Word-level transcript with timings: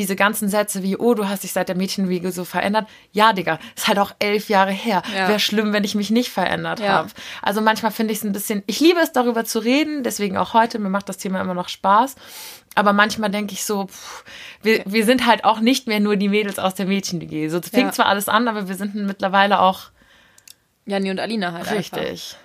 diese 0.00 0.16
ganzen 0.16 0.48
Sätze 0.48 0.82
wie, 0.82 0.96
oh, 0.96 1.14
du 1.14 1.28
hast 1.28 1.42
dich 1.44 1.52
seit 1.52 1.68
der 1.68 1.76
Mädchenwiege 1.76 2.32
so 2.32 2.44
verändert. 2.44 2.88
Ja, 3.12 3.32
Digga, 3.34 3.58
ist 3.76 3.86
halt 3.86 3.98
auch 3.98 4.12
elf 4.18 4.48
Jahre 4.48 4.72
her. 4.72 5.02
Ja. 5.14 5.28
Wäre 5.28 5.38
schlimm, 5.38 5.72
wenn 5.72 5.84
ich 5.84 5.94
mich 5.94 6.10
nicht 6.10 6.30
verändert 6.30 6.80
Ja. 6.80 6.88
habe. 6.94 7.10
Also 7.42 7.60
manchmal 7.60 7.92
finde 7.92 8.12
ich 8.12 8.18
es 8.20 8.24
ein 8.24 8.32
bisschen, 8.32 8.62
ich 8.66 8.80
liebe 8.80 8.98
es, 9.00 9.12
darüber 9.12 9.44
zu 9.44 9.58
reden, 9.58 10.02
deswegen 10.02 10.36
auch 10.38 10.54
heute, 10.54 10.78
mir 10.78 10.88
macht 10.88 11.08
das 11.08 11.18
Thema 11.18 11.40
immer 11.40 11.54
noch 11.54 11.68
Spaß. 11.68 12.16
Aber 12.74 12.92
manchmal 12.92 13.30
denke 13.30 13.52
ich 13.52 13.64
so, 13.64 13.86
pff, 13.88 14.24
wir, 14.62 14.82
wir 14.86 15.04
sind 15.04 15.26
halt 15.26 15.44
auch 15.44 15.60
nicht 15.60 15.86
mehr 15.86 16.00
nur 16.00 16.16
die 16.16 16.28
Mädels 16.28 16.58
aus 16.58 16.74
der 16.74 16.86
Mädchen-WG. 16.86 17.48
So 17.48 17.60
fing 17.60 17.86
Ja. 17.86 17.92
zwar 17.92 18.06
alles 18.06 18.28
an, 18.28 18.48
aber 18.48 18.68
wir 18.68 18.74
sind 18.76 18.94
mittlerweile 18.94 19.60
auch 19.60 19.90
Janni 20.86 21.10
und 21.10 21.20
Alina 21.20 21.52
halt 21.52 21.68
einfach. 21.68 21.76
richtig. 21.98 22.36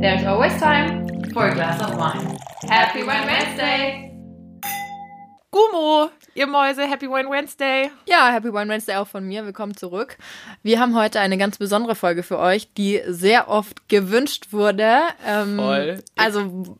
There's 0.00 0.26
always 0.26 0.58
time 0.60 1.06
for 1.32 1.44
a 1.46 1.54
glass 1.54 1.80
of 1.80 1.96
wine. 1.96 2.33
Happy 2.68 3.00
Wine 3.02 3.26
Wednesday! 3.26 4.10
Gumo, 5.50 6.10
ihr 6.34 6.46
Mäuse, 6.46 6.88
Happy 6.88 7.06
Wine 7.08 7.30
Wednesday. 7.30 7.90
Ja, 8.06 8.30
Happy 8.32 8.52
Wine 8.52 8.68
Wednesday 8.68 8.96
auch 8.96 9.06
von 9.06 9.24
mir. 9.24 9.44
Willkommen 9.44 9.76
zurück. 9.76 10.16
Wir 10.62 10.80
haben 10.80 10.96
heute 10.96 11.20
eine 11.20 11.36
ganz 11.38 11.58
besondere 11.58 11.94
Folge 11.94 12.22
für 12.22 12.38
euch, 12.38 12.72
die 12.72 13.02
sehr 13.06 13.48
oft 13.48 13.88
gewünscht 13.88 14.48
wurde. 14.52 15.00
Ähm, 15.26 15.56
Voll. 15.56 16.02
Also 16.16 16.78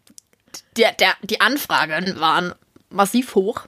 der, 0.77 0.93
der, 0.93 1.15
die 1.23 1.41
Anfragen 1.41 2.19
waren 2.19 2.55
massiv 2.91 3.35
hoch. 3.35 3.67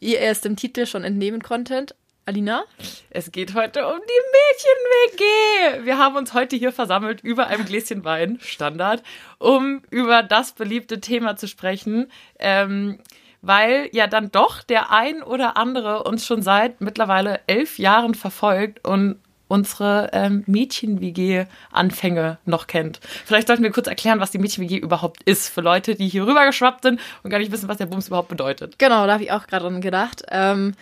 Wie 0.00 0.14
ihr 0.14 0.20
es 0.20 0.40
dem 0.40 0.56
Titel 0.56 0.86
schon 0.86 1.04
entnehmen 1.04 1.42
konntet. 1.42 1.94
Alina? 2.24 2.62
Es 3.10 3.32
geht 3.32 3.54
heute 3.54 3.84
um 3.84 3.98
die 3.98 5.18
Mädchen-WG. 5.18 5.84
Wir 5.84 5.98
haben 5.98 6.14
uns 6.14 6.34
heute 6.34 6.54
hier 6.54 6.70
versammelt 6.70 7.20
über 7.22 7.48
einem 7.48 7.64
Gläschen 7.64 8.04
Wein, 8.04 8.38
Standard, 8.40 9.02
um 9.38 9.82
über 9.90 10.22
das 10.22 10.52
beliebte 10.52 11.00
Thema 11.00 11.34
zu 11.34 11.48
sprechen. 11.48 12.12
Ähm, 12.38 13.00
weil 13.44 13.88
ja 13.92 14.06
dann 14.06 14.30
doch 14.30 14.62
der 14.62 14.92
ein 14.92 15.20
oder 15.20 15.56
andere 15.56 16.04
uns 16.04 16.24
schon 16.24 16.42
seit 16.42 16.80
mittlerweile 16.80 17.40
elf 17.48 17.80
Jahren 17.80 18.14
verfolgt 18.14 18.86
und 18.86 19.16
unsere 19.52 20.08
ähm, 20.14 20.44
Mädchen-WG-Anfänge 20.46 22.38
noch 22.46 22.66
kennt. 22.66 23.00
Vielleicht 23.02 23.48
sollten 23.48 23.62
wir 23.62 23.70
kurz 23.70 23.86
erklären, 23.86 24.18
was 24.18 24.30
die 24.30 24.38
Mädchen-WG 24.38 24.78
überhaupt 24.78 25.22
ist, 25.24 25.50
für 25.50 25.60
Leute, 25.60 25.94
die 25.94 26.08
hier 26.08 26.26
rübergeschwappt 26.26 26.84
sind 26.84 27.00
und 27.22 27.30
gar 27.30 27.38
nicht 27.38 27.52
wissen, 27.52 27.68
was 27.68 27.76
der 27.76 27.84
Bums 27.84 28.06
überhaupt 28.06 28.28
bedeutet. 28.28 28.78
Genau, 28.78 29.06
da 29.06 29.12
habe 29.12 29.24
ich 29.24 29.32
auch 29.32 29.46
gerade 29.46 29.64
dran 29.64 29.82
gedacht. 29.82 30.22
Ähm, 30.30 30.72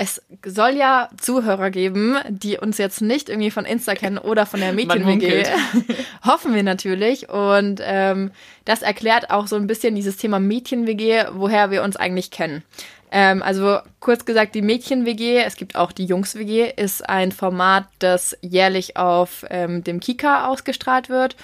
es 0.00 0.22
soll 0.46 0.76
ja 0.76 1.08
Zuhörer 1.20 1.70
geben, 1.70 2.16
die 2.28 2.56
uns 2.56 2.78
jetzt 2.78 3.02
nicht 3.02 3.28
irgendwie 3.28 3.50
von 3.50 3.64
Insta 3.64 3.96
kennen 3.96 4.16
oder 4.16 4.46
von 4.46 4.60
der 4.60 4.72
Mädchen-WG. 4.72 5.44
Hoffen 6.24 6.54
wir 6.54 6.62
natürlich. 6.62 7.28
Und 7.28 7.80
ähm, 7.82 8.30
das 8.64 8.82
erklärt 8.82 9.30
auch 9.30 9.48
so 9.48 9.56
ein 9.56 9.66
bisschen 9.66 9.96
dieses 9.96 10.16
Thema 10.16 10.38
Mädchen-WG, 10.38 11.24
woher 11.32 11.72
wir 11.72 11.82
uns 11.82 11.96
eigentlich 11.96 12.30
kennen. 12.30 12.62
Ähm, 13.10 13.42
also 13.42 13.80
kurz 13.98 14.24
gesagt, 14.24 14.54
die 14.54 14.62
Mädchen-WG, 14.62 15.42
es 15.42 15.56
gibt 15.56 15.74
auch 15.74 15.90
die 15.90 16.04
Jungs-WG, 16.04 16.72
ist 16.76 17.08
ein 17.08 17.32
Format, 17.32 17.88
das 17.98 18.38
jährlich 18.40 18.96
auf 18.96 19.44
ähm, 19.50 19.82
dem 19.82 19.98
Kika 19.98 20.46
ausgestrahlt 20.46 21.08
wird. 21.08 21.34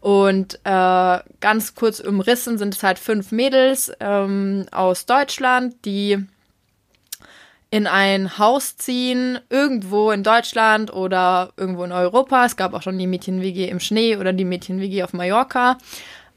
Und 0.00 0.60
äh, 0.62 1.18
ganz 1.40 1.74
kurz 1.74 1.98
umrissen 1.98 2.58
sind 2.58 2.76
es 2.76 2.82
halt 2.84 3.00
fünf 3.00 3.32
Mädels 3.32 3.90
ähm, 3.98 4.66
aus 4.70 5.06
Deutschland, 5.06 5.74
die 5.84 6.26
in 7.74 7.88
ein 7.88 8.38
Haus 8.38 8.76
ziehen, 8.76 9.40
irgendwo 9.50 10.12
in 10.12 10.22
Deutschland 10.22 10.92
oder 10.92 11.52
irgendwo 11.56 11.82
in 11.82 11.90
Europa. 11.90 12.44
Es 12.44 12.54
gab 12.54 12.72
auch 12.72 12.82
schon 12.82 12.98
die 12.98 13.08
Mädchen-WG 13.08 13.68
im 13.68 13.80
Schnee 13.80 14.16
oder 14.16 14.32
die 14.32 14.44
Mädchen-WG 14.44 15.02
auf 15.02 15.12
Mallorca. 15.12 15.78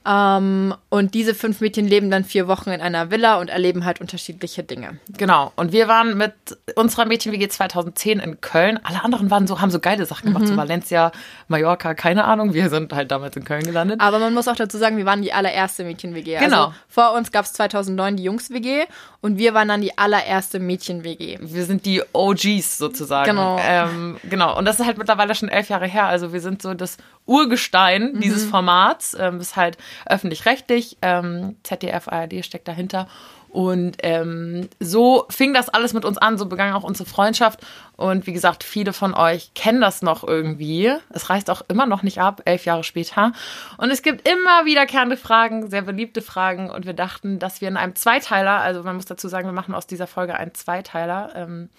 Ähm, 0.08 0.74
und 0.90 1.14
diese 1.14 1.36
fünf 1.36 1.60
Mädchen 1.60 1.86
leben 1.86 2.10
dann 2.10 2.24
vier 2.24 2.48
Wochen 2.48 2.70
in 2.70 2.80
einer 2.80 3.12
Villa 3.12 3.40
und 3.40 3.50
erleben 3.50 3.84
halt 3.84 4.00
unterschiedliche 4.00 4.64
Dinge. 4.64 5.00
Genau. 5.18 5.52
Und 5.58 5.74
wir 5.74 5.90
waren 5.90 6.18
mit 6.18 6.34
unserer 6.76 7.06
Mädchen-WG 7.06 7.50
2010 7.50 8.20
in 8.20 8.40
Köln. 8.40 8.80
Alle 8.84 9.04
anderen 9.04 9.30
waren 9.30 9.48
so, 9.48 9.60
haben 9.60 9.70
so 9.70 9.80
geile 9.80 10.06
Sachen 10.06 10.28
gemacht, 10.28 10.48
so 10.48 10.56
Valencia, 10.56 11.12
Mallorca, 11.50 11.94
keine 11.94 12.24
Ahnung. 12.24 12.54
Wir 12.54 12.70
sind 12.70 12.94
halt 12.94 13.12
damals 13.12 13.36
in 13.36 13.44
Köln 13.44 13.64
gelandet. 13.64 14.00
Aber 14.00 14.20
man 14.20 14.34
muss 14.34 14.48
auch 14.48 14.56
dazu 14.56 14.78
sagen, 14.78 14.96
wir 14.98 15.06
waren 15.06 15.22
die 15.22 15.34
allererste 15.34 15.84
Mädchen-WG. 15.84 16.38
Genau. 16.40 16.66
Also 16.68 16.74
vor 16.88 17.14
uns 17.14 17.32
gab 17.32 17.44
es 17.44 17.54
2009 17.54 18.16
die 18.16 18.24
Jungs-WG 18.24 18.86
und 19.20 19.38
wir 19.38 19.54
waren 19.54 19.68
dann 19.68 19.82
die 19.82 19.98
allererste 19.98 20.60
Mädchen-WG. 20.60 21.40
Wir 21.42 21.66
sind 21.66 21.86
die 21.86 22.02
OGs 22.14 22.78
sozusagen. 22.78 23.30
Genau. 23.30 23.60
Ähm, 23.62 24.18
genau. 24.30 24.58
Und 24.58 24.66
das 24.66 24.80
ist 24.80 24.86
halt 24.86 24.98
mittlerweile 24.98 25.36
schon 25.36 25.50
elf 25.50 25.68
Jahre 25.68 25.88
her. 25.88 26.06
Also 26.06 26.32
wir 26.32 26.40
sind 26.40 26.62
so 26.62 26.74
das 26.74 26.98
Urgestein 27.26 28.22
dieses 28.22 28.46
Formats. 28.46 29.16
Ähm, 29.20 29.42
ist 29.42 29.56
halt 29.56 29.78
öffentlich-rechtlich. 30.06 30.98
Ähm, 31.02 31.56
ZDF, 31.64 32.08
ARD 32.08 32.46
steckt 32.46 32.68
dahinter. 32.68 33.08
Und 33.50 33.98
ähm, 34.04 34.70
so 34.80 35.26
fing 35.30 35.54
das 35.54 35.70
alles 35.70 35.94
mit 35.94 36.06
uns 36.06 36.18
an, 36.18 36.38
so 36.38 36.46
begann 36.46 36.74
auch 36.74 36.84
unsere 36.84 37.10
Freundschaft. 37.10 37.62
Und 37.96 38.28
wie 38.28 38.34
gesagt, 38.34 38.64
viele 38.64 38.94
von 38.94 39.14
euch 39.14 39.54
kennen 39.56 39.82
das 39.82 40.02
noch 40.02 40.24
irgendwie. 40.24 40.94
Es 41.10 41.30
reißt 41.30 41.50
auch 41.50 41.62
immer 41.68 41.86
noch 41.86 42.04
nicht 42.04 42.20
ab, 42.20 42.42
elf 42.46 42.66
Jahre 42.66 42.84
später. 42.84 43.32
Und 43.78 43.90
es 43.90 44.02
gibt 44.02 44.28
immer 44.28 44.66
wiederkehrende 44.66 45.18
Fragen, 45.18 45.70
sehr 45.70 45.82
beliebte 45.82 46.22
Fragen. 46.22 46.70
Und 46.70 46.86
wir 46.86 46.94
dachten, 46.94 47.40
dass 47.40 47.62
wir 47.62 47.70
in 47.70 47.78
einem 47.78 47.96
Zweiteiler, 47.96 48.60
also 48.60 48.84
man 48.84 48.96
muss 48.96 49.06
dazu 49.06 49.28
sagen, 49.28 49.48
wir 49.48 49.54
machen 49.54 49.74
aus 49.74 49.88
dieser 49.88 50.08
Folge 50.08 50.36
einen 50.36 50.54
Zweiteiler, 50.54 51.32
ähm, 51.36 51.70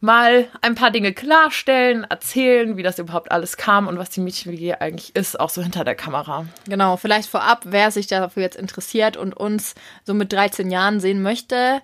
mal 0.00 0.46
ein 0.62 0.74
paar 0.74 0.90
Dinge 0.90 1.12
klarstellen, 1.12 2.04
erzählen, 2.08 2.76
wie 2.76 2.82
das 2.82 2.98
überhaupt 2.98 3.30
alles 3.30 3.56
kam 3.56 3.86
und 3.86 3.98
was 3.98 4.10
die 4.10 4.20
Mädchen-WG 4.20 4.74
eigentlich 4.74 5.14
ist, 5.14 5.38
auch 5.38 5.50
so 5.50 5.62
hinter 5.62 5.84
der 5.84 5.94
Kamera. 5.94 6.46
Genau, 6.68 6.96
vielleicht 6.96 7.28
vorab, 7.28 7.62
wer 7.64 7.90
sich 7.90 8.06
dafür 8.06 8.42
jetzt 8.42 8.56
interessiert 8.56 9.16
und 9.16 9.36
uns 9.36 9.74
so 10.04 10.14
mit 10.14 10.32
13 10.32 10.70
Jahren 10.70 11.00
sehen 11.00 11.22
möchte. 11.22 11.80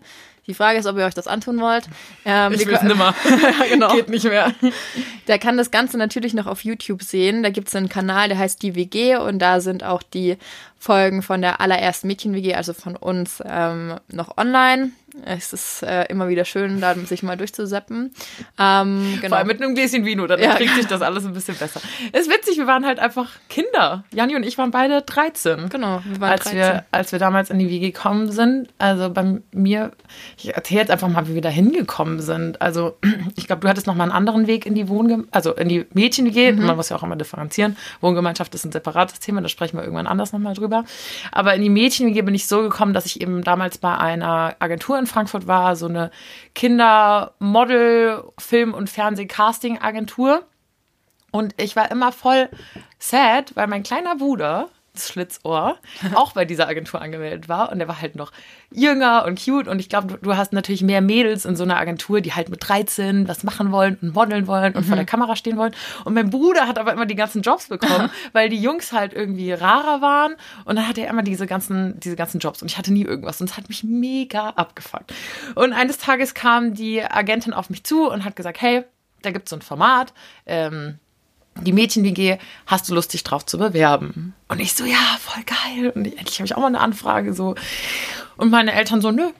Die 0.46 0.54
Frage 0.54 0.78
ist, 0.78 0.86
ob 0.86 0.96
ihr 0.96 1.04
euch 1.04 1.14
das 1.14 1.26
antun 1.26 1.58
wollt. 1.60 1.86
Ähm, 2.24 2.52
Ich 2.52 2.64
will's 2.66 2.78
können- 2.78 2.90
nimmer. 2.90 3.14
genau. 3.68 3.92
Geht 3.96 4.08
nicht 4.08 4.24
mehr. 4.26 4.52
Der 5.26 5.40
kann 5.40 5.56
das 5.56 5.72
Ganze 5.72 5.98
natürlich 5.98 6.34
noch 6.34 6.46
auf 6.46 6.62
YouTube 6.62 7.02
sehen. 7.02 7.42
Da 7.42 7.50
gibt 7.50 7.66
es 7.66 7.74
einen 7.74 7.88
Kanal, 7.88 8.28
der 8.28 8.38
heißt 8.38 8.62
die 8.62 8.76
WG 8.76 9.16
und 9.16 9.40
da 9.40 9.58
sind 9.58 9.82
auch 9.82 10.04
die 10.04 10.36
Folgen 10.78 11.22
von 11.22 11.42
der 11.42 11.60
allerersten 11.60 12.06
Mädchen-WG, 12.06 12.54
also 12.54 12.74
von 12.74 12.94
uns, 12.94 13.42
ähm, 13.44 13.96
noch 14.06 14.36
online. 14.38 14.92
Es 15.24 15.52
ist 15.52 15.82
äh, 15.82 16.04
immer 16.04 16.28
wieder 16.28 16.44
schön, 16.44 16.80
da 16.80 16.94
sich 16.94 17.22
mal 17.22 17.36
durchzuseppen. 17.36 18.12
Ähm, 18.58 19.18
genau. 19.20 19.28
Vor 19.28 19.38
allem 19.38 19.46
mit 19.46 19.62
einem 19.62 19.74
Gläschen 19.74 20.04
Vino, 20.04 20.26
dann 20.26 20.40
Ja. 20.40 20.54
kriegt 20.56 20.74
sich 20.74 20.86
das 20.86 21.02
alles 21.02 21.24
ein 21.24 21.32
bisschen 21.32 21.56
besser. 21.56 21.80
Ist 22.12 22.30
witzig, 22.30 22.58
wir 22.58 22.66
waren 22.66 22.84
halt 22.84 22.98
einfach 22.98 23.30
Kinder. 23.48 24.04
Janni 24.12 24.36
und 24.36 24.44
ich 24.44 24.58
waren 24.58 24.70
beide 24.70 25.02
13. 25.02 25.68
genau, 25.68 26.00
wir 26.04 26.20
waren 26.20 26.32
als 26.32 26.44
13. 26.44 26.58
wir, 26.58 26.84
als 26.90 27.12
wir 27.12 27.18
damals 27.18 27.50
in 27.50 27.58
die 27.58 27.68
WG 27.68 27.92
gekommen 27.92 28.30
sind, 28.30 28.68
also 28.78 29.10
bei 29.10 29.40
mir, 29.52 29.92
ich 30.38 30.54
erzähle 30.54 30.80
jetzt 30.80 30.90
einfach 30.90 31.08
mal, 31.08 31.28
wie 31.28 31.34
wir 31.34 31.42
da 31.42 31.48
hingekommen 31.48 32.20
sind. 32.20 32.60
Also 32.60 32.96
ich 33.36 33.46
glaube, 33.46 33.60
du 33.60 33.68
hattest 33.68 33.86
noch 33.86 33.94
mal 33.94 34.04
einen 34.04 34.12
anderen 34.12 34.46
Weg 34.46 34.66
in 34.66 34.74
die 34.74 34.88
Wohnge 34.88 35.24
also 35.30 35.52
in 35.54 35.68
die 35.68 35.86
Mädchen-WG. 35.92 36.52
Mhm. 36.52 36.66
Man 36.66 36.76
muss 36.76 36.88
ja 36.88 36.96
auch 36.96 37.02
immer 37.02 37.16
differenzieren. 37.16 37.76
Wohngemeinschaft 38.00 38.54
ist 38.54 38.64
ein 38.64 38.72
separates 38.72 39.20
Thema, 39.20 39.40
da 39.40 39.48
sprechen 39.48 39.76
wir 39.76 39.82
irgendwann 39.84 40.06
anders 40.06 40.32
nochmal 40.32 40.54
drüber. 40.54 40.84
Aber 41.32 41.54
in 41.54 41.62
die 41.62 41.70
Mädchen-WG 41.70 42.22
bin 42.22 42.34
ich 42.34 42.46
so 42.46 42.62
gekommen, 42.62 42.92
dass 42.92 43.06
ich 43.06 43.20
eben 43.20 43.42
damals 43.42 43.78
bei 43.78 43.96
einer 43.96 44.56
Agentur 44.58 44.98
in 44.98 45.05
Frankfurt 45.06 45.46
war, 45.46 45.76
so 45.76 45.86
eine 45.86 46.10
Kinder-Model, 46.54 48.24
Film- 48.38 48.74
und 48.74 48.90
Fernseh-Casting-Agentur. 48.90 50.44
Und 51.32 51.54
ich 51.60 51.76
war 51.76 51.90
immer 51.90 52.12
voll 52.12 52.48
sad, 52.98 53.54
weil 53.56 53.66
mein 53.66 53.82
kleiner 53.82 54.16
Bruder, 54.16 54.68
Schlitzohr, 54.98 55.78
auch 56.14 56.32
bei 56.32 56.44
dieser 56.44 56.68
Agentur 56.68 57.00
angemeldet 57.00 57.48
war. 57.48 57.70
Und 57.70 57.78
der 57.78 57.88
war 57.88 58.00
halt 58.00 58.16
noch 58.16 58.32
jünger 58.70 59.24
und 59.26 59.42
cute. 59.42 59.68
Und 59.68 59.78
ich 59.78 59.88
glaube, 59.88 60.06
du, 60.08 60.16
du 60.16 60.36
hast 60.36 60.52
natürlich 60.52 60.82
mehr 60.82 61.00
Mädels 61.00 61.44
in 61.44 61.56
so 61.56 61.64
einer 61.64 61.76
Agentur, 61.76 62.20
die 62.20 62.34
halt 62.34 62.48
mit 62.48 62.66
13 62.66 63.28
was 63.28 63.44
machen 63.44 63.72
wollen 63.72 63.98
und 64.00 64.14
modeln 64.14 64.46
wollen 64.46 64.74
und 64.74 64.84
vor 64.84 64.96
der 64.96 65.04
Kamera 65.04 65.36
stehen 65.36 65.56
wollen. 65.56 65.74
Und 66.04 66.14
mein 66.14 66.30
Bruder 66.30 66.66
hat 66.66 66.78
aber 66.78 66.92
immer 66.92 67.06
die 67.06 67.14
ganzen 67.14 67.42
Jobs 67.42 67.68
bekommen, 67.68 68.10
weil 68.32 68.48
die 68.48 68.60
Jungs 68.60 68.92
halt 68.92 69.12
irgendwie 69.12 69.52
rarer 69.52 70.00
waren. 70.00 70.36
Und 70.64 70.76
dann 70.76 70.88
hatte 70.88 71.02
er 71.02 71.10
immer 71.10 71.22
diese 71.22 71.46
ganzen, 71.46 71.98
diese 72.00 72.16
ganzen 72.16 72.40
Jobs. 72.40 72.62
Und 72.62 72.70
ich 72.70 72.78
hatte 72.78 72.92
nie 72.92 73.04
irgendwas. 73.04 73.40
Und 73.40 73.50
es 73.50 73.56
hat 73.56 73.68
mich 73.68 73.84
mega 73.84 74.50
abgefuckt. 74.50 75.12
Und 75.54 75.72
eines 75.72 75.98
Tages 75.98 76.34
kam 76.34 76.74
die 76.74 77.02
Agentin 77.02 77.52
auf 77.52 77.70
mich 77.70 77.84
zu 77.84 78.10
und 78.10 78.24
hat 78.24 78.36
gesagt, 78.36 78.60
hey, 78.60 78.84
da 79.22 79.30
gibt's 79.30 79.50
so 79.50 79.56
ein 79.56 79.62
Format. 79.62 80.12
Ähm, 80.46 80.98
die 81.60 81.72
Mädchen-WG, 81.72 82.38
hast 82.66 82.88
du 82.88 82.94
Lust, 82.94 83.12
dich 83.12 83.24
drauf 83.24 83.46
zu 83.46 83.58
bewerben? 83.58 84.34
Und 84.48 84.60
ich 84.60 84.74
so, 84.74 84.84
ja, 84.84 85.16
voll 85.20 85.42
geil. 85.44 85.92
Und 85.94 86.06
endlich 86.06 86.38
habe 86.38 86.46
ich 86.46 86.54
auch 86.54 86.60
mal 86.60 86.66
eine 86.66 86.80
Anfrage 86.80 87.34
so. 87.34 87.54
Und 88.36 88.50
meine 88.50 88.72
Eltern 88.72 89.00
so, 89.00 89.10
nö, 89.10 89.30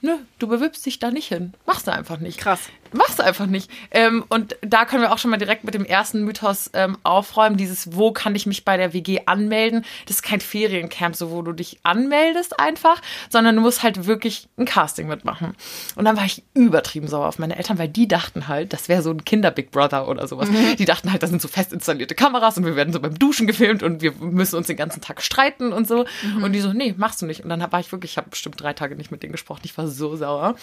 nö, 0.00 0.16
du 0.38 0.46
bewirbst 0.46 0.84
dich 0.86 0.98
da 0.98 1.10
nicht 1.10 1.28
hin. 1.28 1.52
Machst 1.66 1.86
du 1.86 1.92
einfach 1.92 2.18
nicht. 2.18 2.38
Krass. 2.38 2.60
Mach's 2.96 3.20
einfach 3.20 3.46
nicht. 3.46 3.70
Ähm, 3.90 4.24
und 4.28 4.56
da 4.62 4.84
können 4.84 5.02
wir 5.02 5.12
auch 5.12 5.18
schon 5.18 5.30
mal 5.30 5.36
direkt 5.36 5.64
mit 5.64 5.74
dem 5.74 5.84
ersten 5.84 6.24
Mythos 6.24 6.70
ähm, 6.72 6.98
aufräumen. 7.02 7.56
Dieses, 7.56 7.94
wo 7.94 8.12
kann 8.12 8.34
ich 8.34 8.46
mich 8.46 8.64
bei 8.64 8.76
der 8.76 8.92
WG 8.92 9.20
anmelden? 9.26 9.84
Das 10.06 10.16
ist 10.16 10.22
kein 10.22 10.40
Feriencamp, 10.40 11.14
so 11.14 11.30
wo 11.30 11.42
du 11.42 11.52
dich 11.52 11.78
anmeldest 11.82 12.58
einfach, 12.58 13.00
sondern 13.28 13.56
du 13.56 13.62
musst 13.62 13.82
halt 13.82 14.06
wirklich 14.06 14.48
ein 14.56 14.64
Casting 14.64 15.08
mitmachen. 15.08 15.54
Und 15.94 16.04
dann 16.04 16.16
war 16.16 16.24
ich 16.24 16.42
übertrieben 16.54 17.08
sauer 17.08 17.28
auf 17.28 17.38
meine 17.38 17.56
Eltern, 17.56 17.78
weil 17.78 17.88
die 17.88 18.08
dachten 18.08 18.48
halt, 18.48 18.72
das 18.72 18.88
wäre 18.88 19.02
so 19.02 19.10
ein 19.10 19.24
Kinder-Big 19.24 19.70
Brother 19.70 20.08
oder 20.08 20.26
sowas. 20.26 20.48
Die 20.78 20.84
dachten 20.84 21.12
halt, 21.12 21.22
das 21.22 21.30
sind 21.30 21.42
so 21.42 21.48
fest 21.48 21.72
installierte 21.72 22.14
Kameras 22.14 22.56
und 22.56 22.64
wir 22.64 22.76
werden 22.76 22.92
so 22.92 23.00
beim 23.00 23.18
Duschen 23.18 23.46
gefilmt 23.46 23.82
und 23.82 24.00
wir 24.00 24.12
müssen 24.12 24.56
uns 24.56 24.66
den 24.66 24.76
ganzen 24.76 25.00
Tag 25.00 25.22
streiten 25.22 25.72
und 25.72 25.86
so. 25.86 26.06
Und 26.42 26.52
die 26.52 26.60
so, 26.60 26.72
nee, 26.72 26.94
machst 26.96 27.20
du 27.22 27.26
nicht. 27.26 27.42
Und 27.42 27.50
dann 27.50 27.60
war 27.70 27.80
ich 27.80 27.92
wirklich, 27.92 28.12
ich 28.12 28.16
habe 28.16 28.30
bestimmt 28.30 28.60
drei 28.60 28.72
Tage 28.72 28.96
nicht 28.96 29.10
mit 29.10 29.22
denen 29.22 29.32
gesprochen. 29.32 29.60
Ich 29.64 29.76
war 29.76 29.86
so 29.86 30.16
sauer. 30.16 30.54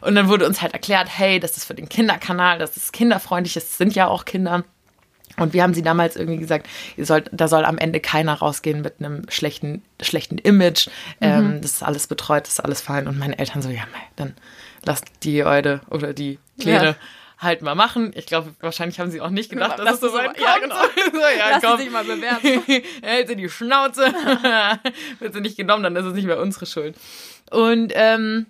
Und 0.00 0.14
dann 0.14 0.28
wurde 0.28 0.46
uns 0.46 0.62
halt 0.62 0.72
erklärt, 0.72 1.08
hey, 1.10 1.40
das 1.40 1.56
ist 1.56 1.64
für 1.64 1.73
den 1.74 1.88
Kinderkanal, 1.88 2.58
das 2.58 2.76
ist 2.76 2.92
kinderfreundlich, 2.92 3.56
es 3.56 3.76
sind 3.78 3.94
ja 3.94 4.06
auch 4.08 4.24
Kinder. 4.24 4.64
Und 5.36 5.52
wir 5.52 5.64
haben 5.64 5.74
sie 5.74 5.82
damals 5.82 6.14
irgendwie 6.14 6.38
gesagt, 6.38 6.68
ihr 6.96 7.06
sollt, 7.06 7.28
da 7.32 7.48
soll 7.48 7.64
am 7.64 7.76
Ende 7.78 7.98
keiner 7.98 8.34
rausgehen 8.34 8.82
mit 8.82 8.94
einem 9.00 9.28
schlechten, 9.28 9.82
schlechten 10.00 10.38
Image. 10.38 10.88
Ähm, 11.20 11.60
das 11.60 11.72
ist 11.72 11.82
alles 11.82 12.06
betreut, 12.06 12.44
das 12.44 12.54
ist 12.54 12.60
alles 12.60 12.80
fein. 12.80 13.08
Und 13.08 13.18
meine 13.18 13.36
Eltern 13.38 13.60
so, 13.60 13.68
ja, 13.68 13.82
mei, 13.92 13.98
dann 14.14 14.34
lasst 14.84 15.06
die 15.24 15.44
Eude 15.44 15.80
oder 15.90 16.12
die 16.12 16.38
Kleine 16.60 16.84
Ja. 16.90 16.94
halt 17.38 17.62
mal 17.62 17.74
machen. 17.74 18.12
Ich 18.14 18.26
glaube, 18.26 18.54
wahrscheinlich 18.60 19.00
haben 19.00 19.10
sie 19.10 19.20
auch 19.20 19.30
nicht 19.30 19.50
gedacht, 19.50 19.76
dass 19.80 19.94
es 19.94 20.00
so 20.02 20.08
sie 20.10 20.14
weit 20.18 20.38
mal- 20.38 20.40
ja, 20.40 20.52
kommt. 20.52 20.62
genau. 20.62 20.76
so, 21.12 21.18
ja, 21.18 21.50
Lass 21.50 21.60
sie 21.62 21.66
komm. 21.66 21.78
sich 21.80 21.90
mal 21.90 22.04
bewerben. 22.04 22.62
Hält 23.02 23.26
sie 23.28 23.34
die 23.36 23.48
Schnauze. 23.48 24.02
Wird 25.18 25.34
sie 25.34 25.40
nicht 25.40 25.56
genommen, 25.56 25.82
dann 25.82 25.96
ist 25.96 26.04
es 26.04 26.14
nicht 26.14 26.26
mehr 26.26 26.38
unsere 26.38 26.66
Schuld. 26.66 26.96
Und 27.50 27.92
ähm, 27.96 28.46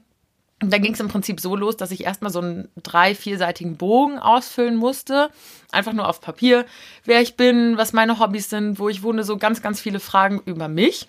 dann 0.72 0.82
ging 0.82 0.94
es 0.94 1.00
im 1.00 1.08
Prinzip 1.08 1.40
so 1.40 1.56
los, 1.56 1.76
dass 1.76 1.90
ich 1.90 2.04
erstmal 2.04 2.30
so 2.30 2.40
einen 2.40 2.68
drei-, 2.82 3.14
vierseitigen 3.14 3.76
Bogen 3.76 4.18
ausfüllen 4.18 4.76
musste. 4.76 5.30
Einfach 5.72 5.92
nur 5.92 6.08
auf 6.08 6.20
Papier, 6.20 6.66
wer 7.04 7.20
ich 7.20 7.36
bin, 7.36 7.76
was 7.76 7.92
meine 7.92 8.18
Hobbys 8.18 8.50
sind, 8.50 8.78
wo 8.78 8.88
ich 8.88 9.02
wohne, 9.02 9.24
so 9.24 9.36
ganz, 9.36 9.62
ganz 9.62 9.80
viele 9.80 10.00
Fragen 10.00 10.40
über 10.44 10.68
mich. 10.68 11.08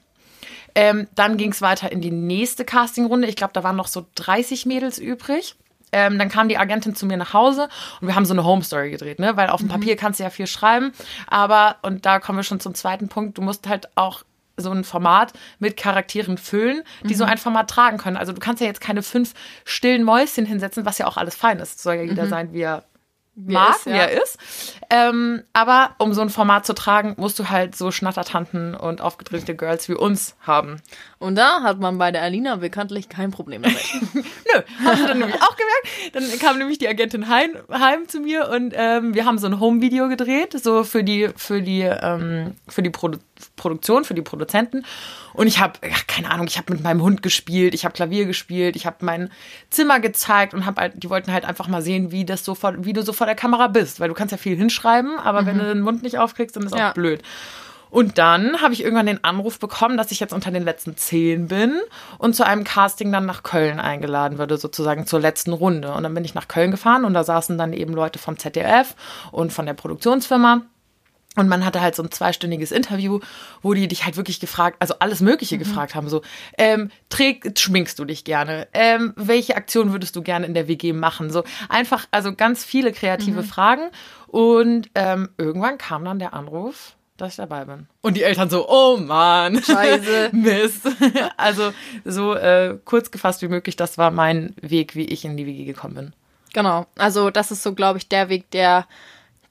Ähm, 0.73 1.07
dann 1.15 1.37
ging 1.37 1.51
es 1.51 1.61
weiter 1.61 1.91
in 1.91 2.01
die 2.01 2.11
nächste 2.11 2.65
Castingrunde. 2.65 3.27
Ich 3.27 3.35
glaube, 3.35 3.53
da 3.53 3.63
waren 3.63 3.77
noch 3.77 3.87
so 3.87 4.05
30 4.15 4.65
Mädels 4.65 4.99
übrig. 4.99 5.55
Ähm, 5.91 6.19
dann 6.19 6.27
kam 6.27 6.49
die 6.49 6.57
Agentin 6.57 6.93
zu 6.93 7.05
mir 7.05 7.15
nach 7.15 7.33
Hause 7.33 7.69
und 8.01 8.07
wir 8.07 8.15
haben 8.15 8.25
so 8.25 8.33
eine 8.33 8.43
Home 8.43 8.63
Story 8.63 8.91
gedreht, 8.91 9.19
ne? 9.19 9.37
Weil 9.37 9.49
auf 9.49 9.61
dem 9.61 9.69
Papier 9.69 9.95
kannst 9.95 10.19
du 10.19 10.25
ja 10.25 10.29
viel 10.29 10.47
schreiben, 10.47 10.91
aber 11.27 11.77
und 11.83 12.05
da 12.05 12.19
kommen 12.19 12.37
wir 12.37 12.43
schon 12.43 12.59
zum 12.59 12.75
zweiten 12.75 13.07
Punkt. 13.07 13.37
Du 13.37 13.41
musst 13.41 13.69
halt 13.69 13.87
auch 13.95 14.23
so 14.57 14.71
ein 14.71 14.83
Format 14.83 15.33
mit 15.59 15.77
Charakteren 15.77 16.37
füllen, 16.37 16.83
die 17.03 17.13
so 17.15 17.23
ein 17.25 17.37
Format 17.37 17.69
tragen 17.69 17.97
können. 17.97 18.17
Also 18.17 18.31
du 18.33 18.39
kannst 18.39 18.61
ja 18.61 18.67
jetzt 18.67 18.81
keine 18.81 19.03
fünf 19.03 19.33
stillen 19.65 20.03
Mäuschen 20.03 20.45
hinsetzen, 20.45 20.85
was 20.85 20.97
ja 20.97 21.07
auch 21.07 21.17
alles 21.17 21.35
fein 21.35 21.59
ist. 21.59 21.81
Soll 21.81 21.95
ja 21.95 22.03
jeder 22.03 22.27
sein, 22.27 22.53
wie 22.53 22.61
er 22.61 22.83
mag, 23.35 23.85
wie 23.85 23.89
er 23.91 24.21
ist. 24.23 24.37
Ähm, 24.95 25.43
aber 25.51 25.95
um 25.97 26.13
so 26.13 26.21
ein 26.21 26.29
Format 26.29 26.65
zu 26.65 26.73
tragen, 26.73 27.15
musst 27.17 27.37
du 27.37 27.49
halt 27.49 27.75
so 27.75 27.91
Schnattertanten 27.91 28.75
und 28.75 29.01
aufgedrehte 29.01 29.53
Girls 29.53 29.89
wie 29.89 29.93
uns 29.93 30.35
haben. 30.39 30.81
Und 31.19 31.35
da 31.35 31.63
hat 31.63 31.79
man 31.79 31.97
bei 31.97 32.11
der 32.11 32.21
Alina 32.21 32.55
bekanntlich 32.55 33.09
kein 33.09 33.31
Problem 33.31 33.63
damit. 33.63 33.83
Nö, 34.13 34.61
hast 34.85 35.01
du 35.01 35.07
dann 35.07 35.19
nämlich 35.19 35.41
auch 35.41 35.55
gemerkt. 35.57 36.15
Dann 36.15 36.39
kam 36.39 36.57
nämlich 36.59 36.77
die 36.77 36.87
Agentin 36.87 37.27
heim, 37.27 37.57
heim 37.69 38.07
zu 38.07 38.21
mir 38.21 38.47
und 38.49 38.73
ähm, 38.75 39.13
wir 39.13 39.25
haben 39.25 39.37
so 39.37 39.47
ein 39.47 39.59
Home-Video 39.59 40.07
gedreht, 40.07 40.53
so 40.53 40.85
für 40.85 41.03
die, 41.03 41.29
für 41.35 41.61
die, 41.61 41.81
ähm, 41.81 42.55
für 42.69 42.81
die 42.81 42.89
Produ 42.89 43.17
Produktion, 43.57 44.05
für 44.05 44.13
die 44.13 44.21
Produzenten. 44.21 44.85
Und 45.33 45.47
ich 45.47 45.59
habe, 45.59 45.79
keine 46.07 46.31
Ahnung, 46.31 46.47
ich 46.47 46.57
habe 46.57 46.73
mit 46.73 46.83
meinem 46.83 47.01
Hund 47.01 47.21
gespielt, 47.21 47.73
ich 47.73 47.83
habe 47.83 47.93
Klavier 47.93 48.25
gespielt, 48.25 48.75
ich 48.75 48.85
habe 48.85 48.97
mein 49.01 49.29
Zimmer 49.69 49.99
gezeigt 49.99 50.53
und 50.53 50.65
habe 50.65 50.81
halt, 50.81 51.03
die 51.03 51.09
wollten 51.09 51.33
halt 51.33 51.43
einfach 51.43 51.67
mal 51.67 51.81
sehen, 51.81 52.11
wie 52.11 52.23
das 52.23 52.45
so 52.45 52.55
vor, 52.55 52.73
wie 52.85 52.93
du 52.93 53.01
so 53.01 53.11
vor 53.11 53.27
der 53.27 53.35
Kamera 53.35 53.67
bist, 53.67 53.99
weil 53.99 54.07
du 54.07 54.13
kannst 54.13 54.31
ja 54.31 54.37
viel 54.37 54.55
hinschreiben, 54.55 54.84
aber 55.23 55.45
wenn 55.45 55.57
du 55.57 55.65
den 55.65 55.81
Mund 55.81 56.03
nicht 56.03 56.17
aufkriegst, 56.17 56.55
dann 56.55 56.63
ist 56.63 56.75
Ja. 56.75 56.89
auch 56.89 56.93
blöd. 56.93 57.21
Und 57.91 58.17
dann 58.17 58.61
habe 58.61 58.73
ich 58.73 58.83
irgendwann 58.83 59.05
den 59.05 59.23
Anruf 59.23 59.57
bekommen, 59.57 59.95
dass 59.95 60.11
ich 60.11 60.19
jetzt 60.19 60.33
unter 60.33 60.51
den 60.51 60.63
letzten 60.63 60.97
zehn 60.97 61.47
bin 61.47 61.79
und 62.17 62.35
zu 62.35 62.45
einem 62.45 62.65
Casting 62.65 63.09
dann 63.11 63.25
nach 63.25 63.43
Köln 63.43 63.79
eingeladen 63.79 64.37
würde, 64.37 64.57
sozusagen 64.57 65.05
zur 65.07 65.21
letzten 65.21 65.53
Runde. 65.53 65.93
Und 65.93 66.03
dann 66.03 66.13
bin 66.13 66.25
ich 66.25 66.33
nach 66.35 66.49
Köln 66.49 66.71
gefahren 66.71 67.05
und 67.05 67.13
da 67.13 67.23
saßen 67.23 67.57
dann 67.57 67.71
eben 67.71 67.93
Leute 67.93 68.19
vom 68.19 68.37
ZDF 68.37 68.95
und 69.31 69.53
von 69.53 69.65
der 69.65 69.75
Produktionsfirma. 69.75 70.61
Und 71.35 71.47
man 71.49 71.65
hatte 71.65 71.81
halt 71.81 71.95
so 71.95 72.03
ein 72.03 72.11
zweistündiges 72.11 72.71
Interview, 72.71 73.19
wo 73.61 73.73
die 73.73 73.87
dich 73.87 74.05
halt 74.05 74.17
wirklich 74.17 74.39
gefragt, 74.39 74.77
also 74.79 74.95
alles 74.99 75.21
Mögliche 75.21 75.57
gefragt 75.57 75.93
haben. 75.93 76.07
So, 76.09 76.21
ähm, 76.57 76.91
träg, 77.09 77.57
schminkst 77.57 77.99
du 77.99 78.05
dich 78.05 78.23
gerne? 78.23 78.67
Ähm, 78.73 79.13
welche 79.15 79.55
Aktion 79.55 79.91
würdest 79.91 80.15
du 80.15 80.21
gerne 80.21 80.45
in 80.45 80.53
der 80.53 80.67
WG 80.67 80.93
machen? 80.93 81.29
So 81.29 81.43
einfach, 81.67 82.07
also 82.11 82.33
ganz 82.33 82.63
viele 82.63 82.91
kreative 82.93 83.43
Fragen. 83.43 83.89
Und 84.27 84.89
ähm, 84.95 85.29
irgendwann 85.37 85.77
kam 85.77 86.05
dann 86.05 86.19
der 86.19 86.33
Anruf, 86.33 86.95
dass 87.17 87.31
ich 87.31 87.35
dabei 87.37 87.65
bin. 87.65 87.87
Und 88.01 88.17
die 88.17 88.23
Eltern 88.23 88.49
so, 88.49 88.67
oh 88.69 88.97
Mann. 88.97 89.61
Scheiße. 89.63 90.29
Mist. 90.31 90.87
Also 91.37 91.73
so 92.03 92.33
äh, 92.33 92.77
kurz 92.85 93.11
gefasst 93.11 93.41
wie 93.41 93.47
möglich, 93.47 93.75
das 93.75 93.97
war 93.97 94.11
mein 94.11 94.55
Weg, 94.61 94.95
wie 94.95 95.05
ich 95.05 95.25
in 95.25 95.37
die 95.37 95.45
WG 95.45 95.65
gekommen 95.65 95.95
bin. 95.95 96.13
Genau. 96.53 96.85
Also 96.97 97.29
das 97.29 97.51
ist 97.51 97.63
so, 97.63 97.73
glaube 97.73 97.97
ich, 97.97 98.07
der 98.07 98.29
Weg, 98.29 98.49
der 98.51 98.87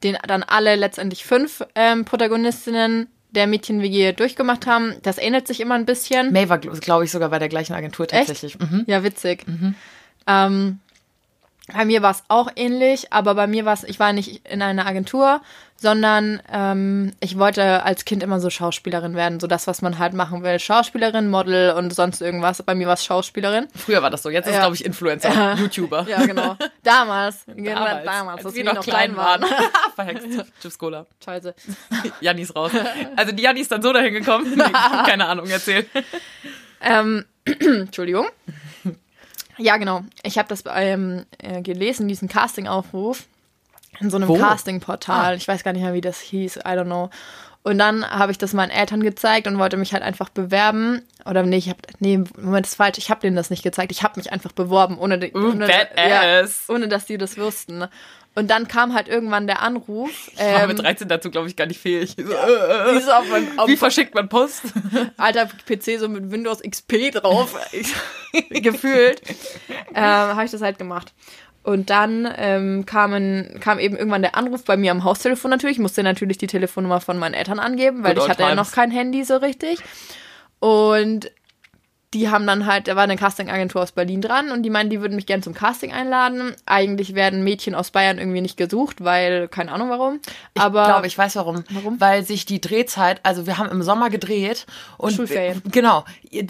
den 0.05 0.17
dann 0.27 0.43
alle 0.43 0.77
letztendlich 0.77 1.25
fünf 1.25 1.63
ähm, 1.75 2.05
Protagonistinnen 2.05 3.09
der 3.31 3.47
Mädchen-WG 3.47 4.13
durchgemacht 4.13 4.67
haben. 4.67 4.95
Das 5.03 5.19
ähnelt 5.19 5.49
sich 5.49 5.61
immer 5.61 5.75
ein 5.75 5.87
bisschen. 5.87 6.33
May 6.33 6.49
war, 6.49 6.59
glaube 6.59 7.05
ich, 7.05 7.11
sogar 7.11 7.31
bei 7.31 7.39
der 7.39 7.49
gleichen 7.49 7.73
Agentur 7.73 8.07
tatsächlich. 8.07 8.59
Mhm. 8.59 8.85
Ja, 8.87 9.03
witzig. 9.03 9.45
Ähm, 10.27 10.79
bei 11.73 11.85
mir 11.87 12.03
war 12.03 12.11
es 12.11 12.23
auch 12.29 12.49
ähnlich, 12.57 13.13
aber 13.13 13.35
bei 13.35 13.47
mir 13.47 13.65
war 13.65 13.73
es, 13.73 13.85
ich 13.85 13.99
war 13.99 14.13
nicht 14.13 14.47
in 14.47 14.61
einer 14.61 14.85
Agentur, 14.87 15.41
sondern 15.77 16.41
ähm, 16.53 17.13
ich 17.21 17.39
wollte 17.39 17.83
als 17.85 18.05
Kind 18.05 18.23
immer 18.23 18.39
so 18.39 18.51
Schauspielerin 18.51 19.17
werden, 19.17 19.41
so 19.41 19.47
das, 19.47 19.67
was 19.67 19.81
man 19.83 19.99
halt 19.99 20.13
machen 20.13 20.43
will. 20.43 20.59
Schauspielerin, 20.59 21.31
Model 21.31 21.73
und 21.73 21.95
sonst 21.95 22.21
irgendwas. 22.21 22.63
Bei 22.63 22.75
mir 22.75 22.87
war 22.87 22.95
es 22.95 23.05
Schauspielerin. 23.05 23.67
Früher 23.75 24.03
war 24.03 24.11
das 24.11 24.23
so. 24.23 24.29
Jetzt 24.31 24.47
ist, 24.47 24.53
Ja. 24.55 24.61
glaube 24.61 24.77
ich, 24.77 24.85
Influencer, 24.85 25.55
YouTuber. 25.55 26.07
Ja, 26.09 26.25
genau. 26.27 26.57
Damals. 26.83 27.45
Genau, 27.47 27.75
Damals, 27.75 28.05
damals, 28.05 28.37
als 28.39 28.47
als 28.47 28.55
wir 28.55 28.65
noch 28.65 28.81
klein 28.83 29.17
waren. 29.17 29.45
Verhext. 29.95 30.29
Chips 30.61 30.79
Cola. 30.79 31.07
Scheiße. 31.25 31.55
Janni 32.21 32.43
ist 32.43 32.55
raus. 32.55 32.73
Also 33.17 33.33
die 33.33 33.43
Janni 33.43 33.61
ist 33.61 33.73
dann 33.73 33.81
so 33.83 33.93
dahin 33.93 34.13
gekommen. 34.13 34.53
Nee, 34.55 34.63
keine 35.07 35.27
Ahnung, 35.27 35.47
erzähl. 35.49 35.87
Ähm, 36.83 37.25
Entschuldigung. 37.45 38.27
Ja, 39.59 39.77
genau. 39.77 40.03
Ich 40.23 40.39
habe 40.39 40.49
das 40.49 40.65
ähm, 40.75 41.25
äh, 41.39 41.63
gelesen, 41.63 42.09
diesen 42.09 42.29
Casting-Aufruf 42.29 43.25
in 44.01 44.11
so 44.11 44.17
einem 44.17 44.29
Wo? 44.29 44.37
Casting-Portal. 44.37 45.33
Ah. 45.33 45.35
Ich 45.35 45.47
weiß 45.47 45.63
gar 45.65 45.73
nicht 45.73 45.83
mehr, 45.83 45.95
wie 45.95 46.01
das 46.01 46.19
hieß. 46.21 46.57
I 46.57 46.61
don't 46.61 46.85
know. 46.87 47.11
Und 47.63 47.79
dann 47.79 48.05
habe 48.09 48.31
ich 48.31 48.37
das 48.37 48.53
meinen 48.53 48.71
Eltern 48.71 49.03
gezeigt 49.03 49.47
und 49.47 49.59
wollte 49.59 49.77
mich 49.79 49.95
halt 49.95 50.03
einfach 50.03 50.29
bewerben. 50.29 51.01
Oder 51.25 51.43
nee, 51.45 51.57
ich 51.57 51.69
habe 51.71 51.79
nee, 51.99 52.19
Moment, 52.37 52.67
das 52.67 52.73
ist 52.73 52.77
falsch. 52.77 52.99
Ich 52.99 53.09
habe 53.11 53.21
denen 53.23 53.37
das 53.37 53.49
nicht 53.49 53.63
gezeigt. 53.63 53.91
Ich 53.91 54.03
habe 54.03 54.19
mich 54.21 54.33
einfach 54.33 54.53
beworben, 54.53 54.99
ohne, 54.99 55.19
die- 55.19 55.33
ohne, 55.33 55.67
badass. 55.67 56.65
ohne 56.69 56.89
dass 56.89 57.07
die 57.07 57.17
das 57.17 57.39
wussten. 57.39 57.85
Und 58.37 58.51
dann 58.51 58.67
kam 58.67 58.95
halt 58.95 59.07
irgendwann 59.09 59.47
der 59.47 59.63
Anruf. 59.63 60.11
Ich 60.33 60.39
war 60.41 60.63
Ähm, 60.63 60.69
mit 60.69 60.79
13 60.81 61.07
dazu, 61.07 61.31
glaube 61.31 61.47
ich, 61.49 61.55
gar 61.55 61.67
nicht 61.67 61.81
fähig. 61.81 62.17
So, 62.19 62.23
äh, 62.33 62.35
äh, 62.35 62.97
wie 62.97 63.01
so 63.01 63.13
auf 63.13 63.29
meinem- 63.29 63.59
auf- 63.59 63.69
Wie 63.69 63.77
verschickt 63.77 64.15
man 64.15 64.29
Post? 64.29 64.63
alter 65.17 65.47
PC 65.67 65.99
so 66.01 66.09
mit 66.09 66.31
Windows 66.33 66.61
XP 66.61 67.11
drauf 67.13 67.55
gefühlt, 68.51 69.23
ähm, 69.95 70.03
habe 70.03 70.45
ich 70.45 70.51
das 70.51 70.63
halt 70.63 70.79
gemacht. 70.79 71.13
Und 71.63 71.89
dann 71.89 72.31
ähm, 72.37 72.85
kamen, 72.85 73.59
kam 73.61 73.79
eben 73.79 73.97
irgendwann 73.97 74.21
der 74.21 74.35
Anruf 74.37 74.65
bei 74.65 74.77
mir 74.77 74.91
am 74.91 75.03
Haustelefon 75.05 75.51
natürlich. 75.51 75.77
Ich 75.77 75.81
musste 75.83 76.03
natürlich 76.03 76.37
die 76.37 76.47
Telefonnummer 76.47 77.01
von 77.01 77.19
meinen 77.19 77.33
Eltern 77.35 77.59
angeben, 77.59 78.03
weil 78.05 78.15
Good 78.15 78.25
ich 78.25 78.29
hatte 78.31 78.43
ja 78.43 78.49
times. 78.51 78.67
noch 78.69 78.75
kein 78.75 78.91
Handy 78.91 79.25
so 79.25 79.37
richtig. 79.37 79.79
Und 80.59 81.31
die 82.15 82.31
haben 82.31 82.47
dann 82.47 82.65
halt, 82.67 82.89
da 82.89 82.97
war 82.97 83.03
eine 83.03 83.17
Castingagentur 83.17 83.83
aus 83.83 83.93
Berlin 83.93 84.21
dran 84.23 84.51
und 84.53 84.63
die 84.63 84.71
meinen, 84.71 84.89
die 84.89 85.01
würden 85.01 85.17
mich 85.17 85.27
gerne 85.27 85.43
zum 85.43 85.53
Casting 85.53 85.93
einladen. 85.93 86.55
Eigentlich 86.65 87.15
werden 87.15 87.45
Mädchen 87.45 87.75
aus 87.75 87.91
Bayern 87.91 88.19
irgendwie 88.19 88.41
nicht 88.41 88.57
gesucht, 88.57 89.05
weil, 89.05 89.49
keine 89.49 89.73
Ahnung 89.73 89.91
warum. 89.91 90.21
Aber 90.59 90.83
ich 90.83 90.89
glaube, 90.89 91.07
ich 91.09 91.19
weiß 91.19 91.37
warum. 91.37 91.65
Warum? 91.71 92.01
Weil 92.01 92.25
sich 92.25 92.47
die 92.47 92.61
Drehzeit, 92.61 93.21
also 93.25 93.47
wir 93.47 93.59
haben 93.59 93.69
im 93.71 93.83
Sommer 93.83 94.09
gedreht 94.09 94.67
und 94.97 95.13
Schulferien. 95.13 95.61
genau, 95.71 96.05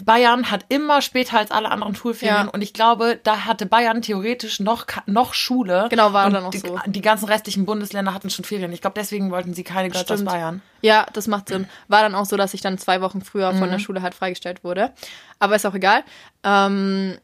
Bayern 0.05 0.51
hat 0.51 0.65
immer 0.69 1.01
später 1.01 1.37
als 1.39 1.51
alle 1.51 1.69
anderen 1.71 1.95
Schulferien 1.95 2.45
Ja. 2.45 2.51
und 2.51 2.61
ich 2.61 2.73
glaube, 2.73 3.19
da 3.23 3.45
hatte 3.45 3.65
Bayern 3.65 4.01
theoretisch 4.01 4.59
noch 4.59 4.85
noch 5.07 5.33
Schule. 5.33 5.87
Genau, 5.89 6.13
war 6.13 6.27
und 6.27 6.33
dann 6.33 6.45
auch 6.45 6.51
die, 6.51 6.59
so. 6.59 6.79
Die 6.85 7.01
ganzen 7.01 7.25
restlichen 7.25 7.65
Bundesländer 7.65 8.13
hatten 8.13 8.29
schon 8.29 8.45
Ferien. 8.45 8.71
Ich 8.71 8.81
glaube, 8.81 8.93
deswegen 8.97 9.31
wollten 9.31 9.53
sie 9.53 9.63
keine 9.63 9.89
Girls 9.89 10.09
aus. 10.11 10.23
Bayern. 10.23 10.61
Ja, 10.81 11.07
das 11.13 11.27
macht 11.27 11.49
Sinn. 11.49 11.67
War 11.87 12.01
dann 12.03 12.13
auch 12.13 12.25
so, 12.25 12.37
dass 12.37 12.53
ich 12.53 12.61
dann 12.61 12.77
zwei 12.77 13.01
Wochen 13.01 13.21
früher 13.21 13.51
von 13.53 13.67
Mhm. 13.67 13.71
der 13.71 13.79
Schule 13.79 14.01
halt 14.03 14.13
freigestellt 14.13 14.63
wurde. 14.63 14.91
Aber 15.39 15.54
ist 15.55 15.65
auch 15.65 15.75
egal. 15.75 16.03
Ähm, 16.43 17.17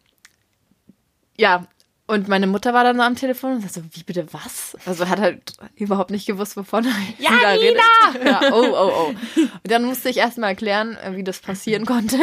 ja, 1.38 1.66
und 2.12 2.28
meine 2.28 2.46
Mutter 2.46 2.74
war 2.74 2.84
dann 2.84 3.00
am 3.00 3.16
Telefon 3.16 3.54
und 3.54 3.62
sagte 3.62 3.80
so, 3.80 3.86
wie 3.94 4.04
bitte 4.04 4.28
was? 4.34 4.76
Also 4.86 5.08
hat 5.08 5.22
halt 5.22 5.54
überhaupt 5.76 6.12
nicht 6.12 6.26
gewusst, 6.28 6.58
wovon 6.58 6.84
ja, 7.20 7.30
da 7.42 7.52
redet. 7.52 7.82
Ja, 8.26 8.42
oh, 8.52 8.66
oh, 8.70 8.92
oh. 8.94 9.08
Und 9.38 9.72
dann 9.72 9.86
musste 9.86 10.10
ich 10.10 10.18
erstmal 10.18 10.50
erklären, 10.50 10.98
äh, 10.98 11.16
wie 11.16 11.24
das 11.24 11.40
passieren 11.40 11.86
konnte. 11.86 12.18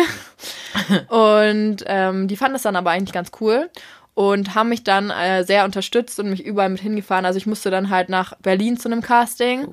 Und 1.09 1.85
ähm, 1.87 2.29
die 2.29 2.37
fanden 2.37 2.53
das 2.53 2.63
dann 2.63 2.77
aber 2.77 2.91
eigentlich 2.91 3.15
ganz 3.15 3.31
cool. 3.41 3.71
und 4.13 4.55
haben 4.55 4.69
mich 4.69 4.85
dann 4.85 5.09
äh, 5.09 5.45
sehr 5.45 5.65
unterstützt 5.65 6.21
und 6.21 6.29
mich 6.29 6.45
überall 6.45 6.69
mit 6.69 6.81
hingefahren. 6.81 7.25
Also 7.25 7.39
ich 7.39 7.47
musste 7.47 7.71
dann 7.71 7.89
halt 7.89 8.11
nach 8.11 8.35
Berlin 8.43 8.77
zu 8.77 8.89
einem 8.91 9.01
Casting. 9.01 9.69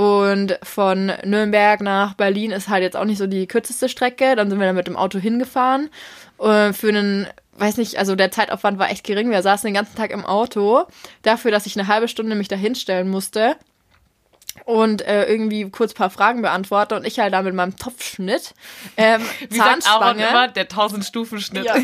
Und 0.00 0.58
von 0.62 1.12
Nürnberg 1.24 1.82
nach 1.82 2.14
Berlin 2.14 2.52
ist 2.52 2.70
halt 2.70 2.82
jetzt 2.82 2.96
auch 2.96 3.04
nicht 3.04 3.18
so 3.18 3.26
die 3.26 3.46
kürzeste 3.46 3.86
Strecke. 3.86 4.34
Dann 4.34 4.48
sind 4.48 4.58
wir 4.58 4.66
dann 4.66 4.74
mit 4.74 4.86
dem 4.86 4.96
Auto 4.96 5.18
hingefahren. 5.18 5.90
Äh, 6.38 6.72
für 6.72 6.88
einen, 6.88 7.26
weiß 7.58 7.76
nicht, 7.76 7.98
also 7.98 8.16
der 8.16 8.30
Zeitaufwand 8.30 8.78
war 8.78 8.90
echt 8.90 9.04
gering. 9.04 9.30
Wir 9.30 9.42
saßen 9.42 9.68
den 9.68 9.74
ganzen 9.74 9.96
Tag 9.96 10.10
im 10.12 10.24
Auto. 10.24 10.86
Dafür, 11.20 11.50
dass 11.50 11.66
ich 11.66 11.78
eine 11.78 11.86
halbe 11.86 12.08
Stunde 12.08 12.34
mich 12.34 12.48
da 12.48 12.56
hinstellen 12.56 13.10
musste 13.10 13.56
und 14.64 15.02
äh, 15.02 15.26
irgendwie 15.26 15.68
kurz 15.68 15.92
paar 15.92 16.08
Fragen 16.08 16.40
beantworte 16.40 16.96
und 16.96 17.06
ich 17.06 17.18
halt 17.18 17.34
da 17.34 17.42
mit 17.42 17.54
meinem 17.54 17.76
Topfschnitt 17.76 18.54
ähm, 18.96 19.20
Wie 19.50 19.58
sagt 19.58 19.82
Zahnspange. 19.82 20.26
immer, 20.26 20.48
der 20.48 20.66
1000-Stufen-Schnitt. 20.66 21.66
Ja, 21.66 21.76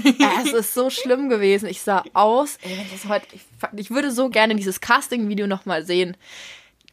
es 0.43 0.55
ist 0.55 0.73
so 0.73 0.89
schlimm 0.89 1.29
gewesen. 1.29 1.69
Ich 1.69 1.83
sah 1.83 2.03
aus, 2.15 2.57
ey, 2.63 2.79
das 2.91 3.11
heute, 3.11 3.27
ich, 3.33 3.43
ich 3.77 3.91
würde 3.91 4.11
so 4.11 4.31
gerne 4.31 4.55
dieses 4.55 4.81
Casting-Video 4.81 5.47
nochmal 5.47 5.85
sehen. 5.85 6.17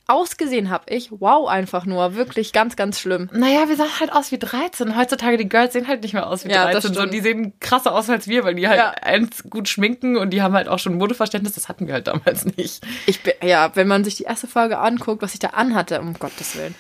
Ausgesehen 0.06 0.70
habe 0.70 0.84
ich, 0.94 1.10
wow, 1.12 1.48
einfach 1.48 1.86
nur, 1.86 2.16
wirklich 2.16 2.52
ganz, 2.52 2.76
ganz 2.76 3.00
schlimm. 3.00 3.30
Naja, 3.32 3.70
wir 3.70 3.78
sahen 3.78 4.00
halt 4.02 4.12
aus 4.12 4.32
wie 4.34 4.38
13. 4.38 4.98
Heutzutage, 4.98 5.38
die 5.38 5.48
Girls 5.48 5.72
sehen 5.72 5.88
halt 5.88 6.04
nicht 6.04 6.14
mehr 6.14 6.28
aus 6.28 6.44
wie 6.44 6.50
Ja, 6.50 6.66
das 6.70 6.84
13. 6.84 6.94
So, 6.94 7.06
die 7.06 7.22
sehen 7.22 7.54
krasser 7.62 7.94
aus 7.94 8.10
als 8.10 8.28
wir, 8.28 8.44
weil 8.44 8.56
die 8.56 8.68
halt 8.68 8.78
Ja. 8.80 8.90
eins 9.02 9.44
gut 9.50 9.70
schminken 9.70 10.18
und 10.18 10.32
die 10.32 10.42
haben 10.42 10.54
halt 10.56 10.68
auch 10.68 10.80
schon 10.80 10.96
Modeverständnis. 10.96 11.54
Das 11.54 11.70
hatten 11.70 11.88
wir 11.88 11.94
halt 11.94 12.08
damals 12.08 12.44
nicht. 12.58 12.84
Ich 13.06 13.24
bin, 13.24 13.34
ja, 13.42 13.72
wenn 13.76 13.88
man 13.88 14.04
sich 14.04 14.16
die 14.16 14.24
erste 14.24 14.48
Folge 14.48 14.78
anguckt, 14.80 15.22
was 15.22 15.34
ich 15.34 15.40
da 15.40 15.50
anhatte, 15.50 16.02
um 16.02 16.14
Gottes 16.16 16.58
Willen. 16.58 16.76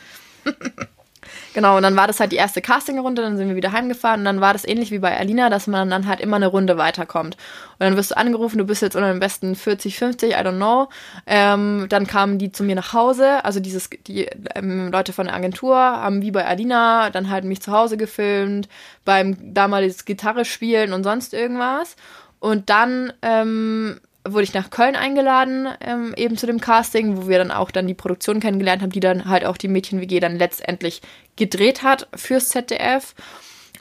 Genau, 1.53 1.77
und 1.77 1.83
dann 1.83 1.95
war 1.95 2.07
das 2.07 2.19
halt 2.19 2.31
die 2.31 2.37
erste 2.37 2.61
Castingrunde, 2.61 3.21
dann 3.21 3.37
sind 3.37 3.47
wir 3.47 3.55
wieder 3.55 3.71
heimgefahren 3.71 4.21
und 4.21 4.25
dann 4.25 4.41
war 4.41 4.53
das 4.53 4.65
ähnlich 4.65 4.91
wie 4.91 4.99
bei 4.99 5.17
Alina, 5.17 5.49
dass 5.49 5.67
man 5.67 5.89
dann 5.89 6.07
halt 6.07 6.19
immer 6.19 6.35
eine 6.37 6.47
Runde 6.47 6.77
weiterkommt. 6.77 7.35
Und 7.73 7.79
dann 7.79 7.95
wirst 7.95 8.11
du 8.11 8.17
angerufen, 8.17 8.57
du 8.57 8.65
bist 8.65 8.81
jetzt 8.81 8.95
unter 8.95 9.11
den 9.11 9.19
besten 9.19 9.55
40, 9.55 9.97
50, 9.97 10.31
I 10.31 10.35
don't 10.35 10.57
know. 10.57 10.89
Ähm, 11.25 11.87
dann 11.89 12.07
kamen 12.07 12.37
die 12.37 12.51
zu 12.51 12.63
mir 12.63 12.75
nach 12.75 12.93
Hause, 12.93 13.43
also 13.45 13.59
dieses, 13.59 13.89
die 14.07 14.27
ähm, 14.55 14.91
Leute 14.91 15.13
von 15.13 15.27
der 15.27 15.35
Agentur 15.35 15.75
haben 15.77 16.21
wie 16.21 16.31
bei 16.31 16.45
Alina 16.45 17.09
dann 17.09 17.29
halt 17.29 17.43
mich 17.43 17.61
zu 17.61 17.71
Hause 17.71 17.97
gefilmt, 17.97 18.67
beim 19.05 19.53
damaliges 19.53 20.05
Gitarre 20.05 20.45
spielen 20.45 20.93
und 20.93 21.03
sonst 21.03 21.33
irgendwas. 21.33 21.95
Und 22.39 22.69
dann 22.69 23.13
ähm, 23.21 23.99
wurde 24.27 24.43
ich 24.43 24.53
nach 24.53 24.69
Köln 24.69 24.95
eingeladen, 24.95 25.67
ähm, 25.81 26.13
eben 26.15 26.37
zu 26.37 26.45
dem 26.47 26.61
Casting, 26.61 27.17
wo 27.17 27.27
wir 27.27 27.37
dann 27.37 27.51
auch 27.51 27.71
dann 27.71 27.87
die 27.87 27.93
Produktion 27.93 28.39
kennengelernt 28.39 28.81
haben, 28.81 28.91
die 28.91 28.99
dann 28.99 29.25
halt 29.25 29.45
auch 29.45 29.57
die 29.57 29.67
Mädchen-WG 29.67 30.19
dann 30.19 30.37
letztendlich 30.37 31.01
gedreht 31.35 31.83
hat 31.83 32.07
fürs 32.15 32.49
ZDF. 32.49 33.15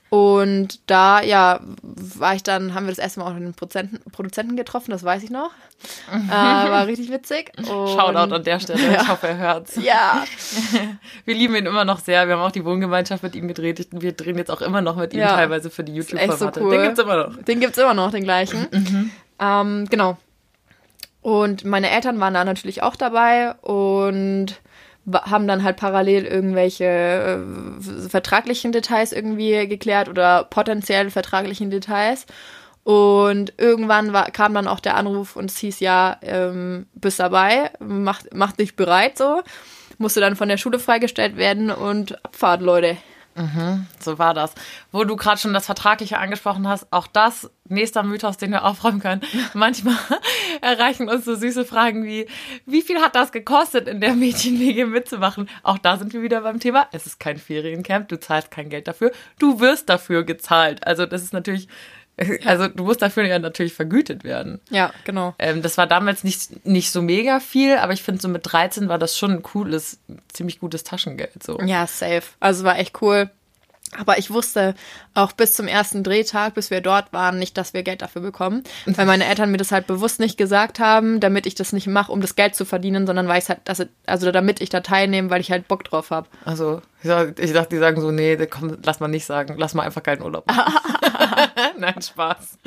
Und 0.08 0.80
da, 0.90 1.22
ja, 1.22 1.60
war 1.82 2.34
ich 2.34 2.42
dann, 2.42 2.74
haben 2.74 2.84
wir 2.84 2.90
das 2.92 2.98
erste 2.98 3.20
Mal 3.20 3.30
auch 3.30 3.34
den 3.34 3.54
Produzenten, 3.54 3.98
Produzenten 4.10 4.56
getroffen, 4.56 4.90
das 4.90 5.02
weiß 5.04 5.22
ich 5.22 5.30
noch. 5.30 5.50
äh, 6.12 6.30
war 6.30 6.86
richtig 6.86 7.10
witzig. 7.10 7.50
Und, 7.56 7.66
Shoutout 7.66 8.34
an 8.34 8.44
der 8.44 8.60
Stelle. 8.60 8.78
Ich 9.00 9.08
hoffe, 9.08 9.28
er 9.28 9.38
hört's. 9.38 9.76
Ja, 9.76 10.22
Wir 11.24 11.34
lieben 11.34 11.54
ihn 11.54 11.64
immer 11.64 11.86
noch 11.86 12.00
sehr. 12.00 12.26
Wir 12.28 12.34
haben 12.34 12.42
auch 12.42 12.52
die 12.52 12.64
Wohngemeinschaft 12.66 13.22
mit 13.22 13.34
ihm 13.34 13.48
gedreht. 13.48 13.88
Wir 13.90 14.12
drehen 14.12 14.36
jetzt 14.36 14.50
auch 14.50 14.60
immer 14.60 14.82
noch 14.82 14.96
mit 14.96 15.14
ihm 15.14 15.20
Ja. 15.20 15.28
teilweise 15.34 15.70
für 15.70 15.82
die 15.82 15.98
echt 15.98 16.10
so 16.10 16.16
YouTube-Formate. 16.18 16.60
cool. 16.62 16.70
Den 16.72 16.82
gibt's 16.82 16.98
immer 17.00 17.16
noch. 17.16 17.42
Den 17.44 17.60
gibt's 17.60 17.78
immer 17.78 17.94
noch, 17.94 18.10
den 18.10 18.24
gleichen. 18.24 19.10
Ähm, 19.38 19.86
genau. 19.88 20.18
Und 21.22 21.64
meine 21.64 21.90
Eltern 21.90 22.20
waren 22.20 22.34
da 22.34 22.44
natürlich 22.44 22.82
auch 22.82 22.96
dabei 22.96 23.54
und 23.62 24.60
haben 25.12 25.48
dann 25.48 25.62
halt 25.64 25.76
parallel 25.76 26.24
irgendwelche 26.24 26.84
äh, 26.84 28.08
vertraglichen 28.08 28.72
Details 28.72 29.12
irgendwie 29.12 29.66
geklärt 29.66 30.08
oder 30.08 30.44
potenziell 30.44 31.10
vertraglichen 31.10 31.70
Details. 31.70 32.26
Und 32.84 33.54
irgendwann 33.58 34.12
war, 34.12 34.30
kam 34.30 34.54
dann 34.54 34.66
auch 34.66 34.80
der 34.80 34.96
Anruf 34.96 35.36
und 35.36 35.50
es 35.50 35.58
hieß 35.58 35.80
ja, 35.80 36.18
ähm, 36.22 36.86
bist 36.94 37.20
dabei, 37.20 37.70
mach, 37.78 38.22
mach 38.32 38.52
dich 38.52 38.74
bereit 38.74 39.16
so. 39.16 39.42
Musste 39.98 40.20
dann 40.20 40.34
von 40.34 40.48
der 40.48 40.56
Schule 40.56 40.80
freigestellt 40.80 41.36
werden 41.36 41.70
und 41.70 42.24
Abfahrt, 42.24 42.60
Leute. 42.60 42.96
So 43.98 44.18
war 44.18 44.34
das. 44.34 44.54
Wo 44.90 45.04
du 45.04 45.16
gerade 45.16 45.40
schon 45.40 45.54
das 45.54 45.66
Vertragliche 45.66 46.18
angesprochen 46.18 46.68
hast, 46.68 46.86
auch 46.90 47.06
das, 47.06 47.50
nächster 47.68 48.02
Mythos, 48.02 48.36
den 48.36 48.50
wir 48.50 48.64
aufräumen 48.64 49.00
können. 49.00 49.22
Manchmal 49.54 49.96
erreichen 50.60 51.08
uns 51.08 51.24
so 51.24 51.34
süße 51.34 51.64
Fragen 51.64 52.04
wie, 52.04 52.26
wie 52.66 52.82
viel 52.82 53.00
hat 53.00 53.14
das 53.14 53.32
gekostet, 53.32 53.88
in 53.88 54.00
der 54.00 54.14
Mädchenwege 54.14 54.86
mitzumachen? 54.86 55.48
Auch 55.62 55.78
da 55.78 55.96
sind 55.96 56.12
wir 56.12 56.22
wieder 56.22 56.42
beim 56.42 56.60
Thema. 56.60 56.88
Es 56.92 57.06
ist 57.06 57.18
kein 57.18 57.38
Feriencamp, 57.38 58.08
du 58.08 58.20
zahlst 58.20 58.50
kein 58.50 58.68
Geld 58.68 58.86
dafür, 58.86 59.12
du 59.38 59.60
wirst 59.60 59.88
dafür 59.88 60.24
gezahlt. 60.24 60.86
Also 60.86 61.06
das 61.06 61.22
ist 61.22 61.32
natürlich, 61.32 61.68
also 62.44 62.68
du 62.68 62.84
musst 62.84 63.02
dafür 63.02 63.24
ja 63.24 63.38
natürlich 63.38 63.74
vergütet 63.74 64.24
werden. 64.24 64.60
Ja, 64.70 64.92
genau. 65.04 65.34
Ähm, 65.38 65.62
das 65.62 65.78
war 65.78 65.86
damals 65.86 66.24
nicht, 66.24 66.66
nicht 66.66 66.90
so 66.90 67.02
mega 67.02 67.40
viel, 67.40 67.76
aber 67.76 67.92
ich 67.92 68.02
finde, 68.02 68.20
so 68.20 68.28
mit 68.28 68.42
13 68.44 68.88
war 68.88 68.98
das 68.98 69.16
schon 69.16 69.32
ein 69.32 69.42
cooles, 69.42 69.98
ziemlich 70.32 70.60
gutes 70.60 70.84
Taschengeld. 70.84 71.42
So. 71.42 71.58
Ja, 71.60 71.86
safe. 71.86 72.22
Also 72.40 72.64
war 72.64 72.78
echt 72.78 73.00
cool. 73.02 73.30
Aber 73.98 74.18
ich 74.18 74.30
wusste 74.30 74.74
auch 75.14 75.32
bis 75.32 75.52
zum 75.52 75.68
ersten 75.68 76.02
Drehtag, 76.02 76.54
bis 76.54 76.70
wir 76.70 76.80
dort 76.80 77.12
waren, 77.12 77.38
nicht, 77.38 77.58
dass 77.58 77.74
wir 77.74 77.82
Geld 77.82 78.02
dafür 78.02 78.22
bekommen. 78.22 78.62
Weil 78.86 79.06
meine 79.06 79.26
Eltern 79.26 79.50
mir 79.50 79.58
das 79.58 79.72
halt 79.72 79.86
bewusst 79.86 80.18
nicht 80.18 80.38
gesagt 80.38 80.80
haben, 80.80 81.20
damit 81.20 81.46
ich 81.46 81.54
das 81.54 81.72
nicht 81.72 81.86
mache, 81.86 82.10
um 82.10 82.20
das 82.20 82.34
Geld 82.34 82.54
zu 82.54 82.64
verdienen, 82.64 83.06
sondern 83.06 83.28
weil 83.28 83.40
ich 83.42 83.48
halt, 83.48 83.60
dass, 83.64 83.84
also 84.06 84.32
damit 84.32 84.60
ich 84.60 84.70
da 84.70 84.80
teilnehme, 84.80 85.28
weil 85.30 85.40
ich 85.40 85.50
halt 85.50 85.68
Bock 85.68 85.84
drauf 85.84 86.10
habe. 86.10 86.28
Also, 86.44 86.80
ich, 87.02 87.08
dachte, 87.52 87.68
die 87.70 87.78
sagen 87.78 88.00
so, 88.00 88.10
nee, 88.10 88.36
komm, 88.46 88.78
lass 88.82 89.00
mal 89.00 89.08
nicht 89.08 89.26
sagen, 89.26 89.56
lass 89.58 89.74
mal 89.74 89.82
einfach 89.82 90.02
keinen 90.02 90.22
Urlaub. 90.22 90.46
machen. 90.46 90.72
Nein, 91.78 92.00
Spaß. 92.00 92.58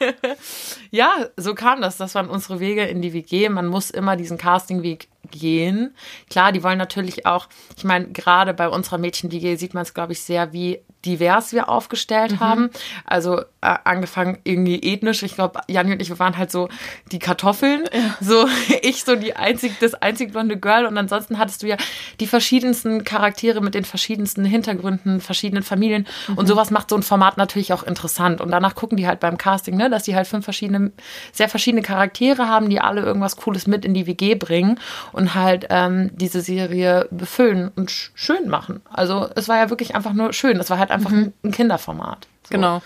ja, 0.90 1.10
so 1.36 1.54
kam 1.54 1.80
das. 1.80 1.96
Das 1.96 2.14
waren 2.14 2.28
unsere 2.28 2.60
Wege 2.60 2.84
in 2.84 3.02
die 3.02 3.12
WG. 3.12 3.48
Man 3.48 3.66
muss 3.66 3.90
immer 3.90 4.16
diesen 4.16 4.38
Castingweg 4.38 5.08
gehen. 5.32 5.94
Klar, 6.30 6.52
die 6.52 6.62
wollen 6.62 6.78
natürlich 6.78 7.26
auch, 7.26 7.48
ich 7.76 7.82
meine, 7.82 8.06
gerade 8.08 8.54
bei 8.54 8.68
unserer 8.68 8.98
Mädchen-WG 8.98 9.56
sieht 9.56 9.74
man 9.74 9.82
es, 9.82 9.94
glaube 9.94 10.12
ich, 10.12 10.20
sehr, 10.20 10.52
wie 10.52 10.78
divers 11.04 11.52
wir 11.52 11.68
aufgestellt 11.68 12.38
haben. 12.38 12.70
Also 13.04 13.40
äh, 13.60 13.76
angefangen 13.84 14.38
irgendwie 14.44 14.78
ethnisch. 14.80 15.22
Ich 15.22 15.34
glaube, 15.34 15.60
Janni 15.68 15.92
und 15.92 16.02
ich, 16.02 16.08
wir 16.08 16.18
waren 16.18 16.36
halt 16.36 16.50
so 16.50 16.68
die 17.10 17.18
Kartoffeln. 17.18 17.84
So 18.20 18.46
ich 18.82 19.04
so 19.04 19.16
die 19.16 19.34
einzig, 19.34 19.72
das 19.80 19.94
einzig 19.94 20.32
blonde 20.32 20.56
Girl. 20.56 20.86
Und 20.86 20.96
ansonsten 20.96 21.38
hattest 21.38 21.62
du 21.62 21.66
ja 21.66 21.76
die 22.20 22.26
verschiedensten 22.26 23.04
Charaktere 23.04 23.60
mit 23.60 23.74
den 23.74 23.84
verschiedensten 23.84 24.44
Hintergründen, 24.44 25.20
verschiedenen 25.20 25.62
Familien. 25.62 26.06
Und 26.36 26.46
sowas 26.46 26.70
macht 26.70 26.90
so 26.90 26.96
ein 26.96 27.02
Format 27.02 27.36
natürlich 27.36 27.72
auch 27.72 27.82
interessant. 27.82 28.40
Und 28.40 28.50
danach 28.50 28.74
gucken 28.74 28.96
die 28.96 29.06
halt 29.06 29.20
beim 29.20 29.38
Casting, 29.38 29.76
ne, 29.76 29.90
dass 29.90 30.04
die 30.04 30.14
halt 30.14 30.26
fünf 30.26 30.44
verschiedene, 30.44 30.92
sehr 31.32 31.48
verschiedene 31.48 31.82
Charaktere 31.82 32.48
haben, 32.48 32.68
die 32.68 32.80
alle 32.80 33.02
irgendwas 33.02 33.36
Cooles 33.36 33.66
mit 33.66 33.84
in 33.84 33.94
die 33.94 34.06
WG 34.06 34.34
bringen 34.34 34.78
und 35.12 35.21
halt 35.34 35.66
ähm, 35.70 36.10
diese 36.14 36.40
Serie 36.40 37.08
befüllen 37.10 37.70
und 37.74 37.90
sch 37.90 38.12
schön 38.14 38.48
machen. 38.48 38.80
Also 38.90 39.28
es 39.34 39.48
war 39.48 39.56
ja 39.56 39.70
wirklich 39.70 39.94
einfach 39.94 40.12
nur 40.12 40.32
schön. 40.32 40.58
Es 40.58 40.70
war 40.70 40.78
halt 40.78 40.90
einfach 40.90 41.10
ein, 41.10 41.32
ein 41.44 41.50
Kinderformat. 41.50 42.26
So. 42.44 42.54
Genau. 42.54 42.82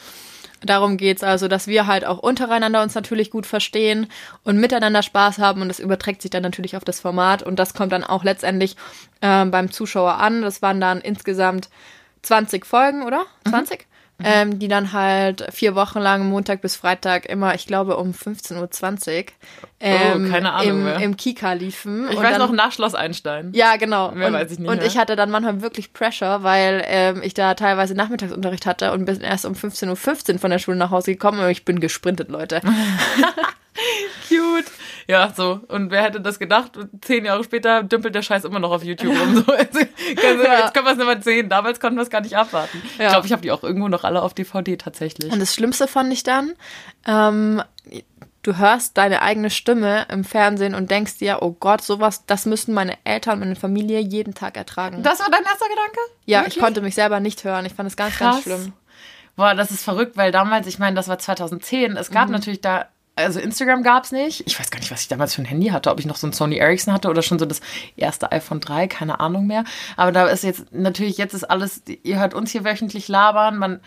Darum 0.63 0.97
geht's 0.97 1.23
also, 1.23 1.49
dass 1.49 1.67
wir 1.67 1.87
halt 1.87 2.05
auch 2.05 2.19
untereinander 2.19 2.83
uns 2.83 2.95
natürlich 2.95 3.31
gut 3.31 3.47
verstehen 3.47 4.07
und 4.43 4.59
miteinander 4.59 5.03
Spaß 5.03 5.39
haben 5.39 5.61
und 5.61 5.69
das 5.69 5.79
überträgt 5.79 6.23
sich 6.23 6.31
dann 6.31 6.43
natürlich 6.43 6.77
auf 6.77 6.85
das 6.85 7.01
Format 7.01 7.43
und 7.43 7.59
das 7.59 7.75
kommt 7.75 7.93
dann 7.93 8.05
auch 8.05 8.25
letztendlich 8.25 8.77
ähm, 9.21 9.51
beim 9.51 9.71
Zuschauer 9.71 10.15
an. 10.15 10.43
Das 10.43 10.63
waren 10.63 10.81
dann 10.81 11.01
insgesamt 11.01 11.69
20 12.23 12.65
Folgen, 12.65 13.03
oder? 13.03 13.27
20? 13.49 13.87
Ähm, 14.25 14.59
die 14.59 14.69
dann 14.69 14.93
halt 14.95 15.47
vier 15.53 15.75
Wochen 15.75 15.99
lang, 15.99 16.27
Montag 16.31 16.63
bis 16.63 16.75
Freitag, 16.75 17.27
immer, 17.27 17.55
ich 17.55 17.67
glaube, 17.67 17.99
um 17.99 18.13
15.20 18.13 18.57
Uhr 19.19 19.25
ähm, 19.79 20.31
keine 20.31 20.53
Ahnung 20.55 20.69
im, 20.71 20.85
mehr. 20.85 20.97
im 21.01 21.17
Kika 21.19 21.53
liefen. 21.53 22.09
Ich 22.11 22.17
Und 22.17 22.23
weiß 22.25 22.39
dann- 22.39 22.49
noch 22.49 22.53
nach 22.57 22.73
Schloss 22.73 22.95
Einstein. 22.95 23.53
ja, 23.55 23.77
genau. 23.77 24.13
Mehr 24.13 24.29
und, 24.29 24.33
weiß 24.33 24.53
ich 24.53 24.59
nicht 24.59 24.69
Und 24.71 24.79
mehr. 24.79 24.87
ich 24.87 24.97
hatte 24.97 25.17
dann 25.17 25.31
manchmal 25.31 25.61
wirklich 25.61 25.93
Pressure, 25.93 26.43
weil 26.43 26.83
ähm, 26.87 27.21
ich 27.23 27.35
da 27.35 27.53
teilweise 27.53 27.95
Nachmittagsunterricht 27.95 28.65
hatte 28.65 28.93
und 28.93 29.05
bin 29.05 29.21
erst 29.21 29.45
um 29.45 29.53
15.15 29.53 30.33
Uhr 30.33 30.39
von 30.39 30.51
der 30.51 30.59
Schule 30.61 30.79
nach 30.79 30.91
Hause 30.91 31.13
gekommen 31.13 31.41
und 31.41 31.51
ich 31.51 31.67
bin 31.67 31.79
gesprintet, 31.81 32.31
Leute. 32.31 32.63
Cute. 34.29 34.71
Ja, 35.09 35.33
so. 35.37 35.61
Und 35.69 35.91
wer 35.91 36.03
hätte 36.03 36.21
das 36.21 36.39
gedacht? 36.39 36.77
Und 36.77 37.05
Zehn 37.05 37.25
Jahre 37.25 37.45
später 37.45 37.83
dümpelt 37.83 38.15
der 38.15 38.23
Scheiß 38.23 38.45
immer 38.45 38.59
noch 38.59 38.71
auf 38.73 38.83
YouTube 38.85 39.17
rum. 39.19 39.37
So. 39.37 39.53
Also, 39.53 39.79
kannst 39.81 40.41
du- 40.41 40.45
Ja. 40.45 40.59
Jetzt 40.61 40.75
können 40.75 40.87
wir 40.87 40.93
es 40.93 40.99
nicht 40.99 41.07
mehr 41.07 41.23
sehen. 41.23 41.49
Damals 41.49 41.81
konnten 41.81 41.97
wir 41.97 42.03
es 42.03 42.11
gar 42.11 42.21
nicht 42.21 42.37
abwarten. 42.37 42.83
Ich 42.95 42.99
Ja. 42.99 43.11
glaube, 43.11 43.27
ich 43.27 43.33
habe 43.33 43.43
die 43.43 43.53
auch 43.53 43.63
irgendwo 43.63 43.89
noch 43.89 44.05
alle 44.05 44.23
auf 44.23 44.35
DVD 44.35 44.77
tatsächlich. 44.77 45.33
Und 45.33 45.41
das 45.41 45.55
Schlimmste 45.55 45.87
fand 45.89 46.13
ich 46.13 46.23
dann, 46.23 46.53
ähm, 47.07 47.63
du 48.43 48.57
hörst 48.59 48.97
deine 48.97 49.23
eigene 49.23 49.51
Stimme 49.51 50.07
im 50.11 50.25
Fernsehen 50.25 50.75
und 50.75 50.91
denkst 50.91 51.19
dir, 51.19 51.39
oh 51.43 51.51
Gott, 51.53 51.83
sowas, 51.83 52.25
das 52.27 52.47
müssten 52.47 52.73
meine 52.75 52.97
Eltern, 53.05 53.41
meine 53.41 53.57
Familie 53.57 54.01
jeden 54.01 54.35
Tag 54.35 54.57
ertragen. 54.57 55.03
Das 55.03 55.21
war 55.21 55.31
dein 55.31 55.43
erster 55.45 55.69
Gedanke? 55.69 55.99
ja, 56.27 56.41
Wirklich? 56.41 56.57
ich 56.57 56.63
konnte 56.63 56.81
mich 56.81 56.95
selber 56.95 57.21
nicht 57.21 57.43
hören. 57.45 57.65
Ich 57.67 57.75
fand 57.75 57.89
es 57.89 57.97
ganz, 57.97 58.19
ganz 58.19 58.37
Krass. 58.37 58.43
schlimm. 58.45 58.73
Boah, 59.37 59.55
das 59.55 59.71
ist 59.71 59.85
verrückt, 59.85 60.17
weil 60.17 60.33
damals, 60.33 60.67
ich 60.67 60.79
meine, 60.79 60.97
das 60.97 61.09
war 61.09 61.19
2010. 61.19 61.97
Es 61.97 62.11
Mhm. 62.11 62.15
gab 62.15 62.29
natürlich 62.31 62.61
da, 62.63 62.87
also 63.17 63.41
Instagram 63.41 63.83
gab's 63.83 64.13
nicht. 64.13 64.43
Ich 64.47 64.59
weiß 64.61 64.71
gar 64.71 64.79
nicht, 64.79 64.91
was 64.91 65.01
ich 65.03 65.09
damals 65.09 65.35
für 65.35 65.43
ein 65.43 65.47
Handy 65.47 65.69
hatte, 65.69 65.91
ob 65.91 65.99
ich 65.99 66.07
noch 66.07 66.17
so 66.17 66.27
ein 66.27 66.33
Sony 66.33 66.57
Ericsson 66.59 66.93
hatte 66.95 67.09
oder 67.09 67.23
schon 67.23 67.39
so 67.39 67.47
das 67.47 67.61
erste 67.97 68.31
iPhone 68.31 68.61
3, 68.61 68.87
keine 68.89 69.21
Ahnung 69.21 69.47
mehr. 69.47 69.65
Aber 69.97 70.13
da 70.13 70.27
ist 70.27 70.45
jetzt, 70.45 70.73
natürlich, 70.73 71.17
jetzt 71.19 71.35
ist 71.35 71.45
alles, 71.45 71.83
ihr 72.03 72.19
hört 72.21 72.35
uns 72.35 72.51
hier 72.53 72.65
wöchentlich 72.65 73.09
labern, 73.09 73.57
man, 73.59 73.81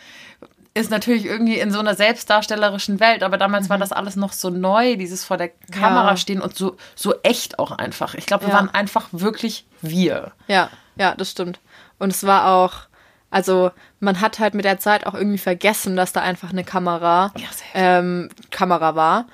ist 0.74 0.92
natürlich 0.92 1.26
irgendwie 1.26 1.60
in 1.60 1.72
so 1.72 1.80
einer 1.80 1.96
selbstdarstellerischen 1.96 3.00
Welt, 3.00 3.24
aber 3.24 3.38
damals 3.38 3.70
war 3.70 3.78
das 3.78 3.92
alles 3.92 4.16
noch 4.16 4.34
so 4.34 4.50
neu, 4.50 4.96
dieses 4.98 5.24
vor 5.24 5.38
der 5.38 5.50
Kamera 5.50 6.12
Ja. 6.12 6.18
stehen 6.18 6.42
und 6.42 6.56
so, 6.56 6.78
so 6.96 7.16
echt 7.24 7.60
auch 7.60 7.72
einfach. 7.72 8.14
Ich 8.16 8.26
glaube, 8.26 8.46
wir 8.46 8.50
Ja. 8.54 8.56
waren 8.56 8.70
einfach 8.74 9.08
wirklich 9.12 9.66
wir. 9.82 10.32
Ja, 10.48 10.70
ja, 10.96 11.16
das 11.16 11.32
stimmt. 11.32 11.60
Und 11.98 12.12
es 12.12 12.24
war 12.26 12.48
auch, 12.54 12.89
also 13.32 13.72
man 14.00 14.22
hat 14.22 14.40
halt 14.40 14.54
mit 14.54 14.66
der 14.66 14.80
Zeit 14.80 15.06
auch 15.06 15.14
irgendwie 15.14 15.38
vergessen, 15.38 15.96
dass 15.96 16.14
da 16.14 16.22
einfach 16.22 16.52
eine 16.52 16.64
Kamera, 16.64 17.32
Ja, 17.38 17.48
ähm, 17.74 18.30
Kamera 18.50 18.96
war. 18.96 19.26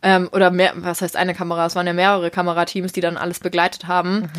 Ähm, 0.00 0.28
oder 0.32 0.50
mehr, 0.50 0.72
was 0.76 1.02
heißt 1.02 1.16
eine 1.16 1.34
Kamera? 1.34 1.66
Es 1.66 1.74
waren 1.74 1.86
ja 1.86 1.92
mehrere 1.92 2.30
Kamerateams, 2.30 2.92
die 2.92 3.00
dann 3.00 3.16
alles 3.16 3.40
begleitet 3.40 3.86
haben. 3.88 4.30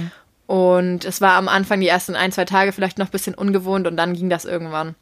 Und 0.47 1.05
es 1.05 1.21
war 1.21 1.33
am 1.33 1.47
Anfang 1.47 1.79
die 1.79 1.87
ersten 1.87 2.15
ein, 2.15 2.31
zwei 2.31 2.45
Tage 2.45 2.71
vielleicht 2.71 2.97
noch 2.97 3.07
ein 3.07 3.11
bisschen 3.11 3.35
ungewohnt 3.35 3.85
und 3.85 3.97
dann 3.97 4.13
ging 4.13 4.29
das 4.29 4.45
irgendwann. 4.45 4.95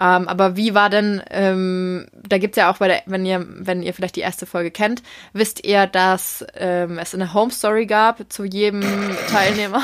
Ähm, 0.00 0.28
aber 0.28 0.56
wie 0.56 0.74
war 0.74 0.90
denn, 0.90 1.22
ähm, 1.30 2.06
da 2.14 2.38
gibt's 2.38 2.56
ja 2.56 2.70
auch 2.70 2.78
bei 2.78 2.88
der, 2.88 3.02
wenn 3.06 3.24
ihr, 3.24 3.46
wenn 3.48 3.82
ihr 3.82 3.94
vielleicht 3.94 4.16
die 4.16 4.20
erste 4.20 4.46
Folge 4.46 4.70
kennt, 4.70 5.02
wisst 5.32 5.64
ihr, 5.64 5.86
dass 5.86 6.44
ähm, 6.54 6.98
es 6.98 7.14
eine 7.14 7.32
Home 7.34 7.50
Story 7.50 7.86
gab 7.86 8.20
zu 8.32 8.44
jedem 8.44 8.82
Teilnehmer. 9.30 9.82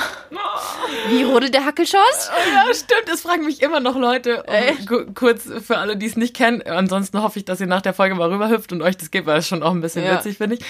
Wie 1.08 1.22
rodelt 1.22 1.54
der 1.54 1.64
Hackelschoss? 1.64 2.30
Ja, 2.54 2.74
stimmt. 2.74 3.08
Es 3.12 3.22
fragen 3.22 3.44
mich 3.44 3.62
immer 3.62 3.80
noch 3.80 3.96
Leute. 3.96 4.44
Um, 4.90 5.14
kurz 5.14 5.48
für 5.64 5.78
alle, 5.78 5.96
die 5.96 6.06
es 6.06 6.16
nicht 6.16 6.34
kennen. 6.34 6.62
Ansonsten 6.62 7.22
hoffe 7.22 7.38
ich, 7.38 7.44
dass 7.44 7.60
ihr 7.60 7.66
nach 7.66 7.82
der 7.82 7.94
Folge 7.94 8.14
mal 8.14 8.30
rüberhüpft 8.32 8.72
und 8.72 8.82
euch 8.82 8.96
das 8.96 9.10
gibt, 9.10 9.26
weil 9.26 9.36
das 9.36 9.46
schon 9.48 9.62
auch 9.62 9.72
ein 9.72 9.80
bisschen 9.80 10.04
Ja. 10.04 10.16
witzig, 10.16 10.36
finde 10.38 10.56
ich. 10.56 10.64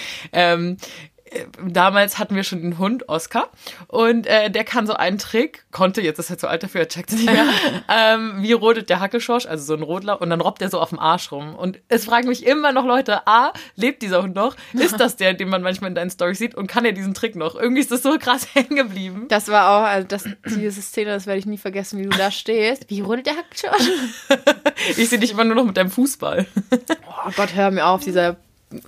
Äh, 1.31 1.45
Damals 1.63 2.19
hatten 2.19 2.35
wir 2.35 2.43
schon 2.43 2.61
den 2.61 2.77
Hund, 2.77 3.09
Oscar, 3.09 3.49
und 3.87 4.27
äh, 4.27 4.49
der 4.49 4.63
kann 4.63 4.85
so 4.85 4.93
einen 4.93 5.17
Trick, 5.17 5.65
konnte, 5.71 6.01
jetzt 6.01 6.19
ist 6.19 6.29
er 6.29 6.37
zu 6.37 6.47
alt 6.47 6.63
dafür, 6.63 6.81
er 6.81 6.87
checkt 6.87 7.11
es 7.11 7.17
nicht 7.17 7.31
mehr, 7.31 7.45
ähm, 7.89 8.35
wie 8.39 8.53
rodet 8.53 8.89
der 8.89 8.99
Hackelschorsch, 8.99 9.45
also 9.45 9.63
so 9.63 9.73
ein 9.73 9.83
Rodler, 9.83 10.21
und 10.21 10.29
dann 10.29 10.41
robbt 10.41 10.61
er 10.61 10.69
so 10.69 10.79
auf 10.79 10.89
dem 10.89 10.99
Arsch 10.99 11.31
rum. 11.31 11.55
Und 11.55 11.79
es 11.87 12.05
fragen 12.05 12.27
mich 12.27 12.45
immer 12.45 12.71
noch 12.71 12.85
Leute, 12.85 13.27
A, 13.27 13.53
lebt 13.75 14.01
dieser 14.01 14.23
Hund 14.23 14.35
noch? 14.35 14.55
Ist 14.73 14.99
das 14.99 15.15
der, 15.15 15.33
den 15.33 15.49
man 15.49 15.61
manchmal 15.61 15.89
in 15.89 15.95
deinen 15.95 16.09
Storys 16.09 16.39
sieht? 16.39 16.55
Und 16.55 16.67
kann 16.67 16.85
er 16.85 16.91
diesen 16.91 17.13
Trick 17.13 17.35
noch? 17.35 17.55
Irgendwie 17.55 17.81
ist 17.81 17.91
das 17.91 18.03
so 18.03 18.17
krass 18.17 18.47
hängen 18.53 18.75
geblieben. 18.75 19.25
Das 19.29 19.47
war 19.47 19.69
auch, 19.69 19.87
also 19.87 20.07
das, 20.07 20.25
diese 20.45 20.81
Szene, 20.81 21.11
das 21.11 21.27
werde 21.27 21.39
ich 21.39 21.45
nie 21.45 21.57
vergessen, 21.57 21.99
wie 21.99 22.03
du 22.03 22.17
da 22.17 22.31
stehst. 22.31 22.89
Wie 22.89 23.01
rodelt 23.01 23.27
der 23.27 23.35
Hackelschoss? 23.37 23.89
Ich 24.97 25.09
sehe 25.09 25.19
dich 25.19 25.31
immer 25.31 25.43
nur 25.43 25.55
noch 25.55 25.65
mit 25.65 25.77
deinem 25.77 25.91
Fußball. 25.91 26.47
Oh 26.71 27.31
Gott, 27.35 27.53
hör 27.53 27.69
mir 27.69 27.85
auf, 27.85 28.03
dieser 28.03 28.37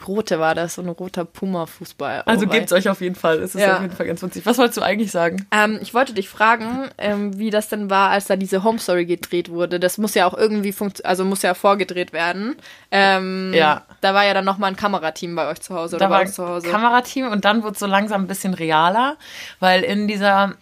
rote 0.08 0.40
war 0.40 0.56
das, 0.56 0.76
so 0.76 0.82
ein 0.82 0.90
roter 0.90 1.26
Puma-Fußball. 1.26 2.24
Oh 2.26 2.30
Also 2.30 2.48
gebt's 2.48 2.72
euch 2.74 2.90
auf 2.90 3.02
jeden 3.02 3.16
Fall. 3.16 3.40
Es 3.40 3.56
ist 3.56 3.62
Ja. 3.62 3.76
auf 3.78 3.82
jeden 3.82 3.96
Fall 3.96 4.06
ganz 4.08 4.22
witzig. 4.22 4.46
Was 4.46 4.58
wolltest 4.58 4.78
du 4.78 4.82
eigentlich 4.82 5.12
sagen? 5.12 5.46
Ähm, 5.52 5.80
ich 5.82 5.94
wollte 5.94 6.14
dich 6.14 6.30
fragen, 6.30 6.90
ähm, 6.98 7.38
wie 7.38 7.50
das 7.50 7.70
denn 7.70 7.90
war, 7.90 8.10
als 8.10 8.26
da 8.26 8.36
diese 8.36 8.64
Home 8.64 8.80
Story 8.80 9.06
gedreht 9.06 9.50
wurde. 9.50 9.80
Das 9.80 9.98
muss 9.98 10.14
ja 10.16 10.26
auch 10.26 10.34
irgendwie 10.34 10.74
also 11.04 11.26
muss 11.26 11.42
ja 11.42 11.54
vorgedreht 11.54 12.14
werden. 12.14 12.56
Ähm, 12.92 13.52
Ja. 13.54 13.84
Da 14.02 14.14
war 14.14 14.26
ja 14.26 14.34
dann 14.34 14.46
nochmal 14.46 14.72
ein 14.72 14.76
Kamerateam 14.78 15.36
bei 15.36 15.48
euch 15.50 15.62
zu 15.62 15.76
Hause 15.76 15.96
oder 15.96 16.06
Da 16.06 16.10
bei 16.10 16.16
war 16.16 16.22
uns 16.22 16.36
zu 16.36 16.48
Hause. 16.48 16.70
Kamerateam 16.70 17.28
und 17.30 17.46
dann 17.46 17.64
wurde 17.64 17.74
es 17.74 17.80
so 17.80 17.86
langsam 17.88 18.22
ein 18.24 18.28
bisschen 18.28 18.54
realer, 18.54 19.18
weil 19.60 19.84
in 19.84 20.08
dieser, 20.08 20.54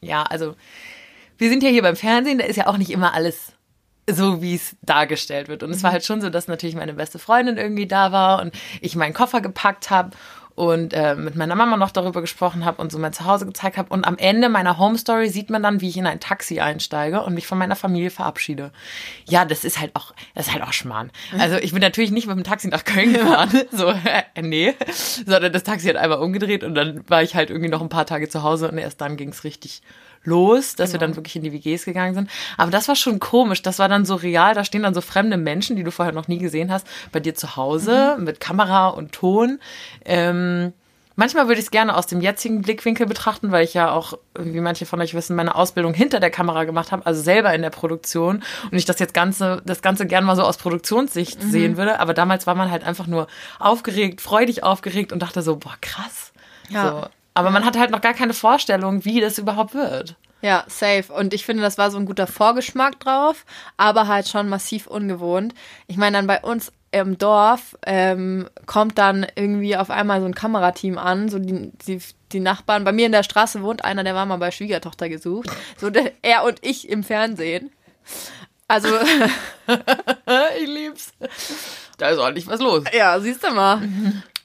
ja, 0.00 0.22
also 0.22 0.54
wir 1.38 1.50
sind 1.50 1.62
ja 1.62 1.68
hier 1.68 1.82
beim 1.82 1.96
Fernsehen, 1.96 2.38
da 2.38 2.44
ist 2.46 2.56
ja 2.56 2.66
auch 2.66 2.78
nicht 2.78 2.90
immer 2.90 3.12
alles 3.14 3.52
so, 4.08 4.40
wie 4.40 4.54
es 4.54 4.76
dargestellt 4.82 5.48
wird. 5.48 5.62
Und 5.62 5.70
es 5.70 5.82
war 5.82 5.92
halt 5.92 6.04
schon 6.04 6.20
so, 6.20 6.30
dass 6.30 6.48
natürlich 6.48 6.76
meine 6.76 6.94
beste 6.94 7.18
Freundin 7.18 7.56
irgendwie 7.56 7.86
da 7.86 8.12
war 8.12 8.40
und 8.40 8.54
ich 8.80 8.96
meinen 8.96 9.14
Koffer 9.14 9.40
gepackt 9.40 9.90
habe 9.90 10.10
und 10.56 10.94
äh, 10.94 11.14
mit 11.14 11.36
meiner 11.36 11.54
Mama 11.54 11.76
noch 11.76 11.90
darüber 11.90 12.22
gesprochen 12.22 12.64
habe 12.64 12.80
und 12.80 12.90
so 12.90 12.98
mein 12.98 13.12
Zuhause 13.12 13.44
gezeigt 13.44 13.76
habe. 13.76 13.92
Und 13.92 14.06
am 14.06 14.16
Ende 14.16 14.48
meiner 14.48 14.78
Home 14.78 14.96
Story 14.96 15.28
sieht 15.28 15.50
man 15.50 15.62
dann, 15.62 15.82
wie 15.82 15.88
ich 15.90 15.98
in 15.98 16.06
ein 16.06 16.18
Taxi 16.18 16.60
einsteige 16.60 17.22
und 17.22 17.34
mich 17.34 17.46
von 17.46 17.58
meiner 17.58 17.76
Familie 17.76 18.10
verabschiede. 18.10 18.72
Ja, 19.26 19.44
das 19.44 19.64
ist 19.64 19.78
halt 19.78 19.94
auch, 19.94 20.14
das 20.34 20.46
ist 20.46 20.54
halt 20.54 20.64
auch 20.64 20.72
Schmarrn. 20.72 21.12
Also 21.38 21.56
ich 21.56 21.72
bin 21.72 21.82
natürlich 21.82 22.10
nicht 22.10 22.26
mit 22.26 22.36
dem 22.36 22.44
Taxi 22.44 22.68
nach 22.68 22.84
Köln 22.84 23.12
gefahren, 23.12 23.50
so, 23.70 23.90
äh, 23.90 24.42
nee, 24.42 24.74
sondern 25.26 25.52
das 25.52 25.62
Taxi 25.62 25.88
hat 25.88 25.96
einmal 25.96 26.20
umgedreht 26.20 26.64
und 26.64 26.74
dann 26.74 27.04
war 27.08 27.22
ich 27.22 27.34
halt 27.34 27.50
irgendwie 27.50 27.70
noch 27.70 27.82
ein 27.82 27.90
paar 27.90 28.06
Tage 28.06 28.28
zu 28.28 28.42
Hause 28.42 28.70
und 28.70 28.78
erst 28.78 29.00
dann 29.02 29.18
ging 29.18 29.28
es 29.28 29.44
richtig 29.44 29.82
los, 30.26 30.74
dass 30.74 30.92
wir 30.92 31.00
dann 31.00 31.16
wirklich 31.16 31.36
in 31.36 31.42
die 31.42 31.52
WGs 31.52 31.84
gegangen 31.84 32.14
sind. 32.14 32.30
Aber 32.56 32.70
das 32.70 32.88
war 32.88 32.96
schon 32.96 33.18
komisch. 33.18 33.62
Das 33.62 33.78
war 33.78 33.88
dann 33.88 34.04
so 34.04 34.16
real. 34.16 34.54
Da 34.54 34.64
stehen 34.64 34.82
dann 34.82 34.94
so 34.94 35.00
fremde 35.00 35.36
Menschen, 35.36 35.76
die 35.76 35.84
du 35.84 35.90
vorher 35.90 36.12
noch 36.12 36.28
nie 36.28 36.38
gesehen 36.38 36.70
hast, 36.70 36.86
bei 37.12 37.20
dir 37.20 37.34
zu 37.34 37.56
Hause 37.56 38.16
mit 38.18 38.40
Kamera 38.40 38.88
und 38.88 39.12
Ton. 39.12 39.60
Ähm, 40.04 40.72
manchmal 41.16 41.48
würde 41.48 41.58
ich 41.60 41.66
es 41.66 41.70
gerne 41.70 41.96
aus 41.96 42.06
dem 42.06 42.20
jetzigen 42.20 42.62
Blickwinkel 42.62 43.06
betrachten, 43.06 43.50
weil 43.50 43.64
ich 43.64 43.74
ja 43.74 43.90
auch, 43.90 44.18
wie 44.38 44.60
manche 44.60 44.86
von 44.86 45.00
euch 45.00 45.14
wissen, 45.14 45.34
meine 45.34 45.54
Ausbildung 45.54 45.94
hinter 45.94 46.20
der 46.20 46.30
Kamera 46.30 46.64
gemacht 46.64 46.92
habe, 46.92 47.04
also 47.06 47.20
selber 47.20 47.52
in 47.54 47.62
der 47.62 47.70
Produktion 47.70 48.42
und 48.70 48.78
ich 48.78 48.84
das 48.84 48.98
jetzt 48.98 49.14
ganze, 49.14 49.62
das 49.64 49.82
Ganze 49.82 50.06
gerne 50.06 50.26
mal 50.26 50.36
so 50.36 50.42
aus 50.42 50.58
Produktionssicht 50.58 51.42
sehen 51.42 51.76
würde. 51.76 52.00
Aber 52.00 52.14
damals 52.14 52.46
war 52.46 52.54
man 52.54 52.70
halt 52.70 52.84
einfach 52.84 53.06
nur 53.06 53.26
aufgeregt, 53.58 54.20
freudig 54.20 54.62
aufgeregt 54.62 55.12
und 55.12 55.20
dachte 55.20 55.42
so, 55.42 55.56
boah, 55.56 55.76
krass. 55.80 56.32
Ja. 56.68 56.90
So. 56.90 57.06
Aber 57.34 57.50
man 57.50 57.64
hatte 57.66 57.78
halt 57.78 57.90
noch 57.90 58.00
gar 58.00 58.14
keine 58.14 58.32
Vorstellung, 58.32 59.04
wie 59.04 59.20
das 59.20 59.38
überhaupt 59.38 59.74
wird. 59.74 60.16
Ja, 60.42 60.64
safe. 60.68 61.12
Und 61.12 61.34
ich 61.34 61.44
finde, 61.44 61.62
das 61.62 61.78
war 61.78 61.90
so 61.90 61.98
ein 61.98 62.06
guter 62.06 62.26
Vorgeschmack 62.26 63.00
drauf, 63.00 63.44
aber 63.76 64.06
halt 64.06 64.28
schon 64.28 64.48
massiv 64.48 64.86
ungewohnt. 64.86 65.54
Ich 65.86 65.96
meine, 65.96 66.18
dann 66.18 66.26
bei 66.26 66.40
uns 66.40 66.72
im 66.92 67.18
Dorf 67.18 67.76
ähm, 67.84 68.48
kommt 68.66 68.96
dann 68.98 69.26
irgendwie 69.34 69.76
auf 69.76 69.90
einmal 69.90 70.20
so 70.20 70.26
ein 70.26 70.34
Kamerateam 70.34 70.98
an, 70.98 71.28
so 71.28 71.38
die, 71.38 71.72
die, 71.86 72.00
die 72.32 72.40
Nachbarn. 72.40 72.84
Bei 72.84 72.92
mir 72.92 73.06
in 73.06 73.12
der 73.12 73.22
Straße 73.22 73.62
wohnt 73.62 73.84
einer, 73.84 74.04
der 74.04 74.14
war 74.14 74.24
mal 74.26 74.36
bei 74.36 74.50
Schwiegertochter 74.50 75.08
gesucht. 75.08 75.50
So 75.78 75.90
der, 75.90 76.12
er 76.22 76.44
und 76.44 76.58
ich 76.62 76.88
im 76.88 77.02
Fernsehen. 77.02 77.72
Also, 78.68 78.88
Ich 80.60 80.68
lieb's. 80.68 81.12
Da 81.98 82.08
ist 82.10 82.18
ordentlich 82.18 82.46
was 82.46 82.60
los. 82.60 82.84
ja, 82.92 83.18
siehst 83.20 83.42
du 83.44 83.50
mal. 83.52 83.82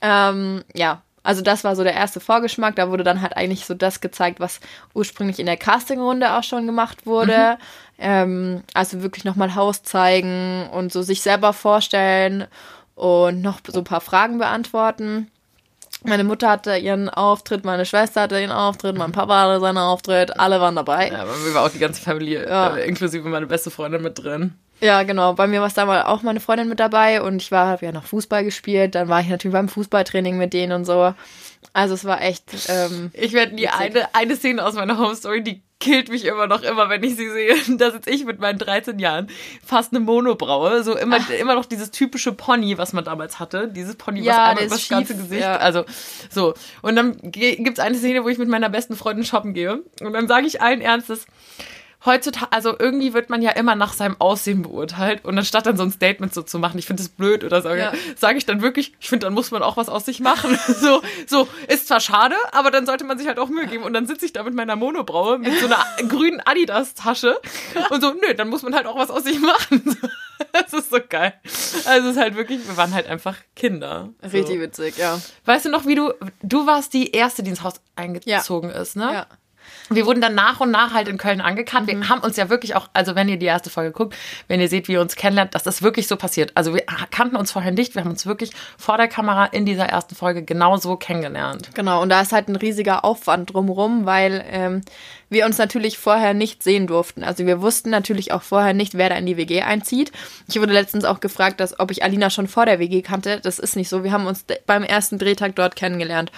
Ähm, 0.02 0.64
ja, 0.74 1.04
also 1.24 1.42
das 1.42 1.64
war 1.64 1.76
so 1.76 1.84
der 1.84 1.94
erste 1.94 2.20
Vorgeschmack. 2.20 2.76
Da 2.76 2.90
wurde 2.90 3.04
dann 3.04 3.22
halt 3.22 3.36
eigentlich 3.38 3.66
so 3.66 3.74
das 3.74 4.02
gezeigt, 4.02 4.40
was 4.40 4.60
ursprünglich 4.94 5.40
in 5.40 5.46
der 5.46 5.58
Castingrunde 5.58 6.34
auch 6.34 6.44
schon 6.44 6.66
gemacht 6.66 7.06
wurde. 7.06 7.58
Ähm, 8.00 8.64
also 8.74 9.04
wirklich 9.04 9.26
nochmal 9.26 9.54
Haus 9.56 9.84
zeigen 9.84 10.68
und 10.72 10.92
so 10.92 11.02
sich 11.04 11.22
selber 11.22 11.54
vorstellen 11.54 12.48
und 12.96 13.42
noch 13.42 13.60
so 13.68 13.80
ein 13.80 13.84
paar 13.86 14.02
Fragen 14.02 14.40
beantworten. 14.40 15.30
Meine 16.04 16.24
Mutter 16.24 16.50
hatte 16.50 16.76
ihren 16.78 17.10
Auftritt, 17.10 17.64
meine 17.64 17.86
Schwester 17.86 18.22
hatte 18.22 18.40
ihren 18.40 18.52
Auftritt, 18.52 18.98
mein 18.98 19.12
Papa 19.12 19.42
hatte 19.44 19.60
seinen 19.60 19.78
Auftritt, 19.78 20.40
alle 20.40 20.60
waren 20.60 20.76
dabei. 20.76 21.10
Ja, 21.12 21.22
aber 21.22 21.36
mir 21.36 21.54
war 21.54 21.66
auch 21.66 21.70
die 21.70 21.78
ganze 21.78 22.02
Familie, 22.02 22.48
Ja. 22.50 22.76
äh, 22.76 22.88
inklusive 22.88 23.28
meine 23.30 23.46
beste 23.46 23.70
Freundin 23.70 24.02
mit 24.02 24.18
drin. 24.18 24.56
Ja, 24.82 25.04
genau. 25.04 25.34
Bei 25.34 25.48
mir 25.48 25.60
war 25.60 25.68
es 25.68 25.76
damals 25.76 26.06
auch 26.06 26.24
meine 26.24 26.40
Freundin 26.40 26.68
mit 26.68 26.80
dabei 26.80 27.22
und 27.22 27.42
ich 27.42 27.52
war, 27.52 27.68
habe 27.68 27.86
ja 27.86 27.92
noch 27.92 28.04
Fußball 28.04 28.44
gespielt. 28.44 28.96
Dann 28.96 29.10
war 29.10 29.22
ich 29.22 29.28
natürlich 29.28 29.54
beim 29.54 29.70
Fußballtraining 29.70 30.38
mit 30.38 30.54
denen 30.54 30.72
und 30.72 30.86
so. 30.86 31.14
Also 31.74 31.94
es 31.94 32.04
war 32.04 32.22
echt, 32.22 32.52
ähm, 32.68 33.12
Ich 33.14 33.34
werde 33.34 33.56
die 33.56 33.70
eine, 33.70 34.14
eine 34.14 34.36
Szene 34.36 34.66
aus 34.66 34.74
meiner 34.74 34.98
Home 34.98 35.16
Story, 35.16 35.44
die 35.44 35.62
killt 35.80 36.10
mich 36.10 36.26
immer 36.26 36.48
noch 36.48 36.64
immer, 36.64 36.90
wenn 36.90 37.04
ich 37.04 37.16
sie 37.16 37.30
sehe. 37.30 37.56
Da 37.78 37.92
sitze 37.92 38.10
ich 38.10 38.26
mit 38.26 38.40
meinen 38.40 38.58
13 38.58 39.00
Jahren, 39.00 39.28
fast 39.66 39.94
eine 39.94 40.00
Monobraue, 40.00 40.84
so 40.84 40.98
immer, 40.98 41.18
immer 41.32 41.56
noch 41.56 41.66
dieses 41.66 41.92
typische 41.92 42.34
Pony, 42.34 42.78
was 42.78 42.94
man 42.94 43.04
damals 43.04 43.40
hatte. 43.40 43.68
Dieses 43.68 43.96
Pony, 43.96 44.22
Ja, 44.22 44.32
was 44.32 44.38
einmal 44.38 44.64
über 44.66 44.76
das 44.76 44.90
ganze 44.90 45.16
Gesicht, 45.16 45.42
ja. 45.42 45.58
also 45.58 45.86
so. 46.30 46.54
Und 46.82 46.96
dann 46.96 47.18
gibt's 47.22 47.80
eine 47.80 47.98
Szene, 47.98 48.24
wo 48.24 48.30
ich 48.30 48.38
mit 48.38 48.50
meiner 48.50 48.70
besten 48.70 48.96
Freundin 48.96 49.26
shoppen 49.26 49.54
gehe. 49.54 49.82
Und 50.02 50.14
dann 50.14 50.28
sage 50.28 50.48
ich 50.48 50.62
allen 50.62 50.82
Ernstes, 50.82 51.26
heutzutage, 52.06 52.52
also 52.52 52.76
irgendwie 52.78 53.14
wird 53.14 53.30
man 53.30 53.42
ja 53.42 53.52
immer 53.52 53.76
nach 53.76 53.94
seinem 53.94 54.16
Aussehen 54.20 54.64
beurteilt 54.64 55.24
und 55.24 55.38
anstatt 55.38 55.66
dann 55.66 55.78
so 55.78 55.84
ein 55.84 55.92
Statement 55.92 56.34
so 56.34 56.42
zu 56.42 56.60
machen, 56.60 56.78
ich 56.80 56.86
finde 56.86 57.04
es 57.04 57.10
blöd 57.10 57.44
oder 57.44 57.62
so, 57.62 57.70
Ja. 57.70 57.94
sage 58.16 58.38
ich 58.38 58.46
dann 58.46 58.62
wirklich, 58.62 58.94
ich 59.00 59.10
finde, 59.10 59.26
dann 59.28 59.34
muss 59.34 59.52
man 59.52 59.62
auch 59.64 59.78
was 59.78 59.90
aus 59.90 60.06
sich 60.06 60.20
machen. 60.20 60.58
so, 60.68 61.02
so, 61.28 61.48
ist 61.68 61.88
zwar 61.88 62.00
schade, 62.00 62.36
aber 62.52 62.72
dann 62.72 62.86
sollte 62.86 63.04
man 63.04 63.18
sich 63.18 63.28
halt 63.28 63.40
auch 63.40 63.50
Mühe 63.50 63.68
geben 63.68 63.84
und 63.84 63.94
dann 63.94 64.08
sitze 64.08 64.26
ich 64.26 64.34
da 64.34 64.44
mit 64.44 64.54
meiner 64.56 64.76
Monobraue 64.76 65.38
mit 65.38 65.60
so 65.60 65.68
einer 65.68 65.86
grünen 66.10 66.42
Adidas-Tasche 66.44 67.40
und 67.90 68.02
so, 68.02 68.12
nö, 68.14 68.34
dann 68.36 68.50
muss 68.50 68.64
man 68.64 68.76
halt 68.76 68.88
auch 68.88 68.98
was 68.98 69.10
aus 69.12 69.24
sich 69.24 69.40
machen. 69.40 69.98
das 70.54 70.74
ist 70.74 70.90
so 70.90 70.98
geil. 71.08 71.34
Also 71.86 72.10
es 72.10 72.16
ist 72.16 72.22
halt 72.22 72.36
wirklich, 72.36 72.68
wir 72.68 72.78
waren 72.78 72.94
halt 72.94 73.08
einfach 73.08 73.36
Kinder. 73.56 74.10
So. 74.22 74.30
richtig 74.30 74.60
witzig, 74.60 74.98
ja. 74.98 75.20
Weißt 75.46 75.66
du 75.66 75.70
noch, 75.70 75.86
wie 75.86 75.96
du, 75.96 76.14
du 76.42 76.66
warst 76.66 76.94
die 76.94 77.12
Erste, 77.12 77.44
die 77.44 77.52
ins 77.52 77.64
Haus 77.64 77.76
eingezogen 77.96 78.70
ist, 78.70 78.96
ne? 78.96 79.14
Ja. 79.14 79.28
Wir 79.90 80.06
wurden 80.06 80.22
dann 80.22 80.36
nach 80.36 80.60
und 80.60 80.72
nach 80.72 80.94
halt 80.94 81.08
in 81.08 81.18
Köln 81.18 81.42
angekannt. 81.42 81.88
Wir 81.88 82.10
haben 82.10 82.22
uns 82.22 82.38
ja 82.38 82.50
wirklich 82.50 82.76
auch, 82.76 82.90
also 82.94 83.16
wenn 83.16 83.28
ihr 83.28 83.38
die 83.38 83.46
erste 83.46 83.70
Folge 83.70 83.92
guckt, 83.92 84.16
wenn 84.48 84.62
ihr 84.62 84.70
seht, 84.70 84.88
wie 84.88 84.94
ihr 84.94 85.02
uns 85.02 85.16
kennenlernt, 85.16 85.54
das 85.54 85.66
ist 85.66 85.82
wirklich 85.82 86.08
so 86.08 86.16
passiert. 86.16 86.52
Also 86.56 86.74
wir 86.74 86.84
kannten 87.12 87.36
uns 87.36 87.52
vorher 87.52 87.72
nicht, 87.72 87.96
wir 87.96 88.04
haben 88.04 88.12
uns 88.12 88.26
wirklich 88.26 88.52
vor 88.78 88.98
der 88.98 89.08
Kamera 89.08 89.46
in 89.46 89.66
dieser 89.66 89.86
ersten 89.86 90.16
Folge 90.16 90.44
genau 90.44 90.78
so 90.78 90.96
kennengelernt. 90.96 91.70
Genau, 91.74 92.02
und 92.02 92.10
da 92.10 92.22
ist 92.22 92.32
halt 92.32 92.48
ein 92.48 92.56
riesiger 92.56 93.04
Aufwand 93.04 93.54
drumherum, 93.54 94.06
weil 94.06 94.44
ähm, 94.50 94.82
wir 95.32 95.46
uns 95.46 95.58
natürlich 95.58 95.98
vorher 95.98 96.34
nicht 96.34 96.62
sehen 96.62 96.88
durften. 96.88 97.24
Also 97.24 97.46
wir 97.46 97.62
wussten 97.62 97.90
natürlich 97.90 98.32
auch 98.32 98.44
vorher 98.44 98.74
nicht, 98.74 98.96
wer 98.96 99.10
da 99.10 99.16
in 99.16 99.26
die 99.26 99.38
WG 99.38 99.62
einzieht. 99.62 100.12
Ich 100.48 100.60
wurde 100.60 100.74
letztens 100.74 101.06
auch 101.06 101.22
gefragt, 101.22 101.60
dass, 101.60 101.80
ob 101.80 101.90
ich 101.90 102.04
Alina 102.04 102.30
schon 102.30 102.48
vor 102.48 102.66
der 102.66 102.80
WG 102.80 103.02
kannte. 103.02 103.40
Das 103.40 103.58
ist 103.58 103.76
nicht 103.76 103.90
so. 103.90 104.04
Wir 104.04 104.12
haben 104.12 104.28
uns 104.28 104.46
beim 104.66 104.84
ersten 104.84 105.18
Drehtag 105.18 105.56
dort 105.56 105.76
kennengelernt. 105.76 106.32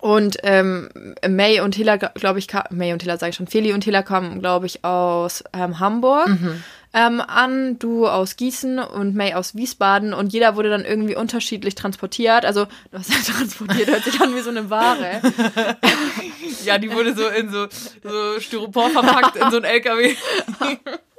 Und 0.00 0.38
ähm, 0.42 0.88
May 1.28 1.60
und 1.60 1.74
Hilla, 1.74 1.96
glaube 1.96 2.38
ich, 2.38 2.46
May 2.70 2.92
und 2.92 3.02
Hilla 3.02 3.16
sage 3.18 3.30
ich 3.30 3.36
schon, 3.36 3.46
Feli 3.46 3.72
und 3.72 3.84
Hilla 3.84 4.02
kamen, 4.02 4.40
glaube 4.40 4.66
ich, 4.66 4.84
aus 4.84 5.44
ähm, 5.52 5.78
Hamburg. 5.78 6.28
ähm, 6.92 7.20
an, 7.20 7.78
du 7.78 8.08
aus 8.08 8.36
Gießen 8.36 8.78
und 8.80 9.14
May 9.14 9.34
aus 9.34 9.54
Wiesbaden 9.54 10.12
und 10.12 10.32
jeder 10.32 10.56
wurde 10.56 10.70
dann 10.70 10.84
irgendwie 10.84 11.14
unterschiedlich 11.14 11.74
transportiert. 11.74 12.44
Also, 12.44 12.66
was 12.90 13.08
heißt 13.14 13.28
transportiert, 13.30 13.88
hört 13.88 14.04
sich 14.04 14.20
an 14.20 14.34
wie 14.34 14.40
so 14.40 14.50
eine 14.50 14.70
Ware. 14.70 15.20
Ja, 16.64 16.76
die 16.76 16.92
wurde 16.92 17.14
so 17.14 17.26
in 17.28 17.50
so, 17.50 17.68
so 18.02 18.38
Styropor 18.38 18.90
verpackt 18.90 19.36
in 19.36 19.50
so 19.50 19.56
ein 19.56 19.64
LKW. 19.64 20.14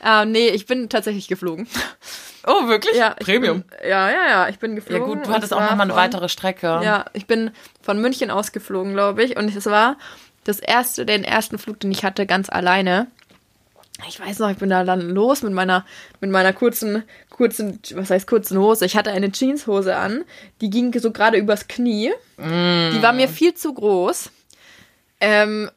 Ah, 0.00 0.24
nee, 0.24 0.48
ich 0.48 0.66
bin 0.66 0.88
tatsächlich 0.88 1.28
geflogen. 1.28 1.66
Oh, 2.46 2.68
wirklich? 2.68 2.96
Ja, 2.96 3.10
Premium. 3.10 3.62
Bin, 3.62 3.88
ja, 3.90 4.10
ja, 4.10 4.28
ja, 4.28 4.48
ich 4.48 4.58
bin 4.58 4.70
Ja 4.72 4.76
geflogen. 4.76 5.06
gut, 5.18 5.26
du 5.26 5.30
hattest 5.32 5.52
auch 5.52 5.60
nochmal 5.60 5.82
eine 5.82 5.92
von- 5.92 6.00
weitere 6.00 6.28
Strecke. 6.28 6.80
Ja, 6.82 7.04
ich 7.12 7.26
bin 7.26 7.50
von 7.82 8.00
München 8.00 8.30
ausgeflogen, 8.30 8.92
glaube 8.94 9.22
ich. 9.24 9.36
Und 9.36 9.54
es 9.54 9.66
war 9.66 9.96
das 10.44 10.60
erste, 10.60 11.04
den 11.04 11.24
ersten 11.24 11.58
Flug, 11.58 11.80
den 11.80 11.90
ich 11.90 12.04
hatte, 12.04 12.24
ganz 12.26 12.48
alleine. 12.48 13.08
Ich 14.08 14.20
weiß 14.20 14.38
noch, 14.38 14.48
ich 14.50 14.56
bin 14.58 14.70
da 14.70 14.84
dann 14.84 15.00
los 15.10 15.42
mit 15.42 15.52
meiner, 15.52 15.84
mit 16.20 16.30
meiner 16.30 16.52
kurzen, 16.52 17.02
kurzen, 17.28 17.80
was 17.94 18.10
heißt 18.10 18.28
kurzen 18.28 18.56
Hose. 18.58 18.86
Ich 18.86 18.96
hatte 18.96 19.10
eine 19.10 19.32
Jeanshose 19.32 19.96
an, 19.96 20.24
die 20.60 20.70
ging 20.70 20.96
so 21.00 21.10
gerade 21.10 21.36
übers 21.36 21.66
Knie. 21.66 22.12
Die 22.38 23.02
war 23.02 23.12
mir 23.12 23.28
viel 23.28 23.54
zu 23.54 23.74
groß. 23.74 24.30
Ähm, 25.20 25.68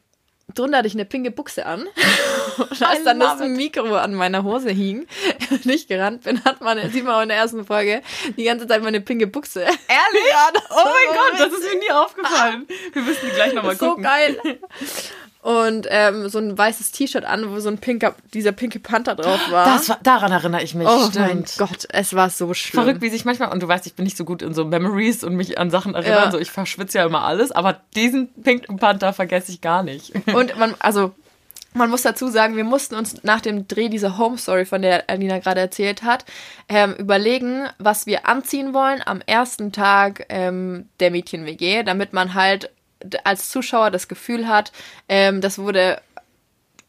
drunter 0.54 0.78
hatte 0.78 0.88
ich 0.88 0.94
eine 0.94 1.04
pinke 1.04 1.30
Buchse 1.30 1.66
an. 1.66 1.86
Und 2.58 2.82
als 2.82 3.04
dann 3.04 3.18
das. 3.20 3.40
Mikro 3.40 3.96
an 3.96 4.14
meiner 4.14 4.42
Hose 4.44 4.70
hing 4.70 5.06
und 5.50 5.66
ich 5.66 5.86
gerannt 5.88 6.24
bin, 6.24 6.44
hat 6.44 6.60
man, 6.60 6.90
sieht 6.90 7.04
man 7.04 7.14
auch 7.14 7.22
in 7.22 7.28
der 7.28 7.38
ersten 7.38 7.64
Folge, 7.64 8.02
die 8.36 8.44
ganze 8.44 8.66
Zeit 8.66 8.82
meine 8.82 9.00
pinke 9.00 9.26
Buchse. 9.26 9.60
Ehrlich? 9.60 10.30
Ja, 10.30 10.50
Oh 10.70 10.84
mein 10.84 11.16
Gott, 11.16 11.40
das 11.40 11.58
ist 11.58 11.72
mir 11.72 11.80
nie 11.80 11.90
aufgefallen. 11.90 12.66
Wir 12.92 13.02
müssen 13.02 13.20
die 13.26 13.34
gleich 13.34 13.54
nochmal 13.54 13.76
so 13.76 13.88
gucken. 13.90 14.04
geil. 14.04 14.38
Und 15.42 15.88
ähm, 15.90 16.28
so 16.28 16.38
ein 16.38 16.56
weißes 16.56 16.92
T-Shirt 16.92 17.24
an, 17.24 17.50
wo 17.50 17.58
so 17.58 17.68
ein 17.68 17.78
pinker, 17.78 18.14
dieser 18.32 18.52
pinke 18.52 18.78
Panther 18.78 19.16
drauf 19.16 19.40
war. 19.50 19.64
Das 19.66 19.88
war, 19.88 19.98
daran 20.00 20.30
erinnere 20.30 20.62
ich 20.62 20.76
mich. 20.76 20.86
oh 20.86 21.08
Stimmt. 21.10 21.16
mein 21.18 21.44
Gott, 21.58 21.86
es 21.88 22.14
war 22.14 22.30
so 22.30 22.54
schlimm. 22.54 22.84
Verrückt, 22.84 23.02
wie 23.02 23.08
sich 23.10 23.24
manchmal, 23.24 23.50
und 23.50 23.60
du 23.60 23.66
weißt, 23.66 23.84
ich 23.88 23.94
bin 23.94 24.04
nicht 24.04 24.16
so 24.16 24.24
gut 24.24 24.40
in 24.40 24.54
so 24.54 24.64
Memories 24.64 25.24
und 25.24 25.34
mich 25.34 25.58
an 25.58 25.68
Sachen 25.70 25.96
erinnern, 25.96 26.26
Ja. 26.26 26.30
so 26.30 26.38
ich 26.38 26.52
verschwitze 26.52 26.98
ja 26.98 27.06
immer 27.06 27.24
alles, 27.24 27.50
aber 27.50 27.80
diesen 27.96 28.32
Pink 28.34 28.66
Panther 28.78 29.12
vergesse 29.12 29.50
ich 29.50 29.60
gar 29.60 29.82
nicht. 29.82 30.12
Und 30.32 30.56
man, 30.58 30.74
also, 30.78 31.12
man 31.74 31.90
muss 31.90 32.02
dazu 32.02 32.28
sagen, 32.28 32.54
wir 32.56 32.62
mussten 32.64 32.94
uns 32.94 33.24
nach 33.24 33.40
dem 33.40 33.66
Dreh 33.66 33.88
dieser 33.88 34.18
Home 34.18 34.38
Story, 34.38 34.64
von 34.64 34.80
der 34.82 35.10
Alina 35.10 35.38
gerade 35.40 35.60
erzählt 35.60 36.04
hat, 36.04 36.24
ähm, 36.68 36.94
überlegen, 36.94 37.66
was 37.78 38.06
wir 38.06 38.28
anziehen 38.28 38.74
wollen 38.74 39.02
am 39.04 39.20
ersten 39.26 39.72
Tag 39.72 40.26
ähm, 40.28 40.88
der 41.00 41.10
Mädchen-WG, 41.10 41.82
damit 41.82 42.12
man 42.12 42.34
halt 42.34 42.70
als 43.24 43.50
Zuschauer 43.50 43.90
das 43.90 44.08
Gefühl 44.08 44.48
hat, 44.48 44.72
ähm, 45.08 45.40
das 45.40 45.58
wurde, 45.58 46.00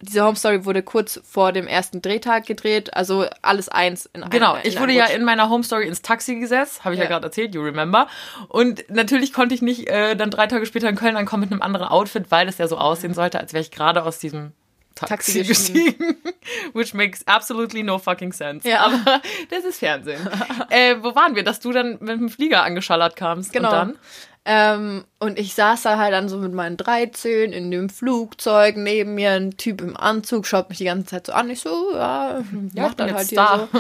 diese 0.02 0.24
Home 0.26 0.36
Story 0.36 0.66
wurde 0.66 0.84
kurz 0.84 1.22
vor 1.24 1.52
dem 1.52 1.66
ersten 1.68 2.02
Drehtag 2.02 2.46
gedreht, 2.46 2.94
also 2.94 3.26
alles 3.42 3.70
eins 3.70 4.06
in 4.14 4.24
einem. 4.24 4.32
Genau, 4.32 4.58
ich 4.64 4.80
wurde 4.80 4.94
ja 4.94 5.06
in 5.06 5.24
meiner 5.24 5.50
Home 5.50 5.64
Story 5.64 5.88
ins 5.88 6.02
Taxi 6.02 6.36
gesetzt, 6.36 6.84
habe 6.84 6.96
ich 6.96 7.00
ja, 7.00 7.06
Ja. 7.06 7.10
gerade 7.10 7.28
erzählt, 7.28 7.56
you 7.56 7.62
remember. 7.62 8.08
Und 8.50 8.84
natürlich 8.90 9.34
konnte 9.34 9.56
ich 9.56 9.62
nicht 9.62 9.88
äh, 9.88 10.16
dann 10.16 10.30
drei 10.30 10.48
Tage 10.48 10.66
später 10.66 10.90
in 10.90 10.96
Köln 10.96 11.16
ankommen 11.16 11.42
mit 11.42 11.52
einem 11.52 11.62
anderen 11.62 11.88
Outfit, 11.88 12.26
weil 12.30 12.48
es 12.48 12.58
ja 12.58 12.68
so 12.68 12.78
aussehen 12.78 13.14
sollte, 13.14 13.40
als 13.40 13.54
wäre 13.54 13.62
ich 13.62 13.72
gerade 13.72 14.04
aus 14.04 14.20
diesem 14.20 14.52
Taxi, 14.96 15.40
Taxi 15.40 15.44
gestiegen. 15.44 16.18
Which 16.74 16.94
makes 16.94 17.26
absolutely 17.26 17.82
no 17.82 17.98
fucking 17.98 18.32
sense. 18.32 18.68
Ja. 18.68 18.82
Aber 18.86 19.22
das 19.50 19.64
ist 19.66 19.80
Fernsehen. 19.80 20.20
äh, 20.70 20.98
wo 21.02 21.16
waren 21.16 21.36
wir, 21.36 21.44
dass 21.44 21.60
du 21.60 21.72
dann 21.72 21.98
mit 22.00 22.10
dem 22.20 22.30
Flieger 22.30 22.64
angeschallert 22.64 23.16
kamst? 23.16 23.54
Genau. 23.54 23.70
Und 23.70 23.76
dann? 23.76 23.98
Ähm, 24.46 25.06
und 25.24 25.40
ich 25.40 25.54
saß 25.56 25.82
da 25.84 25.98
halt 25.98 26.14
dann 26.14 26.30
so 26.30 26.38
mit 26.38 26.54
meinen 26.54 26.78
13 26.78 27.52
in 27.52 27.72
dem 27.72 27.90
Flugzeug, 27.90 28.78
neben 28.78 29.16
mir 29.16 29.32
ein 29.32 29.58
Typ 29.58 29.82
im 29.82 29.98
Anzug, 29.98 30.46
schaut 30.46 30.70
mich 30.70 30.78
die 30.78 30.86
ganze 30.86 31.06
Zeit 31.08 31.28
so 31.28 31.34
an. 31.34 31.50
Ich 31.50 31.62
so, 31.62 31.70
ja, 31.94 32.40
Ja, 32.74 32.84
mach 32.84 32.94
dann 32.94 33.14
halt 33.14 33.30
hier 33.30 33.38
da. 33.38 33.68
so. 33.72 33.80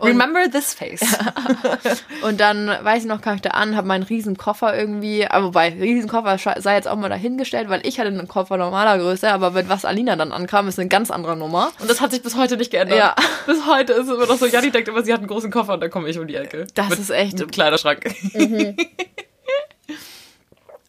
Remember 0.06 0.50
this 0.50 0.74
face. 0.74 1.00
Und 2.22 2.40
dann, 2.40 2.66
weiß 2.68 3.02
ich 3.02 3.08
noch, 3.08 3.20
kam 3.20 3.36
ich 3.36 3.42
da 3.42 3.50
an, 3.50 3.76
habe 3.76 3.86
meinen 3.86 4.02
riesen 4.02 4.36
Koffer 4.36 4.76
irgendwie, 4.76 5.26
aber 5.26 5.46
wobei, 5.46 5.68
Riesenkoffer 5.68 6.38
sei 6.38 6.74
jetzt 6.74 6.88
auch 6.88 6.96
mal 6.96 7.08
dahingestellt, 7.08 7.68
weil 7.68 7.86
ich 7.86 7.98
hatte 8.00 8.08
einen 8.08 8.28
Koffer 8.28 8.56
normaler 8.56 8.98
Größe, 8.98 9.30
aber 9.30 9.50
mit 9.52 9.68
was 9.68 9.84
Alina 9.84 10.16
dann 10.16 10.32
ankam, 10.32 10.68
ist 10.68 10.78
eine 10.78 10.88
ganz 10.88 11.10
andere 11.10 11.36
Nummer. 11.36 11.70
Und 11.80 11.88
das 11.90 12.00
hat 12.00 12.10
sich 12.12 12.22
bis 12.22 12.36
heute 12.36 12.56
nicht 12.56 12.70
geändert. 12.70 12.98
Ja. 12.98 13.14
Bis 13.46 13.66
heute 13.66 13.92
ist 13.92 14.08
es 14.08 14.14
immer 14.14 14.26
noch 14.26 14.38
so, 14.38 14.46
Janni 14.46 14.70
denkt 14.70 14.88
immer, 14.88 15.02
sie 15.02 15.12
hat 15.12 15.18
einen 15.20 15.28
großen 15.28 15.50
Koffer 15.50 15.74
und 15.74 15.80
dann 15.82 15.90
komme 15.90 16.08
ich 16.08 16.18
um 16.18 16.26
die 16.26 16.34
Ecke. 16.36 16.66
Das 16.74 16.88
mit, 16.88 16.98
ist 16.98 17.10
echt- 17.10 17.38
Mit 17.38 17.52
Kleiderschrank. 17.52 18.04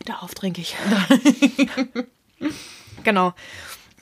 Darauf 0.06 0.34
trinke 0.36 0.62
ich. 0.62 0.76
genau. 3.04 3.34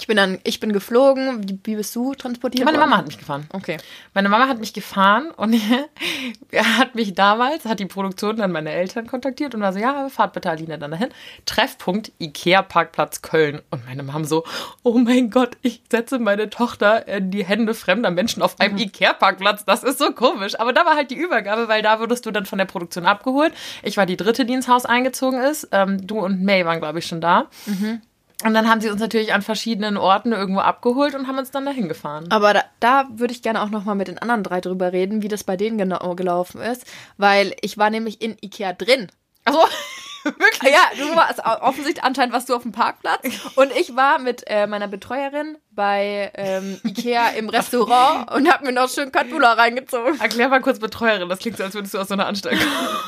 Ich 0.03 0.07
bin 0.07 0.17
dann, 0.17 0.37
ich 0.43 0.59
bin 0.59 0.73
geflogen. 0.73 1.47
Wie, 1.63 1.77
bist 1.77 1.95
du 1.95 2.13
transportiert 2.13 2.65
Meine 2.65 2.77
worden? 2.77 2.89
Mama 2.89 2.99
hat 2.99 3.07
mich 3.07 3.17
gefahren. 3.17 3.47
Okay. 3.53 3.77
Meine 4.13 4.27
Mama 4.27 4.49
hat 4.49 4.59
mich 4.59 4.73
gefahren 4.73 5.31
und 5.37 5.55
hat 6.53 6.93
mich 6.93 7.13
damals, 7.13 7.63
hat 7.63 7.79
die 7.79 7.85
Produktion 7.85 8.35
dann 8.35 8.51
meine 8.51 8.71
Eltern 8.71 9.07
kontaktiert 9.07 9.55
und 9.55 9.61
war 9.61 9.71
so, 9.71 9.79
ja, 9.79 10.09
fahrt 10.09 10.33
bitte 10.33 10.49
Alina 10.49 10.75
dann 10.75 10.91
dahin. 10.91 11.07
Treffpunkt 11.45 12.11
Ikea-Parkplatz 12.19 13.21
Köln. 13.21 13.61
Und 13.71 13.85
meine 13.85 14.03
Mama 14.03 14.25
so, 14.25 14.43
oh 14.83 14.97
mein 14.97 15.29
Gott, 15.29 15.55
ich 15.61 15.81
setze 15.89 16.19
meine 16.19 16.49
Tochter 16.49 17.07
in 17.07 17.31
die 17.31 17.45
Hände 17.45 17.73
fremder 17.73 18.11
Menschen 18.11 18.43
auf 18.43 18.59
einem 18.59 18.77
Ikea-Parkplatz. 18.77 19.63
Das 19.63 19.85
ist 19.85 19.99
so 19.99 20.11
komisch. 20.11 20.59
Aber 20.59 20.73
da 20.73 20.85
war 20.85 20.97
halt 20.97 21.11
die 21.11 21.17
Übergabe, 21.17 21.69
weil 21.69 21.81
da 21.81 22.01
wurdest 22.01 22.25
du 22.25 22.31
dann 22.31 22.45
von 22.45 22.57
der 22.57 22.65
Produktion 22.65 23.05
abgeholt. 23.05 23.53
Ich 23.83 23.95
war 23.95 24.05
die 24.05 24.17
dritte, 24.17 24.43
die 24.43 24.51
ins 24.51 24.67
Haus 24.67 24.85
eingezogen 24.85 25.39
ist. 25.39 25.69
Ähm, 25.71 26.05
du 26.05 26.19
und 26.19 26.43
May 26.43 26.65
waren, 26.65 26.79
glaube 26.79 26.99
ich, 26.99 27.05
schon 27.05 27.21
da. 27.21 27.47
Und 28.43 28.53
dann 28.53 28.69
haben 28.69 28.81
sie 28.81 28.89
uns 28.89 28.99
natürlich 28.99 29.33
an 29.33 29.41
verschiedenen 29.41 29.95
Orten 29.97 30.33
irgendwo 30.33 30.59
abgeholt 30.59 31.15
und 31.15 31.27
haben 31.27 31.37
uns 31.37 31.51
dann 31.51 31.65
dahin 31.65 31.87
gefahren. 31.87 32.25
Aber 32.29 32.53
da, 32.53 32.63
da 32.79 33.05
würde 33.13 33.33
ich 33.33 33.41
gerne 33.41 33.61
auch 33.61 33.69
noch 33.69 33.85
mal 33.85 33.95
mit 33.95 34.07
den 34.07 34.17
anderen 34.17 34.43
drei 34.43 34.59
drüber 34.59 34.91
reden, 34.91 35.21
wie 35.21 35.27
das 35.29 35.43
bei 35.43 35.55
denen 35.55 35.77
genau 35.77 36.15
gelaufen 36.15 36.61
ist, 36.61 36.85
weil 37.17 37.55
ich 37.61 37.77
war 37.77 37.89
nämlich 37.89 38.21
in 38.21 38.37
Ikea 38.41 38.73
drin. 38.73 39.07
Also, 39.45 39.59
wirklich? 40.23 40.73
Ja, 40.73 40.79
du 40.97 41.15
warst 41.15 41.39
offensichtlich 41.61 42.03
anscheinend 42.03 42.33
warst 42.33 42.49
du 42.49 42.55
auf 42.55 42.63
dem 42.63 42.71
Parkplatz 42.71 43.21
und 43.55 43.71
ich 43.77 43.95
war 43.95 44.19
mit 44.19 44.43
äh, 44.47 44.67
meiner 44.67 44.87
Betreuerin 44.87 45.57
bei 45.71 46.31
ähm, 46.35 46.79
Ikea 46.83 47.29
im 47.29 47.49
Restaurant 47.49 48.31
und 48.31 48.51
habe 48.51 48.65
mir 48.65 48.73
noch 48.73 48.89
schön 48.89 49.11
Katula 49.11 49.53
reingezogen. 49.53 50.19
Erklär 50.19 50.49
mal 50.49 50.61
kurz 50.61 50.79
Betreuerin, 50.79 51.29
das 51.29 51.39
klingt 51.39 51.57
so, 51.57 51.63
als 51.63 51.73
würdest 51.73 51.93
du 51.93 51.99
aus 51.99 52.07
so 52.07 52.13
einer 52.13 52.25
Anstalt 52.25 52.59
kommen. 52.59 52.99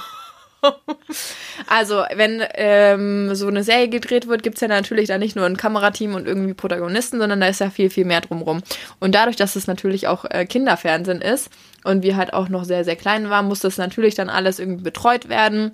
Also, 1.67 2.03
wenn 2.13 2.43
ähm, 2.53 3.33
so 3.33 3.47
eine 3.47 3.63
Serie 3.63 3.87
gedreht 3.87 4.27
wird, 4.27 4.43
gibt's 4.43 4.61
ja 4.61 4.67
natürlich 4.67 5.07
da 5.07 5.17
nicht 5.17 5.35
nur 5.35 5.45
ein 5.45 5.57
Kamerateam 5.57 6.13
und 6.13 6.27
irgendwie 6.27 6.53
Protagonisten, 6.53 7.17
sondern 7.17 7.39
da 7.39 7.47
ist 7.47 7.59
ja 7.59 7.69
viel, 7.69 7.89
viel 7.89 8.05
mehr 8.05 8.21
drumrum. 8.21 8.61
Und 8.99 9.15
dadurch, 9.15 9.35
dass 9.35 9.55
es 9.55 9.65
natürlich 9.65 10.07
auch 10.07 10.25
äh, 10.25 10.45
Kinderfernsehen 10.45 11.21
ist 11.21 11.49
und 11.83 12.03
wir 12.03 12.17
halt 12.17 12.33
auch 12.33 12.49
noch 12.49 12.65
sehr, 12.65 12.83
sehr 12.83 12.95
klein 12.95 13.29
waren, 13.29 13.47
muss 13.47 13.61
das 13.61 13.77
natürlich 13.77 14.15
dann 14.15 14.29
alles 14.29 14.59
irgendwie 14.59 14.83
betreut 14.83 15.29
werden. 15.29 15.71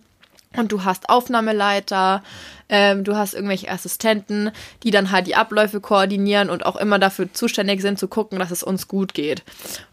Und 0.55 0.71
du 0.71 0.83
hast 0.83 1.09
Aufnahmeleiter, 1.09 2.23
ähm, 2.71 3.03
du 3.03 3.15
hast 3.15 3.35
irgendwelche 3.35 3.69
Assistenten, 3.69 4.51
die 4.81 4.89
dann 4.89 5.11
halt 5.11 5.27
die 5.27 5.35
Abläufe 5.35 5.81
koordinieren 5.81 6.49
und 6.49 6.65
auch 6.65 6.77
immer 6.77 6.97
dafür 6.97 7.31
zuständig 7.31 7.81
sind, 7.81 7.99
zu 7.99 8.07
gucken, 8.07 8.39
dass 8.39 8.49
es 8.49 8.63
uns 8.63 8.87
gut 8.87 9.13
geht. 9.13 9.43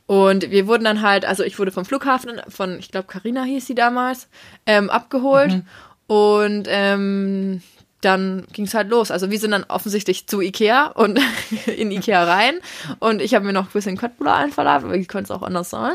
Und 0.07 0.51
wir 0.51 0.67
wurden 0.67 0.85
dann 0.85 1.03
halt, 1.03 1.27
also 1.27 1.43
ich 1.43 1.59
wurde 1.59 1.73
vom 1.73 1.85
Flughafen 1.85 2.41
von, 2.49 2.79
ich 2.79 2.91
glaube, 2.91 3.09
Carina 3.09 3.43
hieß 3.43 3.67
sie 3.67 3.75
damals, 3.75 4.29
ähm, 4.64 4.88
abgeholt. 4.88 5.62
Und 6.07 6.67
ähm, 6.69 7.61
dann 8.00 8.46
ging 8.52 8.64
es 8.66 8.74
halt 8.74 8.90
los. 8.90 9.11
Also 9.11 9.28
wir 9.30 9.38
sind 9.40 9.50
dann 9.50 9.64
offensichtlich 9.64 10.28
zu 10.28 10.40
Ikea 10.40 10.87
und 10.87 11.18
in 11.66 11.90
Ikea 11.90 12.22
rein. 12.24 12.54
Und 13.00 13.20
ich 13.20 13.34
habe 13.34 13.44
mir 13.44 13.52
noch 13.52 13.64
ein 13.64 13.72
bisschen 13.72 13.96
Köttbullar 13.96 14.37
einverleibt, 14.37 14.84
aber 14.84 14.94
ich 14.94 15.08
könnte 15.08 15.32
es 15.32 15.37
auch 15.37 15.42
anders 15.42 15.70
sein. 15.70 15.94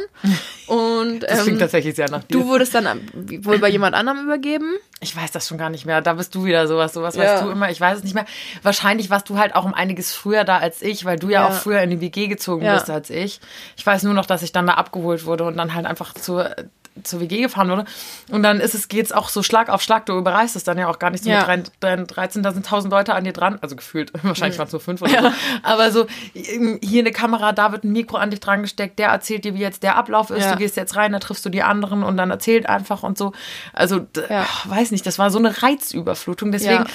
Und 0.67 1.21
Das 1.21 1.43
klingt 1.43 1.53
ähm, 1.55 1.59
tatsächlich 1.59 1.95
sehr 1.95 2.09
nach 2.09 2.23
dir. 2.23 2.37
du 2.39 2.47
wurdest 2.47 2.75
dann 2.75 2.99
wohl 3.41 3.59
bei 3.59 3.69
jemand 3.69 3.95
anderem 3.95 4.23
übergeben. 4.25 4.73
ich 4.99 5.15
weiß 5.15 5.31
das 5.31 5.47
schon 5.47 5.57
gar 5.57 5.69
nicht 5.69 5.85
mehr. 5.85 6.01
Da 6.01 6.13
bist 6.13 6.35
du 6.35 6.43
wieder 6.45 6.67
sowas. 6.67 6.93
Sowas 6.93 7.15
Ja. 7.15 7.23
weißt 7.23 7.43
du 7.43 7.49
immer. 7.51 7.69
Ich 7.69 7.79
weiß 7.79 7.99
es 7.99 8.03
nicht 8.03 8.15
mehr. 8.15 8.25
Wahrscheinlich 8.63 9.09
warst 9.09 9.29
du 9.29 9.37
halt 9.37 9.55
auch 9.55 9.63
um 9.65 9.73
einiges 9.73 10.13
früher 10.13 10.43
da 10.43 10.57
als 10.57 10.81
ich, 10.81 11.05
weil 11.05 11.17
du 11.17 11.29
ja, 11.29 11.41
Ja. 11.43 11.47
auch 11.47 11.53
früher 11.53 11.81
in 11.81 11.89
die 11.89 12.01
WG 12.01 12.27
gezogen 12.27 12.65
Ja. 12.65 12.75
bist 12.75 12.89
als 12.89 13.09
ich. 13.09 13.39
Ich 13.77 13.85
weiß 13.85 14.03
nur 14.03 14.13
noch, 14.13 14.25
dass 14.25 14.41
ich 14.43 14.51
dann 14.51 14.67
da 14.67 14.73
abgeholt 14.73 15.25
wurde 15.25 15.45
und 15.45 15.55
dann 15.57 15.73
halt 15.73 15.85
einfach 15.85 16.13
zur 16.13 16.53
zur 17.01 17.19
WG 17.21 17.41
gefahren 17.41 17.69
wurde. 17.69 17.86
Und 18.32 18.43
dann 18.43 18.60
ist 18.60 18.75
es, 18.75 18.88
geht's 18.88 19.12
auch 19.12 19.29
so 19.29 19.41
Schlag 19.43 19.69
auf 19.69 19.82
Schlag. 19.82 20.06
Du 20.06 20.17
überreißt 20.17 20.56
es 20.56 20.63
dann 20.63 20.77
ja 20.77 20.88
auch 20.88 20.99
gar 20.99 21.10
nicht 21.10 21.23
so 21.23 21.29
Ja. 21.29 21.39
mit 21.56 21.71
drei- 21.82 21.95
drei- 21.95 22.03
13, 22.03 22.43
da 22.43 22.51
sind 22.51 22.65
1000 22.65 22.91
Leute 22.91 23.15
an 23.15 23.23
dir 23.23 23.34
dran. 23.34 23.58
Also 23.62 23.75
gefühlt, 23.75 24.12
wahrscheinlich 24.23 24.60
waren 24.60 24.67
es 24.67 24.73
nur 24.73 24.82
fünf 24.82 25.01
oder 25.01 25.21
so. 25.23 25.32
Aber 25.63 25.91
so, 25.91 26.06
hier 26.34 26.99
eine 27.01 27.12
Kamera, 27.12 27.51
da 27.51 27.71
wird 27.71 27.84
ein 27.84 27.91
Mikro 27.91 28.17
an 28.17 28.29
dich 28.32 28.39
dran 28.39 28.62
gesteckt, 28.62 28.99
der 28.99 29.10
erzählt 29.10 29.45
dir, 29.45 29.53
wie 29.56 29.60
jetzt 29.60 29.84
der 29.84 29.95
Ablauf 29.95 30.29
ist. 30.29 30.43
Ja. 30.43 30.51
Du 30.53 30.58
gehst 30.60 30.75
jetzt 30.77 30.95
rein, 30.95 31.12
da 31.13 31.19
triffst 31.19 31.45
du 31.45 31.49
die 31.49 31.63
anderen 31.63 32.03
und 32.03 32.17
dann 32.17 32.29
erzählt 32.29 32.67
einfach 32.69 33.03
und 33.03 33.17
so. 33.17 33.34
Also, 33.73 34.06
Ja. 34.29 34.45
ach, 34.47 34.69
weiß 34.69 34.91
nicht, 34.91 35.06
das 35.06 35.17
war 35.19 35.32
so 35.32 35.39
eine 35.39 35.63
Reizüberflutung. 35.63 36.51
Deswegen, 36.51 36.84
Ja. 36.84 36.86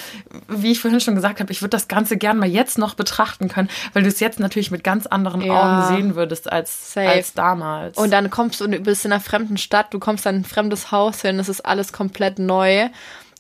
wie 0.48 0.72
ich 0.72 0.80
vorhin 0.80 1.00
schon 1.00 1.14
gesagt 1.14 1.40
habe, 1.40 1.50
ich 1.52 1.61
würde 1.62 1.70
das 1.70 1.88
Ganze 1.88 2.16
gern 2.16 2.38
mal 2.38 2.48
jetzt 2.48 2.78
noch 2.78 2.94
betrachten 2.94 3.48
können, 3.48 3.68
weil 3.92 4.02
du 4.02 4.08
es 4.08 4.20
jetzt 4.20 4.40
natürlich 4.40 4.70
mit 4.70 4.84
ganz 4.84 5.06
anderen 5.06 5.40
Ja. 5.40 5.88
Augen 5.88 5.96
sehen 5.96 6.14
würdest 6.14 6.50
als, 6.50 6.92
Safe. 6.94 7.08
als 7.08 7.34
damals. 7.34 7.96
Und 7.98 8.11
dann 8.12 8.30
kommst 8.30 8.61
du 8.61 8.64
und 8.64 8.82
bist 8.82 9.04
in 9.04 9.12
einer 9.12 9.20
fremden 9.20 9.56
Stadt, 9.56 9.88
du 9.90 9.98
kommst 9.98 10.27
in 10.27 10.37
ein 10.37 10.44
fremdes 10.44 10.90
Haus 10.92 11.22
hin, 11.22 11.38
es 11.38 11.48
ist 11.48 11.62
alles 11.62 11.92
komplett 11.92 12.38
neu. 12.38 12.88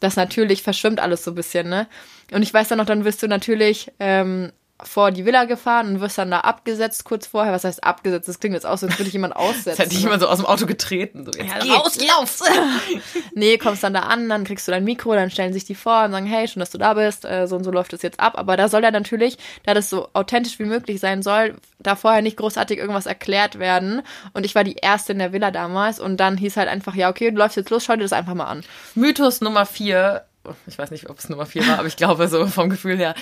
Das 0.00 0.16
natürlich 0.16 0.62
verschwimmt 0.62 1.00
alles 1.00 1.24
so 1.24 1.32
ein 1.32 1.34
bisschen, 1.34 1.68
ne? 1.68 1.88
Und 2.32 2.42
ich 2.42 2.54
weiß 2.54 2.68
dann 2.68 2.78
noch, 2.78 2.86
dann 2.86 3.04
wirst 3.04 3.22
du 3.22 3.26
natürlich 3.26 3.90
ähm, 3.98 4.52
vor 4.84 5.10
die 5.10 5.24
Villa 5.24 5.44
gefahren 5.44 5.88
und 5.88 6.00
wirst 6.00 6.18
dann 6.18 6.30
da 6.30 6.40
abgesetzt 6.40 7.04
kurz 7.04 7.26
vorher. 7.26 7.52
Was 7.52 7.64
heißt 7.64 7.82
abgesetzt? 7.82 8.28
Das 8.28 8.38
klingt 8.38 8.54
jetzt 8.54 8.66
aus, 8.66 8.84
als 8.84 8.96
würde 8.96 9.08
ich 9.08 9.12
jemand 9.12 9.34
aussetzen. 9.34 9.70
Das 9.70 9.78
hätte 9.78 9.94
ich 9.94 10.04
immer 10.04 10.20
so 10.20 10.28
aus 10.28 10.38
dem 10.38 10.46
Auto 10.46 10.66
getreten. 10.66 11.24
So, 11.24 11.32
jetzt 11.32 11.64
Ja, 11.64 11.74
raus, 11.74 11.98
lauf! 12.00 12.40
nee, 13.34 13.58
kommst 13.58 13.82
dann 13.82 13.94
da 13.94 14.00
an, 14.00 14.28
dann 14.28 14.44
kriegst 14.44 14.68
du 14.68 14.72
dein 14.72 14.84
Mikro, 14.84 15.14
dann 15.14 15.30
stellen 15.30 15.52
sich 15.52 15.64
die 15.64 15.74
vor 15.74 16.04
und 16.04 16.12
sagen, 16.12 16.26
hey, 16.26 16.46
schön, 16.46 16.60
dass 16.60 16.70
du 16.70 16.78
da 16.78 16.94
bist, 16.94 17.24
äh, 17.24 17.46
so 17.48 17.56
und 17.56 17.64
so 17.64 17.72
läuft 17.72 17.92
es 17.92 18.02
jetzt 18.02 18.20
ab. 18.20 18.38
Aber 18.38 18.56
da 18.56 18.68
soll 18.68 18.84
ja 18.84 18.92
natürlich, 18.92 19.36
da 19.64 19.74
das 19.74 19.90
so 19.90 20.08
authentisch 20.12 20.60
wie 20.60 20.64
möglich 20.64 21.00
sein 21.00 21.22
soll, 21.22 21.56
da 21.80 21.96
vorher 21.96 22.22
nicht 22.22 22.36
großartig 22.36 22.78
irgendwas 22.78 23.06
erklärt 23.06 23.58
werden. 23.58 24.02
Und 24.32 24.46
ich 24.46 24.54
war 24.54 24.62
die 24.62 24.76
Erste 24.76 25.12
in 25.12 25.18
der 25.18 25.32
Villa 25.32 25.50
damals 25.50 25.98
und 25.98 26.18
dann 26.18 26.36
hieß 26.36 26.56
halt 26.56 26.68
einfach, 26.68 26.94
ja, 26.94 27.08
okay, 27.08 27.32
du 27.32 27.38
läufst 27.38 27.56
jetzt 27.56 27.70
los, 27.70 27.84
schau 27.84 27.94
dir 27.94 28.02
das 28.02 28.12
einfach 28.12 28.34
mal 28.34 28.46
an. 28.46 28.62
Mythos 28.94 29.40
Nummer 29.40 29.66
vier. 29.66 30.24
Ich 30.66 30.78
weiß 30.78 30.90
nicht, 30.90 31.10
ob 31.10 31.18
es 31.18 31.28
Nummer 31.28 31.46
vier 31.46 31.66
war, 31.66 31.78
aber 31.78 31.88
ich 31.88 31.96
glaube 31.96 32.28
so 32.28 32.46
vom 32.46 32.70
Gefühl 32.70 32.96
her. 32.96 33.14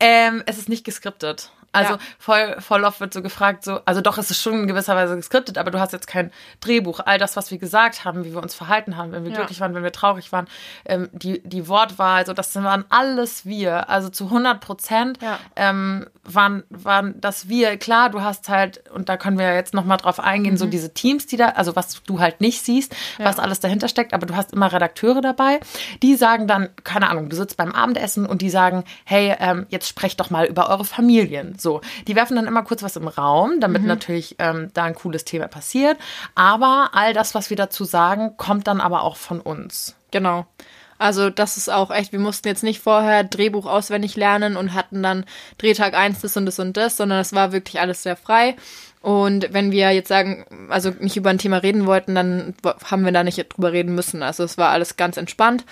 Ähm, 0.00 0.42
es 0.46 0.58
ist 0.58 0.68
nicht 0.68 0.84
geskriptet. 0.84 1.50
Also 1.74 1.94
Ja. 1.94 1.98
voll, 2.18 2.56
voll 2.60 2.84
oft 2.84 3.00
wird 3.00 3.12
so 3.12 3.20
gefragt, 3.22 3.64
so, 3.64 3.80
also 3.84 4.00
doch, 4.00 4.16
es 4.18 4.30
ist 4.30 4.40
schon 4.40 4.54
in 4.54 4.66
gewisser 4.66 4.94
Weise 4.96 5.16
geskriptet, 5.16 5.58
aber 5.58 5.70
du 5.70 5.80
hast 5.80 5.92
jetzt 5.92 6.06
kein 6.06 6.30
Drehbuch. 6.60 7.00
All 7.04 7.18
das, 7.18 7.36
was 7.36 7.50
wir 7.50 7.58
gesagt 7.58 8.04
haben, 8.04 8.24
wie 8.24 8.32
wir 8.32 8.42
uns 8.42 8.54
verhalten 8.54 8.96
haben, 8.96 9.12
wenn 9.12 9.24
wir 9.24 9.30
Ja. 9.30 9.36
glücklich 9.38 9.60
waren, 9.60 9.74
wenn 9.74 9.82
wir 9.82 9.92
traurig 9.92 10.32
waren, 10.32 10.46
ähm, 10.84 11.08
die, 11.12 11.42
die 11.44 11.68
Wortwahl, 11.68 12.24
so, 12.26 12.32
das 12.32 12.54
waren 12.56 12.84
alles 12.90 13.44
wir. 13.46 13.88
Also 13.88 14.08
zu 14.08 14.30
100 14.30 14.60
Prozent 14.60 15.18
Ja. 15.22 15.38
ähm, 15.56 16.06
waren, 16.22 16.62
waren 16.70 17.20
das 17.20 17.48
wir. 17.48 17.76
Klar, 17.76 18.10
du 18.10 18.22
hast 18.22 18.48
halt, 18.48 18.88
und 18.90 19.08
da 19.08 19.16
können 19.16 19.38
wir 19.38 19.46
ja 19.46 19.54
jetzt 19.54 19.74
nochmal 19.74 19.98
drauf 19.98 20.20
eingehen, 20.20 20.56
so 20.56 20.66
diese 20.66 20.94
Teams, 20.94 21.26
die 21.26 21.36
da, 21.36 21.48
also 21.50 21.76
was 21.76 22.02
du 22.04 22.18
halt 22.20 22.40
nicht 22.40 22.64
siehst, 22.64 22.94
was 23.18 23.38
alles 23.38 23.60
dahinter 23.60 23.88
steckt, 23.88 24.14
aber 24.14 24.24
du 24.26 24.34
hast 24.36 24.52
immer 24.52 24.72
Redakteure 24.72 25.20
dabei, 25.20 25.60
die 26.02 26.14
sagen 26.16 26.46
dann, 26.46 26.68
keine 26.84 27.10
Ahnung, 27.10 27.28
du 27.28 27.36
sitzt 27.36 27.56
beim 27.56 27.72
Abendessen 27.72 28.24
und 28.26 28.40
die 28.40 28.48
sagen, 28.50 28.84
hey, 29.04 29.34
ähm, 29.38 29.66
jetzt 29.68 29.88
sprecht 29.88 30.18
doch 30.20 30.30
mal 30.30 30.46
über 30.46 30.70
eure 30.70 30.84
Familien. 30.84 31.58
So, 31.64 31.80
die 32.06 32.14
werfen 32.14 32.36
dann 32.36 32.46
immer 32.46 32.62
kurz 32.62 32.82
was 32.82 32.94
im 32.94 33.08
Raum, 33.08 33.58
damit 33.58 33.82
natürlich 33.84 34.36
ähm, 34.38 34.70
da 34.74 34.84
ein 34.84 34.94
cooles 34.94 35.24
Thema 35.24 35.48
passiert. 35.48 35.98
Aber 36.36 36.90
all 36.92 37.12
das, 37.12 37.34
was 37.34 37.50
wir 37.50 37.56
dazu 37.56 37.84
sagen, 37.84 38.36
kommt 38.36 38.68
dann 38.68 38.80
aber 38.80 39.02
auch 39.02 39.16
von 39.16 39.40
uns. 39.40 39.96
Genau. 40.12 40.46
Also 40.98 41.30
das 41.30 41.56
ist 41.56 41.70
auch 41.70 41.90
echt, 41.90 42.12
wir 42.12 42.20
mussten 42.20 42.46
jetzt 42.46 42.62
nicht 42.62 42.80
vorher 42.80 43.24
Drehbuch 43.24 43.66
auswendig 43.66 44.14
lernen 44.14 44.56
und 44.56 44.74
hatten 44.74 45.02
dann 45.02 45.24
Drehtag 45.58 45.94
eins 45.94 46.20
das 46.20 46.36
und 46.36 46.46
das 46.46 46.58
und 46.60 46.76
das, 46.76 46.96
sondern 46.96 47.18
es 47.18 47.32
war 47.32 47.50
wirklich 47.50 47.80
alles 47.80 48.02
sehr 48.02 48.16
frei. 48.16 48.56
Und 49.00 49.52
wenn 49.52 49.72
wir 49.72 49.90
jetzt 49.90 50.08
sagen, 50.08 50.68
also 50.70 50.90
nicht 51.00 51.16
über 51.16 51.30
ein 51.30 51.38
Thema 51.38 51.58
reden 51.58 51.86
wollten, 51.86 52.14
dann 52.14 52.54
haben 52.84 53.04
wir 53.04 53.12
da 53.12 53.24
nicht 53.24 53.36
drüber 53.54 53.72
reden 53.72 53.94
müssen. 53.94 54.22
Also 54.22 54.44
es 54.44 54.56
war 54.56 54.70
alles 54.70 54.96
ganz 54.96 55.16
entspannt. 55.16 55.64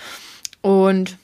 Und 0.60 1.16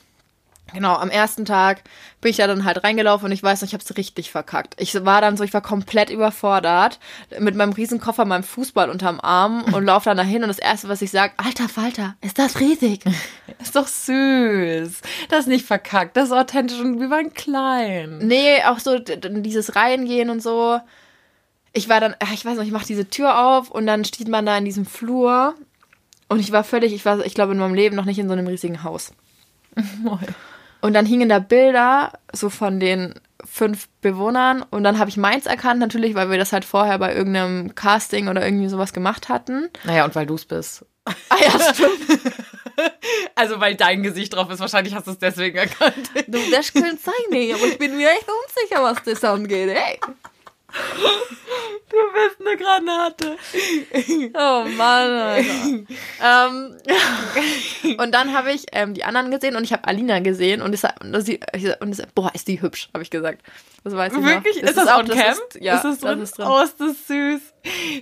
Genau, 0.75 0.97
am 0.97 1.09
ersten 1.09 1.47
Tag 1.47 1.83
bin 2.21 2.31
ich 2.31 2.37
da 2.37 2.47
dann 2.47 2.65
halt 2.65 2.85
reingelaufen 2.85 3.27
und 3.27 3.33
ich 3.33 3.43
weiß 3.43 3.61
noch, 3.61 3.69
ich 3.69 3.73
habe 3.73 3.83
es 3.83 3.97
richtig 3.97 4.31
verkackt. 4.31 4.75
Ich 4.79 5.05
war 5.05 5.21
dann 5.21 5.37
so, 5.37 5.45
ich 5.45 5.55
war 5.55 5.63
komplett 5.63 6.11
überfordert 6.11 6.99
mit 7.39 7.55
meinem 7.55 7.73
Riesenkoffer, 7.73 8.27
meinem 8.27 8.43
Fußball 8.43 8.91
unterm 8.91 9.19
Arm 9.21 9.63
und 9.73 9.85
laufe 9.85 10.11
dann 10.11 10.19
dahin 10.19 10.43
und 10.43 10.49
das 10.49 10.59
erste, 10.59 10.89
was 10.89 11.01
ich 11.01 11.11
sage, 11.11 11.33
alter 11.39 11.69
Falter, 11.69 12.17
ist 12.21 12.39
das 12.39 12.61
riesig? 12.61 13.05
Ist 13.61 13.75
doch 13.75 13.89
süß. 13.89 15.01
Das 15.31 15.41
ist 15.41 15.47
nicht 15.49 15.67
verkackt, 15.67 16.17
das 16.17 16.27
ist 16.27 16.33
authentisch 16.33 16.79
und 16.79 17.01
wir 17.01 17.11
waren 17.11 17.35
klein. 17.35 18.19
Nee, 18.19 18.63
auch 18.65 18.79
so 18.79 18.99
dieses 18.99 19.75
Reingehen 19.75 20.31
und 20.31 20.41
so. 20.41 20.79
Ich 21.73 21.89
war 21.89 21.99
dann, 21.99 22.15
ich 22.33 22.45
weiß 22.45 22.57
noch, 22.57 22.65
ich 22.65 22.71
mach 22.71 22.85
diese 22.85 23.09
Tür 23.11 23.41
auf 23.41 23.71
und 23.71 23.87
dann 23.87 24.05
steht 24.05 24.29
man 24.29 24.47
da 24.47 24.57
in 24.57 24.65
diesem 24.65 24.87
Flur 24.87 25.55
und 26.29 26.39
ich 26.39 26.53
war 26.53 26.63
völlig, 26.63 26.93
ich 26.93 27.05
war, 27.05 27.25
ich 27.25 27.35
glaube 27.35 27.53
in 27.53 27.59
meinem 27.59 27.75
Leben 27.75 27.97
noch 27.97 28.05
nicht 28.05 28.19
in 28.19 28.29
so 28.29 28.35
einem 28.35 28.47
riesigen 28.47 28.85
Haus. 28.85 29.13
Und 30.81 30.95
dann 30.95 31.07
hingen 31.07 31.29
da 31.29 31.39
Bilder 31.39 32.13
so 32.33 32.51
von 32.51 32.79
den 32.81 33.15
fünf 33.45 33.89
Bewohnern 34.01 34.65
und 34.71 34.85
dann 34.85 34.99
habe 34.99 35.11
ich 35.11 35.17
meins 35.17 35.47
erkannt 35.47 35.81
natürlich, 35.81 36.15
weil 36.15 36.31
wir 36.31 36.39
das 36.39 36.53
halt 36.53 36.65
vorher 36.65 36.99
bei 36.99 37.15
irgendeinem 37.15 37.75
Casting 37.75 38.29
oder 38.29 38.45
irgendwie 38.45 38.69
sowas 38.69 38.93
gemacht 38.93 39.29
hatten. 39.29 39.69
Naja, 39.85 40.05
und 40.05 40.15
weil 40.15 40.27
du 40.27 40.35
es 40.35 40.45
bist. 40.45 40.85
Ah 41.05 41.37
ja, 41.43 41.75
stimmt. 41.75 42.33
Also, 43.35 43.59
weil 43.61 43.75
dein 43.75 44.05
Gesicht 44.05 44.35
drauf 44.35 44.51
ist, 44.51 44.61
wahrscheinlich 44.61 44.95
hast 44.95 45.07
du 45.07 45.13
es 45.13 45.19
deswegen 45.19 45.59
erkannt. 45.59 46.11
Du, 46.27 46.39
das 46.51 46.73
könnte 46.73 46.97
sein, 47.03 47.15
nee, 47.31 47.53
aber 47.53 47.65
ich 47.67 47.79
bin 47.79 47.97
mir 47.97 48.09
echt 48.11 48.27
unsicher, 48.29 48.83
was 48.83 49.03
das 49.03 49.25
angeht, 49.25 49.69
ey. 49.71 49.99
Du 51.91 51.97
bist 52.13 52.47
eine 52.47 52.57
Granate. 52.57 53.37
Oh 54.35 54.65
Mann, 54.77 55.11
Alter. 55.11 55.49
ähm, 56.23 56.77
und 57.99 58.13
dann 58.13 58.35
habe 58.35 58.53
ich 58.53 58.67
ähm, 58.73 58.93
die 58.95 59.05
anderen 59.05 59.31
gesehen 59.31 59.57
und 59.57 59.65
ich 59.65 59.73
habe 59.73 59.87
Alina 59.89 60.19
gesehen 60.21 60.61
und, 60.61 60.75
es, 60.75 60.85
und, 61.01 61.21
sie, 61.23 61.41
und 61.81 62.15
boah, 62.15 62.31
ist 62.35 62.47
die 62.47 62.61
hübsch, 62.61 62.91
habe 62.93 63.03
ich 63.03 63.11
gesagt. 63.11 63.43
Das 63.85 63.97
weiß 63.97 64.13
ich 64.13 64.23
Wirklich? 64.23 64.63
noch. 64.63 64.69
ist 64.69 64.77
das 64.77 64.89
auch 64.89 64.99
on 64.99 65.09
cam? 65.09 65.33
Ist, 65.33 65.61
ja, 65.61 65.77
ist 65.77 65.85
das 65.85 65.99
drin? 66.01 66.21
das 66.21 66.31
ist 66.31 66.39
drin. 66.39 66.47
Oh, 66.49 66.61
ist 66.63 66.81
das 66.81 67.07
süß. 67.07 67.41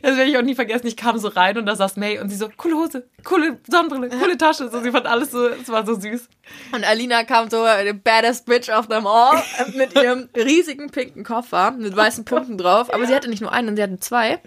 Das 0.02 0.16
werde 0.16 0.30
ich 0.30 0.36
auch 0.36 0.42
nie 0.42 0.54
vergessen. 0.54 0.86
Ich 0.86 0.96
kam 0.96 1.18
so 1.18 1.28
rein 1.28 1.58
und 1.58 1.66
da 1.66 1.76
saß 1.76 1.96
May 1.96 2.18
und 2.18 2.28
sie 2.28 2.36
so, 2.36 2.48
coole 2.56 2.76
Hose, 2.76 3.08
coole 3.24 3.58
Sonnenbrille, 3.68 4.08
coole 4.08 4.36
Tasche. 4.36 4.68
So, 4.70 4.80
sie 4.82 4.90
fand 4.90 5.06
alles 5.06 5.30
so, 5.30 5.46
es 5.48 5.68
war 5.68 5.84
so 5.86 5.94
süß. 5.94 6.28
Und 6.72 6.84
Alina 6.84 7.24
kam 7.24 7.50
so, 7.50 7.64
the 7.84 7.92
baddest 7.92 8.46
bitch 8.46 8.68
of 8.68 8.88
them 8.88 9.06
all, 9.06 9.42
mit 9.74 9.94
ihrem 9.94 10.28
riesigen 10.36 10.90
pinken 10.90 11.24
Koffer 11.24 11.72
mit 11.72 11.96
weißen 11.96 12.24
Punkten 12.24 12.58
drauf. 12.58 12.92
Aber 12.92 13.06
sie 13.06 13.14
hatte 13.14 13.28
nicht 13.28 13.42
nur 13.42 13.52
einen, 13.52 13.76
sie 13.76 13.82
hatte 13.82 13.98
zwei. 13.98 14.40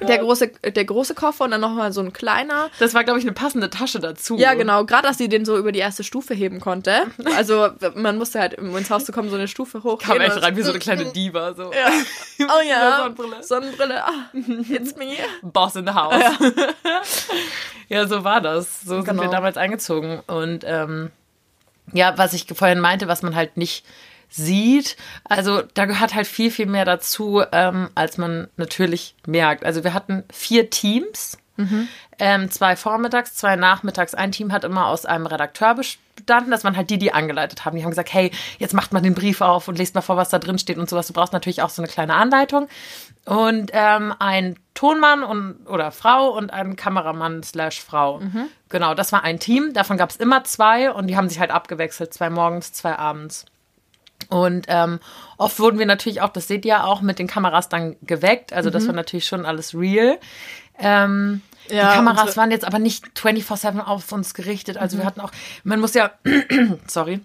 Oh. 0.00 0.04
Der 0.06 0.18
große, 0.18 0.48
der 0.48 0.84
große 0.84 1.14
Koffer 1.14 1.44
und 1.44 1.50
dann 1.50 1.60
nochmal 1.60 1.92
so 1.92 2.00
ein 2.00 2.12
kleiner. 2.12 2.70
das 2.78 2.94
war, 2.94 3.04
glaube 3.04 3.18
ich, 3.18 3.24
eine 3.24 3.32
passende 3.32 3.70
Tasche 3.70 3.98
dazu. 4.00 4.36
Ja, 4.36 4.54
genau. 4.54 4.84
Gerade, 4.84 5.08
dass 5.08 5.18
sie 5.18 5.28
den 5.28 5.44
so 5.44 5.56
über 5.58 5.72
die 5.72 5.78
erste 5.80 6.04
Stufe 6.04 6.34
heben 6.34 6.60
konnte. 6.60 7.02
Also, 7.36 7.68
man 7.96 8.16
musste 8.16 8.38
halt, 8.38 8.58
um 8.58 8.76
ins 8.76 8.90
Haus 8.90 9.04
zu 9.04 9.12
kommen, 9.12 9.28
so 9.28 9.34
eine 9.36 9.48
Stufe 9.48 9.82
hoch. 9.82 9.98
Kam 10.00 10.20
echt 10.20 10.40
rein 10.40 10.56
wie 10.56 10.62
so 10.62 10.70
eine 10.70 10.78
kleine 10.78 11.06
Diva. 11.12 11.54
So. 11.54 11.72
Ja. 11.72 11.90
Oh 12.46 12.62
ja. 12.68 12.98
Sonnenbrille. 12.98 13.42
Sonnenbrille. 13.42 14.04
Ah, 14.04 14.30
it's 14.68 14.96
me. 14.96 15.14
Boss 15.42 15.76
in 15.76 15.86
the 15.86 15.92
house. 15.94 16.22
Ja, 17.88 18.06
so 18.06 18.24
war 18.24 18.40
das. 18.40 18.82
So 18.82 18.96
sind 18.96 19.04
Genau. 19.06 19.22
wir 19.22 19.30
damals 19.30 19.56
eingezogen. 19.56 20.20
Und 20.26 20.64
ähm, 20.66 21.10
ja, 21.92 22.16
was 22.16 22.32
ich 22.32 22.46
vorhin 22.54 22.80
meinte, 22.80 23.08
was 23.08 23.22
man 23.22 23.34
halt 23.34 23.56
nicht 23.56 23.84
sieht, 24.34 24.96
also 25.24 25.62
da 25.74 25.84
gehört 25.84 26.14
halt 26.14 26.26
viel, 26.26 26.50
viel 26.50 26.66
mehr 26.66 26.84
dazu, 26.84 27.42
ähm, 27.52 27.88
als 27.94 28.18
man 28.18 28.48
natürlich 28.56 29.14
merkt. 29.26 29.64
Also 29.64 29.84
wir 29.84 29.94
hatten 29.94 30.24
vier 30.32 30.70
Teams. 30.70 31.38
Ähm, 32.18 32.50
zwei 32.50 32.74
vormittags, 32.74 33.34
zwei 33.36 33.54
nachmittags. 33.54 34.14
Ein 34.14 34.32
Team 34.32 34.52
hat 34.52 34.64
immer 34.64 34.86
aus 34.86 35.06
einem 35.06 35.26
Redakteur 35.26 35.74
bestanden. 35.76 36.50
Das 36.50 36.64
waren 36.64 36.76
halt 36.76 36.90
die, 36.90 36.98
die 36.98 37.12
angeleitet 37.12 37.64
haben. 37.64 37.76
Die 37.76 37.84
haben 37.84 37.90
gesagt, 37.90 38.12
hey, 38.12 38.32
jetzt 38.58 38.74
macht 38.74 38.92
mal 38.92 39.00
den 39.00 39.14
Brief 39.14 39.40
auf 39.40 39.68
und 39.68 39.78
lest 39.78 39.94
mal 39.94 40.00
vor, 40.00 40.16
was 40.16 40.30
da 40.30 40.40
drin 40.40 40.58
steht 40.58 40.78
und 40.78 40.90
sowas. 40.90 41.06
Du 41.06 41.12
brauchst 41.12 41.32
natürlich 41.32 41.62
auch 41.62 41.70
so 41.70 41.80
eine 41.80 41.90
kleine 41.90 42.14
Anleitung. 42.14 42.68
Und 43.24 43.70
ähm, 43.72 44.12
ein 44.18 44.58
Tonmann 44.74 45.22
und, 45.22 45.66
oder 45.66 45.92
Frau 45.92 46.30
und 46.30 46.52
ein 46.52 46.74
Kameramann 46.74 47.44
slash 47.44 47.80
Frau. 47.80 48.18
Genau, 48.68 48.94
das 48.94 49.12
war 49.12 49.22
ein 49.22 49.38
Team. 49.38 49.72
Davon 49.74 49.96
gab 49.96 50.10
es 50.10 50.16
immer 50.16 50.42
zwei 50.42 50.90
und 50.90 51.06
die 51.06 51.16
haben 51.16 51.28
sich 51.28 51.38
halt 51.38 51.52
abgewechselt. 51.52 52.12
Zwei 52.12 52.30
morgens, 52.30 52.72
zwei 52.72 52.96
abends. 52.98 53.46
Und 54.28 54.66
ähm, 54.68 55.00
oft 55.38 55.58
wurden 55.58 55.78
wir 55.78 55.86
natürlich 55.86 56.20
auch, 56.20 56.30
das 56.30 56.48
seht 56.48 56.64
ihr 56.64 56.70
ja 56.70 56.84
auch, 56.84 57.00
mit 57.00 57.18
den 57.18 57.26
Kameras 57.26 57.68
dann 57.68 57.96
geweckt. 58.02 58.52
Also 58.52 58.70
das 58.70 58.86
war 58.86 58.94
natürlich 58.94 59.26
schon 59.26 59.44
alles 59.46 59.74
real. 59.74 60.18
Ähm, 60.78 61.40
Ja, 61.68 61.90
die 61.90 61.96
Kameras 61.96 62.20
unsere- 62.22 62.36
waren 62.38 62.50
jetzt 62.50 62.64
aber 62.66 62.78
nicht 62.78 63.04
24-7 63.16 63.80
auf 63.80 64.10
uns 64.12 64.34
gerichtet. 64.34 64.76
Also 64.76 64.98
wir 64.98 65.04
hatten 65.04 65.20
auch, 65.20 65.30
man 65.62 65.80
muss 65.80 65.94
ja, 65.94 66.10
sorry. 66.86 67.20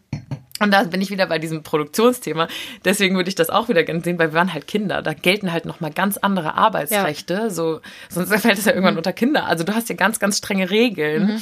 Und 0.62 0.72
da 0.72 0.84
bin 0.84 1.00
ich 1.00 1.10
wieder 1.10 1.26
bei 1.26 1.40
diesem 1.40 1.64
Produktionsthema. 1.64 2.50
Deswegen 2.84 3.16
würde 3.16 3.30
ich 3.30 3.36
das 3.36 3.50
auch 3.50 3.70
wieder 3.70 3.84
gerne 3.84 4.02
sehen, 4.02 4.20
weil 4.20 4.32
wir 4.32 4.34
waren 4.34 4.54
halt 4.54 4.68
Kinder. 4.68 5.02
Da 5.02 5.14
gelten 5.14 5.54
halt 5.54 5.66
nochmal 5.66 5.92
ganz 5.92 6.18
andere 6.18 6.56
Arbeitsrechte. 6.56 7.50
So, 7.50 7.80
sonst 8.10 8.30
fällt 8.42 8.58
es 8.60 8.66
ja 8.66 8.74
irgendwann 8.74 8.98
unter 8.98 9.14
Kinder. 9.14 9.46
Also 9.46 9.64
du 9.64 9.74
hast 9.74 9.88
ja 9.88 9.96
ganz, 9.96 10.20
ganz 10.20 10.38
strenge 10.38 10.70
Regeln. 10.70 11.42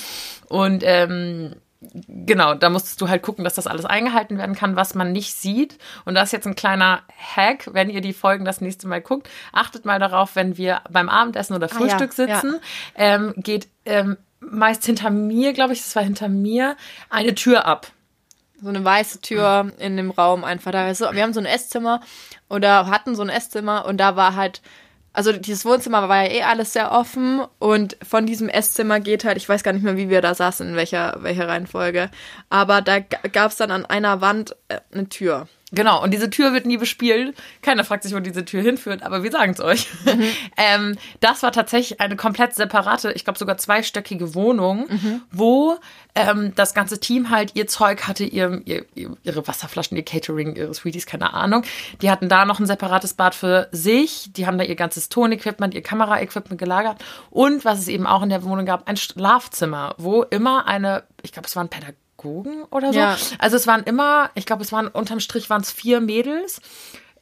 Und 0.50 0.84
ähm, 0.86 1.56
genau, 1.82 2.54
da 2.54 2.70
musstest 2.70 3.00
du 3.02 3.10
halt 3.10 3.22
gucken, 3.22 3.44
dass 3.44 3.56
das 3.56 3.68
alles 3.68 3.86
eingehalten 3.86 4.38
werden 4.38 4.56
kann, 4.56 4.76
was 4.76 4.96
man 4.96 5.12
nicht 5.12 5.34
sieht. 5.34 5.78
Und 6.06 6.16
das 6.16 6.30
ist 6.30 6.32
jetzt 6.34 6.48
ein 6.48 6.56
kleiner 6.56 7.02
Hack, 7.18 7.70
wenn 7.72 7.90
ihr 7.90 8.02
die 8.02 8.14
Folgen 8.14 8.46
das 8.46 8.62
nächste 8.62 8.88
Mal 8.88 9.02
guckt. 9.02 9.30
Achtet 9.52 9.86
mal 9.86 10.00
darauf, 10.00 10.36
wenn 10.36 10.58
wir 10.58 10.82
beim 10.90 11.10
Abendessen 11.10 11.56
oder 11.56 11.68
Ah, 11.68 11.74
ja, 11.74 11.78
Frühstück 11.78 12.14
sitzen, 12.14 12.60
ähm, 12.96 13.34
geht 13.38 13.68
ähm, 13.86 14.18
meist 14.40 14.86
hinter 14.86 15.10
mir, 15.10 15.54
glaube 15.54 15.74
ich, 15.74 15.82
das 15.82 15.96
war 15.96 16.04
hinter 16.04 16.30
mir, 16.30 16.76
eine 17.10 17.36
Tür 17.36 17.66
ab. 17.66 17.88
So 18.62 18.70
eine 18.70 18.84
weiße 18.84 19.22
Tür 19.22 19.72
in 19.78 19.98
dem 19.98 20.10
Raum 20.10 20.44
einfach. 20.44 20.72
Da 20.72 20.90
ist 20.90 20.98
so, 20.98 21.12
wir 21.12 21.22
haben 21.22 21.34
so 21.34 21.40
ein 21.40 21.46
Esszimmer 21.46 22.02
oder 22.50 22.88
hatten 22.88 23.16
so 23.16 23.22
ein 23.22 23.30
Esszimmer 23.30 23.86
und 23.86 23.98
da 23.98 24.16
war 24.16 24.36
halt, 24.36 24.62
also 25.18 25.32
dieses 25.32 25.66
Wohnzimmer 25.66 26.08
war 26.10 26.26
ja 26.26 26.30
eh 26.30 26.44
alles 26.44 26.74
sehr 26.74 26.92
offen 26.92 27.42
und 27.58 27.98
von 28.08 28.28
diesem 28.28 28.50
Esszimmer 28.50 29.00
geht 29.00 29.26
halt, 29.26 29.38
ich 29.38 29.50
weiß 29.50 29.64
gar 29.64 29.74
nicht 29.74 29.82
mehr, 29.82 29.98
wie 29.98 30.10
wir 30.10 30.22
da 30.22 30.36
saßen, 30.36 30.70
in 30.70 30.76
welcher, 30.76 31.18
welcher 31.22 31.48
Reihenfolge, 31.48 32.12
aber 32.52 32.84
da 32.84 33.00
gab 33.00 33.50
es 33.50 33.58
dann 33.58 33.72
an 33.72 33.84
einer 33.88 34.22
Wand 34.22 34.56
äh, 34.68 34.80
eine 34.94 35.10
Tür. 35.10 35.48
Genau, 35.74 36.02
und 36.02 36.12
diese 36.12 36.30
Tür 36.30 36.54
wird 36.54 36.66
nie 36.66 36.78
bespielt. 36.78 37.36
Keiner 37.62 37.84
fragt 37.84 38.04
sich, 38.04 38.16
wo 38.16 38.20
diese 38.20 38.46
Tür 38.46 38.62
hinführt, 38.62 39.04
aber 39.04 39.24
wir 39.24 39.32
sagen 39.32 39.52
es 39.52 39.60
euch. 39.60 39.88
Mhm. 40.06 40.24
ähm, 40.58 40.98
das 41.20 41.44
war 41.44 41.52
tatsächlich 41.52 42.00
eine 42.00 42.16
komplett 42.16 42.56
separate, 42.56 43.12
ich 43.12 43.26
glaube 43.26 43.38
sogar 43.38 43.58
zweistöckige 43.58 44.34
Wohnung, 44.34 44.88
mhm. 44.90 45.22
wo 45.30 45.78
ähm, 46.16 46.54
das 46.56 46.74
ganze 46.74 47.02
Team 47.02 47.32
halt 47.32 47.52
ihr 47.56 47.68
Zeug 47.68 48.08
hatte, 48.08 48.24
ihr, 48.24 48.62
ihr, 48.64 48.86
ihre 48.96 49.46
Wasserflaschen, 49.46 49.98
ihr 49.98 50.06
Catering, 50.06 50.56
ihre 50.56 50.74
Sweeties, 50.74 51.06
keine 51.06 51.34
Ahnung. 51.34 51.64
Die 52.02 52.10
hatten 52.10 52.30
da 52.30 52.46
noch 52.46 52.62
ein 52.62 52.66
separates 52.66 53.14
Bad 53.14 53.36
für 53.36 53.68
sich. 53.74 54.32
Die 54.32 54.48
haben 54.48 54.58
da 54.58 54.64
ihr 54.64 54.76
ganzes 54.76 55.10
Tonequipment, 55.10 55.74
ihr 55.74 55.84
Kameraequipment 55.84 56.60
gelagert. 56.60 57.04
Und 57.30 57.66
was 57.66 57.80
es 57.80 57.90
eben 57.90 58.08
auch 58.08 58.24
in 58.24 58.30
der 58.30 58.44
Wohnung 58.46 58.66
gab, 58.66 58.88
ein 58.88 58.96
Schlafzimmer, 58.96 59.96
wo 59.98 60.24
immer 60.24 60.66
eine, 60.66 61.04
ich 61.24 61.34
glaube, 61.34 61.48
es 61.48 61.58
war 61.58 61.64
ein 61.66 61.70
Pädagoge, 61.70 61.98
Pädagogen 62.18 62.64
oder 62.72 62.94
so. 62.94 63.00
Ja. 63.00 63.18
Also 63.40 63.56
es 63.56 63.68
waren 63.68 63.84
immer, 63.84 64.30
ich 64.36 64.46
glaube, 64.46 64.64
es 64.64 64.72
waren 64.72 64.88
unterm 64.88 65.20
Strich 65.20 65.50
waren 65.50 65.62
es 65.62 65.72
vier 65.72 66.02
Mädels. 66.02 66.62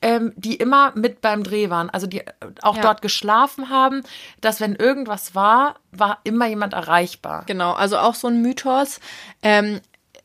Ähm, 0.02 0.34
die 0.36 0.56
immer 0.56 0.92
mit 0.94 1.22
beim 1.22 1.44
Dreh 1.44 1.70
waren, 1.70 1.90
also 1.90 2.06
die 2.06 2.22
auch 2.62 2.76
ja. 2.76 2.82
dort 2.82 3.02
geschlafen 3.02 3.70
haben, 3.70 4.04
dass 4.42 4.60
wenn 4.60 4.76
irgendwas 4.76 5.34
war, 5.34 5.78
war 5.92 6.20
immer 6.26 6.48
jemand 6.48 6.74
erreichbar. 6.74 7.44
Genau, 7.48 7.72
also 7.72 7.98
auch 7.98 8.14
so 8.14 8.28
ein 8.28 8.42
Mythos. 8.42 9.00
Ähm, 9.42 9.80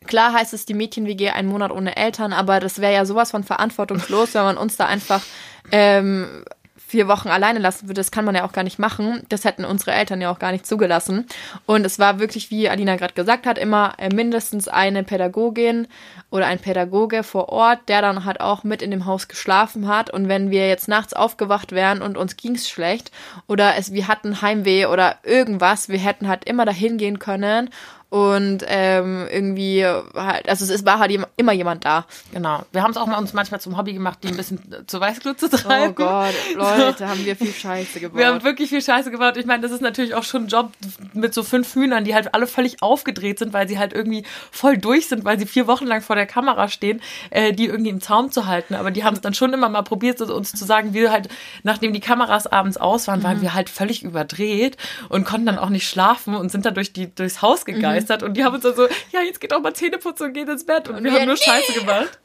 klar 0.06 0.32
heißt 0.34 0.52
es 0.54 0.66
die 0.66 0.74
Mädchen-WG 0.74 1.30
ein 1.30 1.46
Monat 1.46 1.70
ohne 1.70 1.96
Eltern, 1.96 2.32
aber 2.32 2.58
das 2.58 2.80
wäre 2.80 2.92
ja 2.92 3.06
sowas 3.06 3.30
von 3.30 3.44
verantwortungslos, 3.44 4.34
wenn 4.34 4.42
man 4.42 4.58
uns 4.58 4.76
da 4.76 4.86
einfach 4.86 5.22
ähm, 5.70 6.44
vier 6.90 7.06
Wochen 7.06 7.28
alleine 7.28 7.60
lassen 7.60 7.88
würde, 7.88 8.00
das 8.00 8.10
kann 8.10 8.24
man 8.24 8.34
ja 8.34 8.44
auch 8.44 8.52
gar 8.52 8.64
nicht 8.64 8.78
machen. 8.78 9.22
Das 9.28 9.44
hätten 9.44 9.64
unsere 9.64 9.92
Eltern 9.92 10.20
ja 10.20 10.30
auch 10.30 10.40
gar 10.40 10.50
nicht 10.50 10.66
zugelassen. 10.66 11.26
Und 11.64 11.86
es 11.86 11.98
war 12.00 12.18
wirklich, 12.18 12.50
wie 12.50 12.68
Alina 12.68 12.96
gerade 12.96 13.14
gesagt 13.14 13.46
hat, 13.46 13.58
immer 13.58 13.94
äh, 13.98 14.12
mindestens 14.12 14.66
eine 14.66 15.04
Pädagogin 15.04 15.86
oder 16.30 16.46
ein 16.46 16.58
Pädagoge 16.58 17.22
vor 17.22 17.48
Ort, 17.48 17.88
der 17.88 18.02
dann 18.02 18.24
halt 18.24 18.40
auch 18.40 18.64
mit 18.64 18.82
in 18.82 18.90
dem 18.90 19.06
Haus 19.06 19.28
geschlafen 19.28 19.88
hat. 19.88 20.10
Und 20.10 20.28
wenn 20.28 20.50
wir 20.50 20.68
jetzt 20.68 20.88
nachts 20.88 21.12
aufgewacht 21.12 21.72
wären 21.72 22.02
und 22.02 22.16
uns 22.16 22.36
ging's 22.36 22.68
schlecht 22.68 23.10
oder 23.48 23.76
es, 23.76 23.92
wir 23.92 24.08
hatten 24.08 24.40
Heimweh 24.40 24.86
oder 24.86 25.16
irgendwas, 25.24 25.88
wir 25.88 25.98
hätten 25.98 26.28
halt 26.28 26.44
immer 26.44 26.64
dahin 26.64 26.98
gehen 26.98 27.18
können 27.18 27.70
und 28.10 28.64
ähm, 28.66 29.28
irgendwie 29.30 29.86
halt, 29.86 30.48
also 30.48 30.72
es 30.72 30.84
war 30.84 30.98
halt 30.98 31.16
immer 31.36 31.52
jemand 31.52 31.84
da. 31.84 32.06
Genau. 32.32 32.64
Wir 32.72 32.82
haben 32.82 32.90
es 32.90 32.96
auch 32.96 33.06
mal 33.06 33.18
uns 33.18 33.32
manchmal 33.32 33.60
zum 33.60 33.76
Hobby 33.76 33.92
gemacht, 33.92 34.18
die 34.24 34.28
ein 34.28 34.36
bisschen 34.36 34.60
zur 34.88 35.00
Weißglut 35.00 35.38
zu 35.38 35.48
treiben. 35.48 35.90
Oh 35.90 35.94
Gott, 35.94 36.34
Leute, 36.56 36.98
so. 36.98 37.06
haben 37.06 37.24
wir 37.24 37.36
viel 37.36 37.52
Scheiße 37.52 38.00
gebaut. 38.00 38.18
Wir 38.18 38.26
haben 38.26 38.42
wirklich 38.42 38.68
viel 38.68 38.82
Scheiße 38.82 39.12
gebaut. 39.12 39.36
Ich 39.36 39.46
meine, 39.46 39.62
das 39.62 39.70
ist 39.70 39.80
natürlich 39.80 40.14
auch 40.14 40.24
schon 40.24 40.44
ein 40.44 40.48
Job 40.48 40.72
mit 41.14 41.32
so 41.32 41.44
fünf 41.44 41.72
Hühnern, 41.72 42.02
die 42.02 42.12
halt 42.12 42.34
alle 42.34 42.48
völlig 42.48 42.82
aufgedreht 42.82 43.38
sind, 43.38 43.52
weil 43.52 43.68
sie 43.68 43.78
halt 43.78 43.92
irgendwie 43.92 44.24
voll 44.50 44.76
durch 44.76 45.06
sind, 45.06 45.24
weil 45.24 45.38
sie 45.38 45.46
vier 45.46 45.68
Wochen 45.68 45.86
lang 45.86 46.02
vor 46.02 46.16
der 46.16 46.19
Kamera 46.26 46.68
stehen, 46.68 47.00
äh, 47.30 47.52
die 47.52 47.66
irgendwie 47.66 47.90
im 47.90 48.00
Zaum 48.00 48.30
zu 48.30 48.46
halten. 48.46 48.74
Aber 48.74 48.90
die 48.90 49.04
haben 49.04 49.14
es 49.14 49.20
dann 49.20 49.34
schon 49.34 49.52
immer 49.52 49.68
mal 49.68 49.82
probiert, 49.82 50.20
uns 50.20 50.52
zu 50.52 50.64
sagen, 50.64 50.94
wir 50.94 51.10
halt, 51.10 51.28
nachdem 51.62 51.92
die 51.92 52.00
Kameras 52.00 52.46
abends 52.46 52.76
aus 52.76 53.06
waren, 53.06 53.20
mhm. 53.20 53.24
waren 53.24 53.42
wir 53.42 53.54
halt 53.54 53.68
völlig 53.68 54.02
überdreht 54.02 54.76
und 55.08 55.24
konnten 55.24 55.46
dann 55.46 55.58
auch 55.58 55.68
nicht 55.68 55.88
schlafen 55.88 56.34
und 56.34 56.50
sind 56.50 56.64
dann 56.64 56.74
durch 56.74 56.92
die, 56.92 57.14
durchs 57.14 57.42
Haus 57.42 57.64
gegeistert. 57.64 58.22
Mhm 58.22 58.30
und 58.30 58.36
die 58.36 58.44
haben 58.44 58.54
uns 58.54 58.62
dann 58.62 58.76
so, 58.76 58.86
ja, 59.12 59.22
jetzt 59.22 59.40
geht 59.40 59.52
auch 59.52 59.60
mal 59.60 59.74
Zähne 59.74 59.98
putzen 59.98 60.28
und 60.28 60.32
geht 60.34 60.48
ins 60.48 60.64
Bett 60.64 60.88
und, 60.88 60.96
und 60.96 61.04
wir, 61.04 61.12
wir 61.12 61.20
haben 61.20 61.26
nur 61.26 61.36
Scheiße 61.36 61.72
gemacht. 61.72 62.18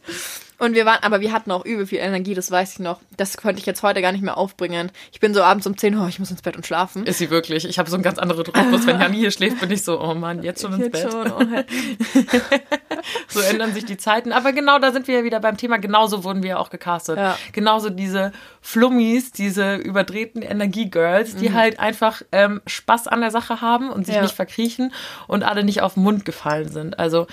Und 0.58 0.74
wir 0.74 0.86
waren, 0.86 1.04
aber 1.04 1.20
wir 1.20 1.34
hatten 1.34 1.52
auch 1.52 1.66
übel 1.66 1.86
viel 1.86 2.00
Energie, 2.00 2.34
das 2.34 2.50
weiß 2.50 2.74
ich 2.74 2.80
noch. 2.80 3.00
Das 3.18 3.36
konnte 3.38 3.60
ich 3.60 3.66
jetzt 3.66 3.84
heute 3.84 4.02
gar 4.02 4.12
nicht 4.12 4.24
mehr 4.24 4.38
aufbringen. 4.38 4.92
Ich 5.12 5.20
bin 5.20 5.34
so 5.34 5.44
abends 5.44 5.68
um 5.68 5.78
10 5.78 5.96
Uhr, 5.96 6.06
oh, 6.06 6.08
ich 6.08 6.20
muss 6.20 6.32
ins 6.32 6.42
Bett 6.42 6.56
und 6.56 6.66
schlafen. 6.66 7.06
Ist 7.06 7.18
sie 7.18 7.30
wirklich? 7.30 7.66
Ich 7.66 7.78
habe 7.78 7.90
so 7.90 7.96
einen 7.96 8.04
ganz 8.04 8.18
anderen 8.18 8.46
Rhythmus. 8.46 8.88
Wenn 8.88 9.00
Janni 9.00 9.18
hier 9.18 9.32
schläft, 9.32 9.60
bin 9.60 9.72
ich 9.72 9.84
so, 9.84 10.00
oh 10.00 10.14
Mann, 10.14 10.44
jetzt 10.44 10.62
schon 10.62 10.74
ins 10.74 10.84
jetzt 10.84 10.92
Bett. 10.94 11.12
Schon, 11.12 11.32
oh. 11.32 11.40
so 13.28 13.42
ändern 13.42 13.74
sich 13.74 13.86
die 13.86 13.98
Zeiten. 13.98 14.32
Aber 14.32 14.54
genau 14.54 14.80
da 14.80 14.92
sind 14.92 15.08
wir 15.08 15.20
ja 15.20 15.24
wieder 15.24 15.40
beim 15.42 15.58
Thema. 15.58 15.78
Genauso 15.78 16.24
wurden 16.24 16.42
wir 16.42 16.60
auch 16.60 16.70
gecastet. 16.70 17.18
Ja. 17.18 17.38
Genauso 17.52 17.90
diese 17.90 18.32
Flummis, 18.62 19.32
diese 19.32 19.76
überdrehten 19.76 20.42
Energiegirls, 20.42 21.36
die 21.36 21.50
mhm. 21.50 21.54
halt 21.54 21.80
einfach 21.80 22.22
ähm, 22.32 22.62
Spaß 22.66 23.08
an 23.08 23.22
der 23.22 23.32
Sache 23.32 23.62
haben 23.62 23.90
und 23.90 24.06
sich 24.06 24.16
ja. 24.16 24.22
nicht 24.22 24.36
verkriechen 24.36 24.94
und 25.28 25.44
alle 25.44 25.64
nicht 25.64 25.82
auf 25.82 25.96
den 25.96 26.04
Mund 26.04 26.26
gefallen 26.26 26.72
sind. 26.72 26.98
Also 26.98 27.28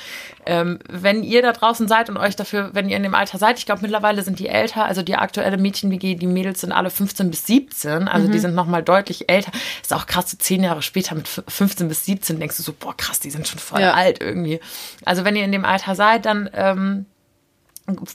ähm, 0.44 0.80
wenn 0.88 1.22
ihr 1.22 1.42
da 1.42 1.52
draußen 1.52 1.88
seid 1.88 2.10
und 2.10 2.16
euch 2.16 2.36
dafür, 2.36 2.70
wenn 2.72 2.88
ihr 2.88 2.96
in 2.96 3.02
dem 3.02 3.11
dem 3.12 3.18
Alter 3.18 3.38
seid. 3.38 3.58
Ich 3.58 3.66
glaube, 3.66 3.82
mittlerweile 3.82 4.22
sind 4.22 4.38
die 4.38 4.48
älter. 4.48 4.84
Also 4.84 5.02
die 5.02 5.16
aktuelle 5.16 5.58
Mädchen-WG, 5.58 6.14
die 6.14 6.26
Mädels 6.26 6.62
sind 6.62 6.72
alle 6.72 6.90
15 6.90 7.30
bis 7.30 7.46
17. 7.46 8.08
Also 8.08 8.28
mhm. 8.28 8.32
die 8.32 8.38
sind 8.38 8.54
nochmal 8.54 8.82
deutlich 8.82 9.28
älter. 9.28 9.52
Ist 9.82 9.92
auch 9.92 10.06
krass, 10.06 10.30
so 10.30 10.36
zehn 10.36 10.62
Jahre 10.62 10.82
später 10.82 11.14
mit 11.14 11.28
15 11.28 11.88
bis 11.88 12.06
17 12.06 12.40
denkst 12.40 12.56
du 12.56 12.62
so, 12.62 12.72
boah, 12.72 12.96
krass, 12.96 13.20
die 13.20 13.30
sind 13.30 13.46
schon 13.46 13.58
voll 13.58 13.80
ja. 13.80 13.94
alt 13.94 14.20
irgendwie. 14.20 14.60
Also 15.04 15.24
wenn 15.24 15.36
ihr 15.36 15.44
in 15.44 15.52
dem 15.52 15.64
Alter 15.64 15.94
seid, 15.94 16.24
dann 16.24 16.48
ähm, 16.54 17.06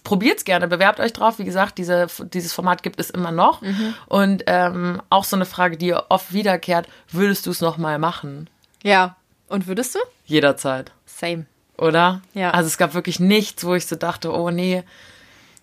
probiert's 0.03 0.45
gerne, 0.45 0.67
bewerbt 0.67 0.99
euch 0.99 1.13
drauf. 1.13 1.39
Wie 1.39 1.45
gesagt, 1.45 1.77
diese, 1.77 2.07
dieses 2.33 2.53
Format 2.53 2.83
gibt 2.83 2.99
es 2.99 3.09
immer 3.09 3.31
noch. 3.31 3.61
Mhm. 3.61 3.93
Und 4.07 4.43
ähm, 4.47 5.01
auch 5.09 5.23
so 5.23 5.35
eine 5.35 5.45
Frage, 5.45 5.77
die 5.77 5.93
oft 5.93 6.33
wiederkehrt, 6.33 6.87
würdest 7.11 7.45
du 7.45 7.51
es 7.51 7.61
nochmal 7.61 7.99
machen? 7.99 8.49
Ja. 8.83 9.15
Und 9.47 9.67
würdest 9.67 9.95
du? 9.95 9.99
Jederzeit. 10.25 10.91
Same 11.05 11.45
oder? 11.77 12.21
Ja. 12.33 12.51
Also 12.51 12.67
es 12.67 12.77
gab 12.77 12.93
wirklich 12.93 13.19
nichts, 13.19 13.63
wo 13.63 13.75
ich 13.75 13.85
so 13.85 13.95
dachte, 13.95 14.33
oh 14.33 14.49
nee, 14.49 14.83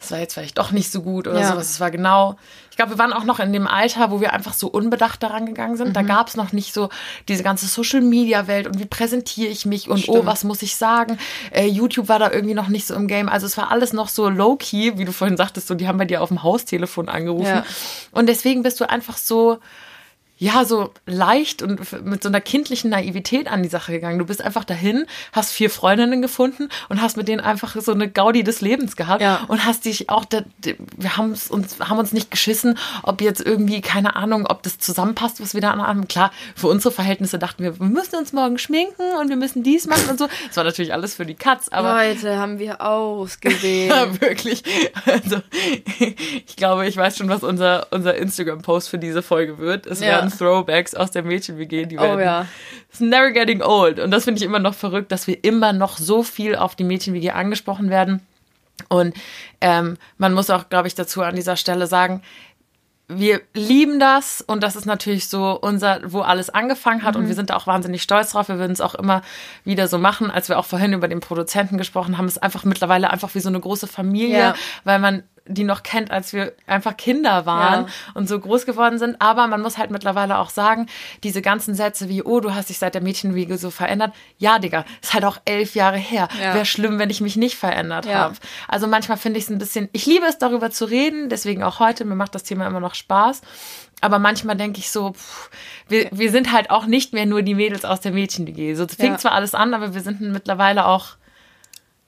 das 0.04 0.10
war 0.10 0.18
jetzt 0.18 0.34
vielleicht 0.34 0.58
doch 0.58 0.70
nicht 0.70 0.92
so 0.92 1.00
gut 1.00 1.26
oder 1.26 1.40
ja. 1.40 1.48
sowas. 1.48 1.70
Es 1.70 1.80
war 1.80 1.90
genau. 1.90 2.36
Ich 2.70 2.76
glaube, 2.76 2.92
wir 2.92 2.98
waren 2.98 3.14
auch 3.14 3.24
noch 3.24 3.40
in 3.40 3.54
dem 3.54 3.66
Alter, 3.66 4.10
wo 4.10 4.20
wir 4.20 4.34
einfach 4.34 4.52
so 4.52 4.68
unbedacht 4.68 5.22
daran 5.22 5.46
gegangen 5.46 5.78
sind. 5.78 5.88
Mhm. 5.88 5.92
Da 5.94 6.02
gab 6.02 6.28
es 6.28 6.36
noch 6.36 6.52
nicht 6.52 6.74
so 6.74 6.90
diese 7.26 7.42
ganze 7.42 7.66
Social 7.66 8.02
Media 8.02 8.46
Welt 8.46 8.66
und 8.66 8.78
wie 8.78 8.84
präsentiere 8.84 9.48
ich 9.48 9.64
mich 9.64 9.88
und 9.88 9.94
oh, 9.94 10.02
Stimmt. 10.02 10.18
oh, 10.18 10.26
was 10.26 10.44
muss 10.44 10.60
ich 10.60 10.76
sagen? 10.76 11.18
Äh, 11.52 11.66
YouTube 11.66 12.08
war 12.08 12.18
da 12.18 12.30
irgendwie 12.30 12.54
noch 12.54 12.68
nicht 12.68 12.86
so 12.86 12.94
im 12.94 13.08
Game. 13.08 13.30
Also 13.30 13.46
es 13.46 13.56
war 13.56 13.70
alles 13.70 13.94
noch 13.94 14.08
so 14.08 14.28
low 14.28 14.56
key, 14.56 14.92
wie 14.96 15.06
du 15.06 15.12
vorhin 15.12 15.38
sagtest, 15.38 15.68
so 15.68 15.74
die 15.74 15.88
haben 15.88 15.96
bei 15.96 16.04
dir 16.04 16.20
auf 16.20 16.28
dem 16.28 16.42
Haustelefon 16.42 17.08
angerufen. 17.08 17.46
Ja. 17.46 17.64
Und 18.12 18.28
deswegen 18.28 18.62
bist 18.62 18.80
du 18.80 18.88
einfach 18.88 19.16
so 19.16 19.58
ja, 20.36 20.64
so 20.64 20.90
leicht 21.06 21.62
und 21.62 22.04
mit 22.04 22.22
so 22.24 22.28
einer 22.28 22.40
kindlichen 22.40 22.90
Naivität 22.90 23.46
an 23.46 23.62
die 23.62 23.68
Sache 23.68 23.92
gegangen. 23.92 24.18
Du 24.18 24.26
bist 24.26 24.42
einfach 24.42 24.64
dahin, 24.64 25.06
hast 25.32 25.52
vier 25.52 25.70
Freundinnen 25.70 26.22
gefunden 26.22 26.70
und 26.88 27.00
hast 27.00 27.16
mit 27.16 27.28
denen 27.28 27.40
einfach 27.40 27.76
so 27.80 27.92
eine 27.92 28.10
Gaudi 28.10 28.42
des 28.42 28.60
Lebens 28.60 28.96
gehabt 28.96 29.22
ja. 29.22 29.44
und 29.46 29.64
hast 29.64 29.84
dich 29.84 30.10
auch, 30.10 30.24
da, 30.24 30.42
wir 30.96 31.16
haben 31.16 31.30
uns, 31.50 31.78
haben 31.78 31.98
uns 31.98 32.12
nicht 32.12 32.32
geschissen, 32.32 32.76
ob 33.04 33.20
jetzt 33.20 33.40
irgendwie, 33.40 33.80
keine 33.80 34.16
Ahnung, 34.16 34.46
ob 34.48 34.64
das 34.64 34.78
zusammenpasst, 34.78 35.40
was 35.40 35.54
wir 35.54 35.60
da 35.60 35.76
haben. 35.76 36.08
Klar, 36.08 36.32
für 36.56 36.66
unsere 36.66 36.92
Verhältnisse 36.92 37.38
dachten 37.38 37.62
wir, 37.62 37.78
wir 37.78 37.86
müssen 37.86 38.16
uns 38.16 38.32
morgen 38.32 38.58
schminken 38.58 39.14
und 39.20 39.28
wir 39.28 39.36
müssen 39.36 39.62
dies 39.62 39.86
machen 39.86 40.10
und 40.10 40.18
so. 40.18 40.26
Das 40.48 40.56
war 40.56 40.64
natürlich 40.64 40.92
alles 40.92 41.14
für 41.14 41.26
die 41.26 41.34
Katz, 41.34 41.68
aber. 41.70 41.94
Leute, 41.94 42.38
haben 42.38 42.58
wir 42.58 42.80
ausgewählt. 42.84 43.90
ja, 43.90 44.20
wirklich. 44.20 44.64
Also, 45.06 45.42
ich 46.46 46.56
glaube, 46.56 46.88
ich 46.88 46.96
weiß 46.96 47.18
schon, 47.18 47.28
was 47.28 47.44
unser, 47.44 47.86
unser 47.92 48.16
Instagram-Post 48.16 48.88
für 48.88 48.98
diese 48.98 49.22
Folge 49.22 49.58
wird. 49.58 49.86
Es 49.86 50.00
ja. 50.00 50.23
Werden 50.24 50.38
Throwbacks 50.38 50.94
aus 50.94 51.10
der 51.10 51.22
Mädchen-WG, 51.22 51.86
die 51.86 51.98
oh 51.98 52.02
werden. 52.02 52.16
Oh 52.16 52.22
ja. 52.22 52.46
It's 52.90 53.00
never 53.00 53.30
getting 53.30 53.62
old. 53.62 53.98
Und 53.98 54.10
das 54.10 54.24
finde 54.24 54.38
ich 54.38 54.44
immer 54.44 54.58
noch 54.58 54.74
verrückt, 54.74 55.12
dass 55.12 55.26
wir 55.26 55.42
immer 55.42 55.72
noch 55.72 55.98
so 55.98 56.22
viel 56.22 56.56
auf 56.56 56.74
die 56.74 56.84
Mädchen-WG 56.84 57.30
angesprochen 57.30 57.90
werden. 57.90 58.20
Und 58.88 59.14
ähm, 59.60 59.96
man 60.18 60.32
muss 60.32 60.50
auch, 60.50 60.68
glaube 60.68 60.88
ich, 60.88 60.94
dazu 60.94 61.22
an 61.22 61.36
dieser 61.36 61.56
Stelle 61.56 61.86
sagen, 61.86 62.22
wir 63.06 63.42
lieben 63.52 64.00
das 64.00 64.40
und 64.40 64.62
das 64.62 64.76
ist 64.76 64.86
natürlich 64.86 65.28
so 65.28 65.58
unser, 65.60 66.00
wo 66.06 66.20
alles 66.20 66.48
angefangen 66.48 67.02
hat 67.02 67.14
mhm. 67.14 67.22
und 67.22 67.28
wir 67.28 67.34
sind 67.34 67.52
auch 67.52 67.66
wahnsinnig 67.66 68.02
stolz 68.02 68.32
drauf. 68.32 68.48
Wir 68.48 68.58
würden 68.58 68.72
es 68.72 68.80
auch 68.80 68.94
immer 68.94 69.20
wieder 69.62 69.88
so 69.88 69.98
machen, 69.98 70.30
als 70.30 70.48
wir 70.48 70.58
auch 70.58 70.64
vorhin 70.64 70.94
über 70.94 71.06
den 71.06 71.20
Produzenten 71.20 71.76
gesprochen 71.76 72.16
haben, 72.16 72.24
es 72.24 72.38
einfach 72.38 72.64
mittlerweile 72.64 73.10
einfach 73.10 73.34
wie 73.34 73.40
so 73.40 73.50
eine 73.50 73.60
große 73.60 73.86
Familie, 73.86 74.38
ja. 74.38 74.54
weil 74.84 74.98
man 74.98 75.22
die 75.46 75.64
noch 75.64 75.82
kennt, 75.82 76.10
als 76.10 76.32
wir 76.32 76.54
einfach 76.66 76.96
Kinder 76.96 77.44
waren 77.44 77.84
ja. 77.84 77.92
und 78.14 78.28
so 78.28 78.38
groß 78.38 78.64
geworden 78.64 78.98
sind. 78.98 79.20
Aber 79.20 79.46
man 79.46 79.60
muss 79.60 79.76
halt 79.76 79.90
mittlerweile 79.90 80.38
auch 80.38 80.48
sagen, 80.48 80.86
diese 81.22 81.42
ganzen 81.42 81.74
Sätze 81.74 82.08
wie, 82.08 82.22
oh, 82.22 82.40
du 82.40 82.54
hast 82.54 82.70
dich 82.70 82.78
seit 82.78 82.94
der 82.94 83.02
Mädchenwiege 83.02 83.58
so 83.58 83.70
verändert. 83.70 84.14
Ja, 84.38 84.58
Digga, 84.58 84.86
ist 85.02 85.12
halt 85.12 85.24
auch 85.24 85.38
elf 85.44 85.74
Jahre 85.74 85.98
her. 85.98 86.28
Ja. 86.40 86.54
Wäre 86.54 86.64
schlimm, 86.64 86.98
wenn 86.98 87.10
ich 87.10 87.20
mich 87.20 87.36
nicht 87.36 87.56
verändert 87.56 88.06
ja. 88.06 88.14
habe. 88.14 88.36
Also 88.68 88.86
manchmal 88.86 89.18
finde 89.18 89.38
ich 89.38 89.44
es 89.44 89.50
ein 89.50 89.58
bisschen, 89.58 89.90
ich 89.92 90.06
liebe 90.06 90.24
es, 90.26 90.38
darüber 90.38 90.70
zu 90.70 90.86
reden, 90.86 91.28
deswegen 91.28 91.62
auch 91.62 91.78
heute, 91.78 92.06
mir 92.06 92.14
macht 92.14 92.34
das 92.34 92.44
Thema 92.44 92.66
immer 92.66 92.80
noch 92.80 92.94
Spaß. 92.94 93.42
Aber 94.00 94.18
manchmal 94.18 94.56
denke 94.56 94.80
ich 94.80 94.90
so, 94.90 95.12
pff, 95.12 95.50
wir, 95.88 96.08
wir 96.10 96.30
sind 96.30 96.52
halt 96.52 96.70
auch 96.70 96.86
nicht 96.86 97.12
mehr 97.12 97.26
nur 97.26 97.42
die 97.42 97.54
Mädels 97.54 97.84
aus 97.84 98.00
der 98.00 98.12
Mädchenwiege. 98.12 98.76
So 98.76 98.86
fing 98.88 99.18
zwar 99.18 99.32
alles 99.32 99.54
an, 99.54 99.74
aber 99.74 99.94
wir 99.94 100.00
sind 100.00 100.20
mittlerweile 100.20 100.86
auch 100.86 101.16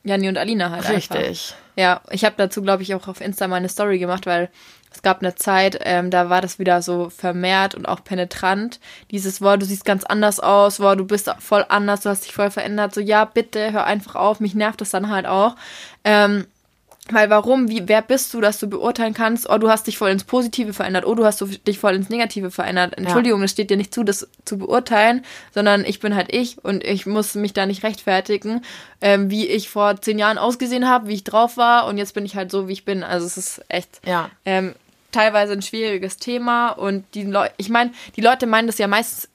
Janni 0.04 0.28
und 0.28 0.38
Alina 0.38 0.70
halt 0.70 0.88
Richtig. 0.88 1.16
Einfach. 1.16 1.65
Ja, 1.76 2.00
ich 2.10 2.24
habe 2.24 2.36
dazu, 2.38 2.62
glaube 2.62 2.82
ich, 2.82 2.94
auch 2.94 3.06
auf 3.06 3.20
Insta 3.20 3.46
meine 3.48 3.68
Story 3.68 3.98
gemacht, 3.98 4.24
weil 4.26 4.48
es 4.90 5.02
gab 5.02 5.20
eine 5.20 5.34
Zeit, 5.34 5.78
ähm, 5.82 6.10
da 6.10 6.30
war 6.30 6.40
das 6.40 6.58
wieder 6.58 6.80
so 6.80 7.10
vermehrt 7.10 7.74
und 7.74 7.86
auch 7.86 8.02
penetrant. 8.02 8.80
Dieses 9.10 9.42
Wort, 9.42 9.60
du 9.60 9.66
siehst 9.66 9.84
ganz 9.84 10.04
anders 10.04 10.40
aus, 10.40 10.80
wow, 10.80 10.96
du 10.96 11.04
bist 11.04 11.30
voll 11.38 11.66
anders, 11.68 12.00
du 12.00 12.08
hast 12.08 12.24
dich 12.24 12.32
voll 12.32 12.50
verändert. 12.50 12.94
So, 12.94 13.02
ja, 13.02 13.26
bitte, 13.26 13.72
hör 13.72 13.84
einfach 13.84 14.14
auf, 14.14 14.40
mich 14.40 14.54
nervt 14.54 14.80
das 14.80 14.90
dann 14.90 15.10
halt 15.10 15.26
auch. 15.26 15.54
Ähm, 16.02 16.46
Weil 17.10 17.30
warum? 17.30 17.68
Wie, 17.68 17.86
wer 17.86 18.02
bist 18.02 18.34
du, 18.34 18.40
dass 18.40 18.58
du 18.58 18.68
beurteilen 18.68 19.14
kannst, 19.14 19.48
oh, 19.48 19.58
du 19.58 19.68
hast 19.68 19.86
dich 19.86 19.96
voll 19.96 20.10
ins 20.10 20.24
Positive 20.24 20.72
verändert, 20.72 21.04
oh, 21.06 21.14
du 21.14 21.24
hast 21.24 21.44
dich 21.66 21.78
voll 21.78 21.94
ins 21.94 22.08
Negative 22.08 22.50
verändert. 22.50 22.98
Entschuldigung, 22.98 23.42
es 23.42 23.52
steht 23.52 23.70
dir 23.70 23.76
nicht 23.76 23.94
zu, 23.94 24.02
das 24.02 24.28
zu 24.44 24.58
beurteilen, 24.58 25.24
sondern 25.54 25.84
ich 25.84 26.00
bin 26.00 26.16
halt 26.16 26.34
ich 26.34 26.62
und 26.64 26.82
ich 26.82 27.06
muss 27.06 27.34
mich 27.34 27.52
da 27.52 27.64
nicht 27.66 27.84
rechtfertigen, 27.84 28.62
ähm, 29.00 29.30
wie 29.30 29.46
ich 29.46 29.68
vor 29.68 30.00
zehn 30.00 30.18
Jahren 30.18 30.38
ausgesehen 30.38 30.88
habe, 30.88 31.08
wie 31.08 31.14
ich 31.14 31.24
drauf 31.24 31.56
war 31.56 31.86
und 31.86 31.98
jetzt 31.98 32.14
bin 32.14 32.24
ich 32.24 32.34
halt 32.34 32.50
so, 32.50 32.66
wie 32.66 32.72
ich 32.72 32.84
bin. 32.84 33.04
Also 33.04 33.26
es 33.26 33.36
ist 33.36 33.64
echt 33.68 34.00
Ja. 34.04 34.30
ähm, 34.44 34.74
teilweise 35.12 35.52
ein 35.52 35.62
schwieriges 35.62 36.16
Thema 36.18 36.70
und 36.70 37.04
die 37.14 37.22
Leute, 37.22 37.54
ich 37.56 37.68
meine, 37.68 37.92
die 38.16 38.20
Leute 38.20 38.46
meinen 38.46 38.66
das 38.66 38.78
ja 38.78 38.86
meistens 38.88 39.28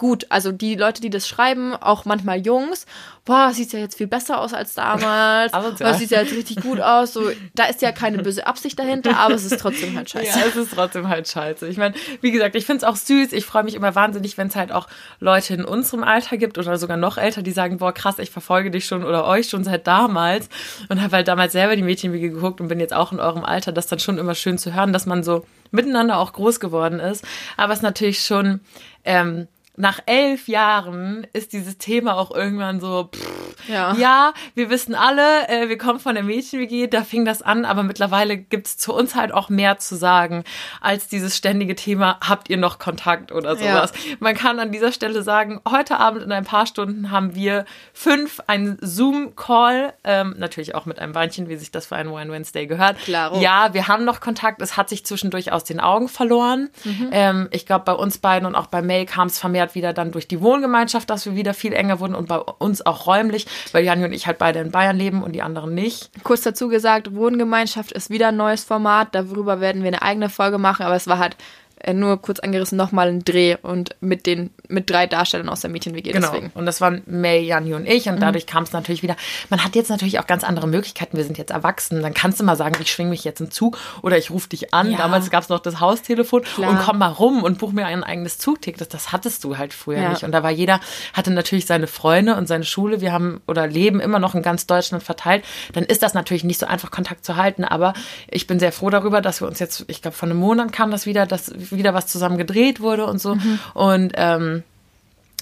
gut. 0.00 0.26
Also 0.30 0.50
die 0.50 0.76
Leute, 0.76 1.02
die 1.02 1.10
das 1.10 1.28
schreiben, 1.28 1.74
auch 1.74 2.06
manchmal 2.06 2.40
Jungs, 2.40 2.86
boah, 3.26 3.52
sieht 3.52 3.70
ja 3.74 3.78
jetzt 3.78 3.98
viel 3.98 4.06
besser 4.06 4.40
aus 4.40 4.54
als 4.54 4.74
damals. 4.74 5.52
Asozial. 5.54 5.92
Boah, 5.92 5.98
sieht 5.98 6.10
ja 6.10 6.22
jetzt 6.22 6.32
richtig 6.32 6.62
gut 6.62 6.80
aus. 6.80 7.12
So, 7.12 7.30
da 7.54 7.66
ist 7.66 7.82
ja 7.82 7.92
keine 7.92 8.18
böse 8.22 8.46
Absicht 8.46 8.78
dahinter, 8.78 9.18
aber 9.18 9.34
es 9.34 9.44
ist 9.44 9.60
trotzdem 9.60 9.94
halt 9.94 10.08
scheiße. 10.10 10.38
Ja, 10.38 10.46
es 10.46 10.56
ist 10.56 10.72
trotzdem 10.72 11.06
halt 11.06 11.28
scheiße. 11.28 11.68
Ich 11.68 11.76
meine, 11.76 11.94
wie 12.22 12.30
gesagt, 12.30 12.56
ich 12.56 12.64
finde 12.64 12.78
es 12.78 12.84
auch 12.84 12.96
süß. 12.96 13.34
Ich 13.34 13.44
freue 13.44 13.62
mich 13.62 13.74
immer 13.74 13.94
wahnsinnig, 13.94 14.38
wenn 14.38 14.48
es 14.48 14.56
halt 14.56 14.72
auch 14.72 14.88
Leute 15.20 15.52
in 15.52 15.66
unserem 15.66 16.02
Alter 16.02 16.38
gibt 16.38 16.56
oder 16.56 16.78
sogar 16.78 16.96
noch 16.96 17.18
älter, 17.18 17.42
die 17.42 17.52
sagen, 17.52 17.76
boah, 17.76 17.92
krass, 17.92 18.18
ich 18.18 18.30
verfolge 18.30 18.70
dich 18.70 18.86
schon 18.86 19.04
oder 19.04 19.26
euch 19.26 19.50
schon 19.50 19.64
seit 19.64 19.86
damals 19.86 20.48
und 20.88 21.02
habe 21.02 21.16
halt 21.16 21.28
damals 21.28 21.52
selber 21.52 21.76
die 21.76 21.82
Mädchenwiege 21.82 22.30
geguckt 22.30 22.62
und 22.62 22.68
bin 22.68 22.80
jetzt 22.80 22.94
auch 22.94 23.12
in 23.12 23.20
eurem 23.20 23.44
Alter. 23.44 23.70
Das 23.70 23.84
ist 23.84 23.92
dann 23.92 23.98
schon 23.98 24.16
immer 24.16 24.34
schön 24.34 24.56
zu 24.56 24.74
hören, 24.74 24.94
dass 24.94 25.04
man 25.04 25.22
so 25.22 25.44
miteinander 25.70 26.18
auch 26.18 26.32
groß 26.32 26.58
geworden 26.58 27.00
ist. 27.00 27.22
Aber 27.58 27.74
es 27.74 27.80
ist 27.80 27.82
natürlich 27.82 28.24
schon... 28.24 28.60
Ähm, 29.04 29.46
nach 29.80 30.00
elf 30.06 30.46
Jahren 30.48 31.26
ist 31.32 31.52
dieses 31.52 31.78
Thema 31.78 32.16
auch 32.16 32.30
irgendwann 32.30 32.80
so, 32.80 33.08
pff, 33.14 33.68
Ja. 33.68 33.94
ja, 33.94 34.32
wir 34.54 34.68
wissen 34.70 34.94
alle, 34.94 35.48
äh, 35.48 35.68
wir 35.68 35.78
kommen 35.78 35.98
von 36.00 36.14
der 36.14 36.24
Mädchen-WG, 36.24 36.86
da 36.86 37.02
fing 37.02 37.24
das 37.24 37.40
an, 37.42 37.64
aber 37.64 37.82
mittlerweile 37.82 38.36
gibt's 38.36 38.76
zu 38.78 38.94
uns 38.94 39.14
halt 39.14 39.32
auch 39.32 39.48
mehr 39.48 39.78
zu 39.78 39.96
sagen, 39.96 40.44
als 40.80 41.08
dieses 41.08 41.36
ständige 41.36 41.74
Thema, 41.74 42.18
habt 42.26 42.50
ihr 42.50 42.56
noch 42.58 42.78
Kontakt 42.78 43.32
oder 43.32 43.56
sowas. 43.56 43.92
Man 44.18 44.34
kann 44.34 44.58
an 44.60 44.70
dieser 44.72 44.92
Stelle 44.92 45.22
sagen, 45.22 45.60
heute 45.68 45.98
Abend 45.98 46.22
in 46.22 46.32
ein 46.32 46.44
paar 46.44 46.66
Stunden 46.66 47.10
haben 47.10 47.34
wir 47.34 47.64
fünf 47.92 48.40
einen 48.46 48.76
Zoom-Call, 48.80 49.92
ähm, 50.04 50.34
natürlich 50.38 50.74
auch 50.74 50.86
mit 50.86 50.98
einem 50.98 51.14
Weinchen, 51.14 51.48
wie 51.48 51.56
sich 51.56 51.70
das 51.70 51.86
für 51.86 51.96
einen 51.96 52.12
Wine 52.12 52.30
Wednesday 52.32 52.66
gehört. 52.66 52.98
Klaro. 52.98 53.40
Ja, 53.40 53.72
wir 53.74 53.88
haben 53.88 54.04
noch 54.04 54.20
Kontakt, 54.20 54.60
es 54.62 54.76
hat 54.76 54.88
sich 54.88 55.04
zwischendurch 55.04 55.52
aus 55.52 55.64
den 55.64 55.80
Augen 55.80 56.08
verloren. 56.08 56.70
Ähm, 57.12 57.48
ich 57.50 57.66
glaube, 57.66 57.84
bei 57.84 57.92
uns 57.92 58.18
beiden 58.18 58.46
und 58.46 58.54
auch 58.54 58.66
bei 58.66 58.82
May 58.82 59.06
kam 59.06 59.28
es 59.28 59.38
vermehrt 59.38 59.69
wieder 59.74 59.92
dann 59.92 60.12
durch 60.12 60.28
die 60.28 60.40
Wohngemeinschaft, 60.40 61.08
dass 61.10 61.26
wir 61.26 61.36
wieder 61.36 61.54
viel 61.54 61.72
enger 61.72 62.00
wurden 62.00 62.14
und 62.14 62.28
bei 62.28 62.38
uns 62.38 62.84
auch 62.84 63.06
räumlich, 63.06 63.46
weil 63.72 63.84
Janni 63.84 64.04
und 64.04 64.12
ich 64.12 64.26
halt 64.26 64.38
beide 64.38 64.60
in 64.60 64.70
Bayern 64.70 64.96
leben 64.96 65.22
und 65.22 65.32
die 65.32 65.42
anderen 65.42 65.74
nicht. 65.74 66.10
Kurz 66.22 66.42
dazu 66.42 66.68
gesagt, 66.68 67.14
Wohngemeinschaft 67.14 67.92
ist 67.92 68.10
wieder 68.10 68.28
ein 68.28 68.36
neues 68.36 68.64
Format. 68.64 69.08
Darüber 69.14 69.60
werden 69.60 69.82
wir 69.82 69.88
eine 69.88 70.02
eigene 70.02 70.28
Folge 70.28 70.58
machen, 70.58 70.84
aber 70.84 70.96
es 70.96 71.06
war 71.06 71.18
halt 71.18 71.36
äh, 71.80 71.94
nur 71.94 72.20
kurz 72.20 72.40
angerissen 72.40 72.76
nochmal 72.76 73.08
ein 73.08 73.24
Dreh 73.24 73.56
und 73.62 73.96
mit 74.00 74.26
den 74.26 74.50
mit 74.70 74.88
drei 74.90 75.06
Darstellern 75.06 75.48
aus 75.48 75.60
der 75.60 75.70
Mädchen-WG. 75.70 76.12
Genau. 76.12 76.28
Deswegen. 76.28 76.50
Und 76.54 76.66
das 76.66 76.80
waren 76.80 77.02
May, 77.06 77.40
Janni 77.40 77.74
und 77.74 77.86
ich. 77.86 78.08
Und 78.08 78.20
dadurch 78.20 78.46
kam 78.46 78.62
es 78.62 78.72
natürlich 78.72 79.02
wieder. 79.02 79.16
Man 79.48 79.64
hat 79.64 79.74
jetzt 79.74 79.90
natürlich 79.90 80.18
auch 80.18 80.26
ganz 80.26 80.44
andere 80.44 80.66
Möglichkeiten. 80.68 81.16
Wir 81.16 81.24
sind 81.24 81.38
jetzt 81.38 81.50
erwachsen. 81.50 82.02
Dann 82.02 82.14
kannst 82.14 82.40
du 82.40 82.44
mal 82.44 82.56
sagen, 82.56 82.76
ich 82.80 82.90
schwing 82.90 83.08
mich 83.08 83.24
jetzt 83.24 83.40
im 83.40 83.50
Zug 83.50 83.78
oder 84.02 84.16
ich 84.16 84.30
rufe 84.30 84.48
dich 84.48 84.72
an. 84.72 84.90
Ja. 84.92 84.98
Damals 84.98 85.30
gab 85.30 85.42
es 85.42 85.48
noch 85.48 85.60
das 85.60 85.80
Haustelefon 85.80 86.42
Klar. 86.42 86.70
und 86.70 86.78
komm 86.80 86.98
mal 86.98 87.08
rum 87.08 87.42
und 87.42 87.58
buch 87.58 87.72
mir 87.72 87.86
ein 87.86 88.04
eigenes 88.04 88.38
Zugticket. 88.38 88.80
Das, 88.80 88.88
das 88.88 89.12
hattest 89.12 89.44
du 89.44 89.58
halt 89.58 89.74
früher 89.74 90.00
Ja. 90.00 90.08
nicht. 90.10 90.22
Und 90.24 90.32
da 90.32 90.42
war 90.42 90.50
jeder, 90.50 90.80
hatte 91.12 91.30
natürlich 91.30 91.66
seine 91.66 91.86
Freunde 91.86 92.36
und 92.36 92.46
seine 92.48 92.64
Schule. 92.64 93.00
Wir 93.00 93.12
haben 93.12 93.40
oder 93.46 93.66
leben 93.66 94.00
immer 94.00 94.18
noch 94.18 94.34
in 94.34 94.42
ganz 94.42 94.66
Deutschland 94.66 95.02
verteilt. 95.02 95.44
Dann 95.72 95.84
ist 95.84 96.02
das 96.02 96.14
natürlich 96.14 96.44
nicht 96.44 96.58
so 96.60 96.66
einfach, 96.66 96.90
Kontakt 96.90 97.24
zu 97.24 97.36
halten. 97.36 97.64
Aber 97.64 97.92
ich 98.30 98.46
bin 98.46 98.58
sehr 98.58 98.72
froh 98.72 98.90
darüber, 98.90 99.20
dass 99.20 99.40
wir 99.40 99.48
uns 99.48 99.58
jetzt, 99.58 99.84
ich 99.88 100.02
glaube, 100.02 100.16
vor 100.16 100.28
einem 100.28 100.38
Monat 100.38 100.72
kam 100.72 100.90
das 100.90 101.06
wieder, 101.06 101.26
dass 101.26 101.52
wieder 101.70 101.94
was 101.94 102.06
zusammen 102.06 102.38
gedreht 102.38 102.80
wurde 102.80 103.06
und 103.06 103.20
so. 103.20 103.36
Und 103.74 104.12
ähm, 104.14 104.59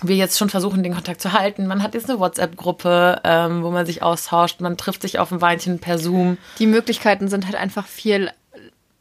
wir 0.02 0.16
jetzt 0.16 0.38
schon 0.38 0.50
versuchen, 0.50 0.82
den 0.82 0.94
Kontakt 0.94 1.20
zu 1.20 1.32
halten. 1.32 1.66
Man 1.66 1.82
hat 1.82 1.94
jetzt 1.94 2.08
eine 2.08 2.20
WhatsApp-Gruppe, 2.20 3.20
ähm, 3.24 3.62
wo 3.62 3.70
man 3.70 3.86
sich 3.86 4.02
austauscht. 4.02 4.60
Man 4.60 4.76
trifft 4.76 5.02
sich 5.02 5.18
auf 5.18 5.32
ein 5.32 5.40
Weinchen 5.40 5.78
per 5.78 5.98
Zoom. 5.98 6.38
Die 6.58 6.66
Möglichkeiten 6.66 7.28
sind 7.28 7.46
halt 7.46 7.56
einfach 7.56 7.86
viel 7.86 8.30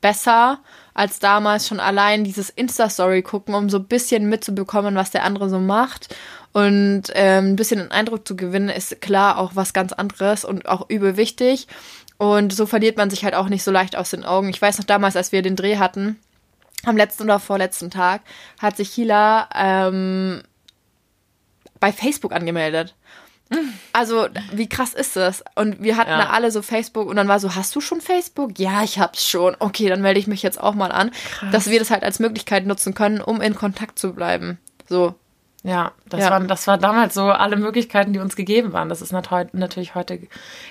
besser 0.01 0.59
als 0.93 1.19
damals 1.19 1.67
schon 1.67 1.79
allein 1.79 2.23
dieses 2.23 2.49
Insta-Story 2.49 3.21
gucken, 3.21 3.53
um 3.53 3.69
so 3.69 3.77
ein 3.77 3.85
bisschen 3.85 4.29
mitzubekommen, 4.29 4.95
was 4.95 5.11
der 5.11 5.23
andere 5.23 5.49
so 5.49 5.59
macht. 5.59 6.15
Und 6.53 7.03
ähm, 7.13 7.49
ein 7.49 7.55
bisschen 7.55 7.79
einen 7.79 7.91
Eindruck 7.91 8.27
zu 8.27 8.35
gewinnen, 8.35 8.69
ist 8.69 8.99
klar 8.99 9.37
auch 9.37 9.51
was 9.55 9.73
ganz 9.73 9.93
anderes 9.93 10.43
und 10.43 10.67
auch 10.67 10.89
übel 10.89 11.17
wichtig. 11.17 11.67
Und 12.17 12.51
so 12.51 12.65
verliert 12.65 12.97
man 12.97 13.11
sich 13.11 13.23
halt 13.23 13.35
auch 13.35 13.47
nicht 13.47 13.63
so 13.63 13.69
leicht 13.69 13.95
aus 13.95 14.09
den 14.09 14.25
Augen. 14.25 14.49
Ich 14.49 14.61
weiß 14.61 14.79
noch 14.79 14.85
damals, 14.85 15.15
als 15.15 15.31
wir 15.31 15.43
den 15.43 15.55
Dreh 15.55 15.77
hatten, 15.77 16.17
am 16.83 16.97
letzten 16.97 17.23
oder 17.23 17.39
vorletzten 17.39 17.91
Tag, 17.91 18.21
hat 18.59 18.77
sich 18.77 18.89
Hila 18.89 19.49
ähm, 19.53 20.41
bei 21.79 21.91
Facebook 21.91 22.33
angemeldet. 22.33 22.95
Also, 23.93 24.27
wie 24.51 24.67
krass 24.67 24.93
ist 24.93 25.15
das? 25.15 25.41
Und 25.55 25.81
wir 25.81 25.95
hatten 25.95 26.09
Ja. 26.09 26.17
da 26.17 26.29
alle 26.31 26.51
so 26.51 26.61
Facebook 26.61 27.07
und 27.07 27.15
dann 27.15 27.29
war 27.29 27.39
so, 27.39 27.55
hast 27.55 27.73
du 27.75 27.79
schon 27.81 28.01
Facebook? 28.01 28.59
Ja, 28.59 28.83
ich 28.83 28.99
hab's 28.99 29.25
schon. 29.25 29.55
Okay, 29.59 29.87
dann 29.87 30.01
melde 30.01 30.19
ich 30.19 30.27
mich 30.27 30.43
jetzt 30.43 30.59
auch 30.59 30.75
mal 30.75 30.91
an, 30.91 31.11
dass 31.53 31.69
wir 31.69 31.79
das 31.79 31.89
halt 31.89 32.03
als 32.03 32.19
Möglichkeit 32.19 32.65
nutzen 32.65 32.93
können, 32.93 33.21
um 33.21 33.39
in 33.41 33.55
Kontakt 33.55 33.99
zu 33.99 34.13
bleiben. 34.13 34.57
So. 34.89 35.15
Ja, 35.63 35.91
das, 36.07 36.21
Ja. 36.21 36.29
Waren, 36.31 36.47
das 36.47 36.67
war 36.67 36.77
damals 36.77 37.13
so 37.13 37.23
alle 37.23 37.55
Möglichkeiten, 37.57 38.13
die 38.13 38.19
uns 38.19 38.35
gegeben 38.35 38.73
waren. 38.73 38.89
Das 38.89 39.01
ist 39.01 39.11
natürlich 39.11 39.95
heute 39.95 40.19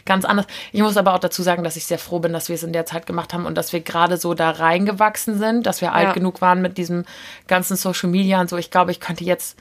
ganz 0.05 0.25
anders. 0.25 0.47
Ich 0.73 0.81
muss 0.81 0.97
aber 0.97 1.15
auch 1.15 1.19
dazu 1.19 1.43
sagen, 1.43 1.65
dass 1.65 1.77
ich 1.77 1.87
sehr 1.87 1.99
froh 1.99 2.19
bin, 2.21 2.33
dass 2.33 2.49
wir 2.49 2.55
es 2.55 2.63
in 2.63 2.73
der 2.73 2.87
Zeit 2.87 3.07
gemacht 3.07 3.35
haben 3.35 3.47
und 3.47 3.57
dass 3.57 3.73
wir 3.73 3.81
gerade 3.81 4.17
so 4.17 4.33
da 4.35 4.51
reingewachsen 4.51 5.39
sind, 5.39 5.67
dass 5.67 5.81
wir 5.81 5.93
alt 5.93 6.09
Ja. 6.09 6.13
genug 6.13 6.41
waren 6.41 6.63
mit 6.63 6.79
diesem 6.79 7.05
ganzen 7.47 7.77
Social 7.77 8.09
Media 8.11 8.41
und 8.41 8.49
so. 8.49 8.57
Ich 8.59 8.71
glaube, 8.71 8.91
ich 8.91 9.01
könnte 9.01 9.25
jetzt, 9.25 9.59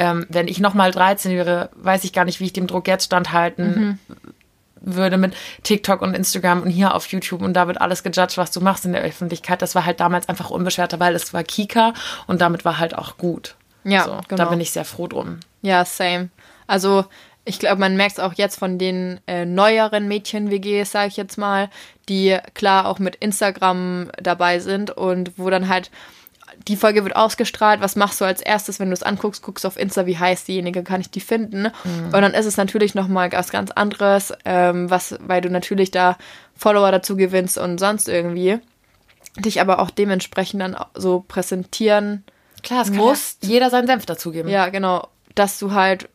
ähm, 0.00 0.24
wenn 0.30 0.48
ich 0.48 0.60
nochmal 0.60 0.92
13 0.92 1.32
wäre, 1.32 1.68
weiß 1.74 2.04
ich 2.04 2.14
gar 2.14 2.24
nicht, 2.24 2.40
wie 2.40 2.46
ich 2.46 2.54
dem 2.54 2.66
Druck 2.66 2.88
jetzt 2.88 3.04
standhalten 3.04 3.98
würde 4.80 5.18
mit 5.18 5.34
TikTok 5.62 6.00
und 6.00 6.14
Instagram 6.14 6.62
und 6.62 6.70
hier 6.70 6.94
auf 6.94 7.06
YouTube 7.08 7.42
und 7.42 7.52
da 7.52 7.66
wird 7.66 7.82
alles 7.82 8.02
gejudged, 8.02 8.38
was 8.38 8.50
du 8.50 8.62
machst 8.62 8.86
in 8.86 8.94
der 8.94 9.02
Öffentlichkeit. 9.02 9.60
Das 9.60 9.74
war 9.74 9.84
halt 9.84 10.00
damals 10.00 10.26
einfach 10.26 10.48
unbeschwerter, 10.48 10.98
weil 11.00 11.14
es 11.14 11.34
war 11.34 11.44
Kika 11.44 11.92
und 12.26 12.40
damit 12.40 12.64
war 12.64 12.78
halt 12.78 12.96
auch 12.96 13.18
gut. 13.18 13.56
Ja, 13.84 14.04
so, 14.04 14.20
genau. 14.26 14.44
Da 14.44 14.48
bin 14.48 14.58
ich 14.62 14.70
sehr 14.70 14.86
froh 14.86 15.06
drum. 15.06 15.38
Ja, 15.60 15.84
same. 15.84 16.30
Also, 16.66 17.04
ich 17.44 17.58
glaube, 17.58 17.80
man 17.80 17.94
merkt 17.94 18.12
es 18.12 18.24
auch 18.24 18.32
jetzt 18.34 18.58
von 18.58 18.78
den 18.78 19.20
äh, 19.26 19.44
neueren 19.44 20.08
Mädchen-WGs, 20.08 20.90
sage 20.90 21.08
ich 21.08 21.18
jetzt 21.18 21.36
mal, 21.36 21.68
die 22.08 22.38
klar 22.54 22.86
auch 22.86 22.98
mit 22.98 23.16
Instagram 23.16 24.10
dabei 24.16 24.60
sind 24.60 24.90
und 24.90 25.32
wo 25.36 25.50
dann 25.50 25.68
halt 25.68 25.90
die 26.68 26.76
Folge 26.76 27.04
wird 27.04 27.16
ausgestrahlt, 27.16 27.80
was 27.80 27.96
machst 27.96 28.20
du 28.20 28.24
als 28.24 28.40
erstes, 28.40 28.80
wenn 28.80 28.88
du 28.88 28.94
es 28.94 29.02
anguckst, 29.02 29.42
guckst 29.42 29.64
auf 29.64 29.78
Insta, 29.78 30.06
wie 30.06 30.18
heißt 30.18 30.46
diejenige, 30.46 30.82
kann 30.82 31.00
ich 31.00 31.10
die 31.10 31.20
finden? 31.20 31.66
Und 31.86 32.12
dann 32.12 32.34
ist 32.34 32.46
es 32.46 32.56
natürlich 32.56 32.94
nochmal 32.94 33.32
was 33.32 33.50
ganz 33.50 33.70
anderes, 33.70 34.32
ähm, 34.44 34.90
was, 34.90 35.16
weil 35.20 35.40
du 35.40 35.50
natürlich 35.50 35.90
da 35.90 36.18
Follower 36.56 36.90
dazu 36.92 37.16
gewinnst 37.16 37.56
und 37.56 37.78
sonst 37.78 38.08
irgendwie, 38.08 38.58
dich 39.38 39.60
aber 39.60 39.78
auch 39.78 39.90
dementsprechend 39.90 40.60
dann 40.60 40.76
so 40.94 41.24
präsentieren 41.26 42.24
Klar, 42.62 42.82
es 42.82 42.90
muss 42.90 42.98
muss 42.98 43.36
jeder 43.40 43.70
seinen 43.70 43.86
Senf 43.86 44.06
dazugeben. 44.06 44.50
ja, 44.50 44.68
genau. 44.68 45.08
Dass 45.34 45.58
du 45.58 45.72
halt, 45.72 46.08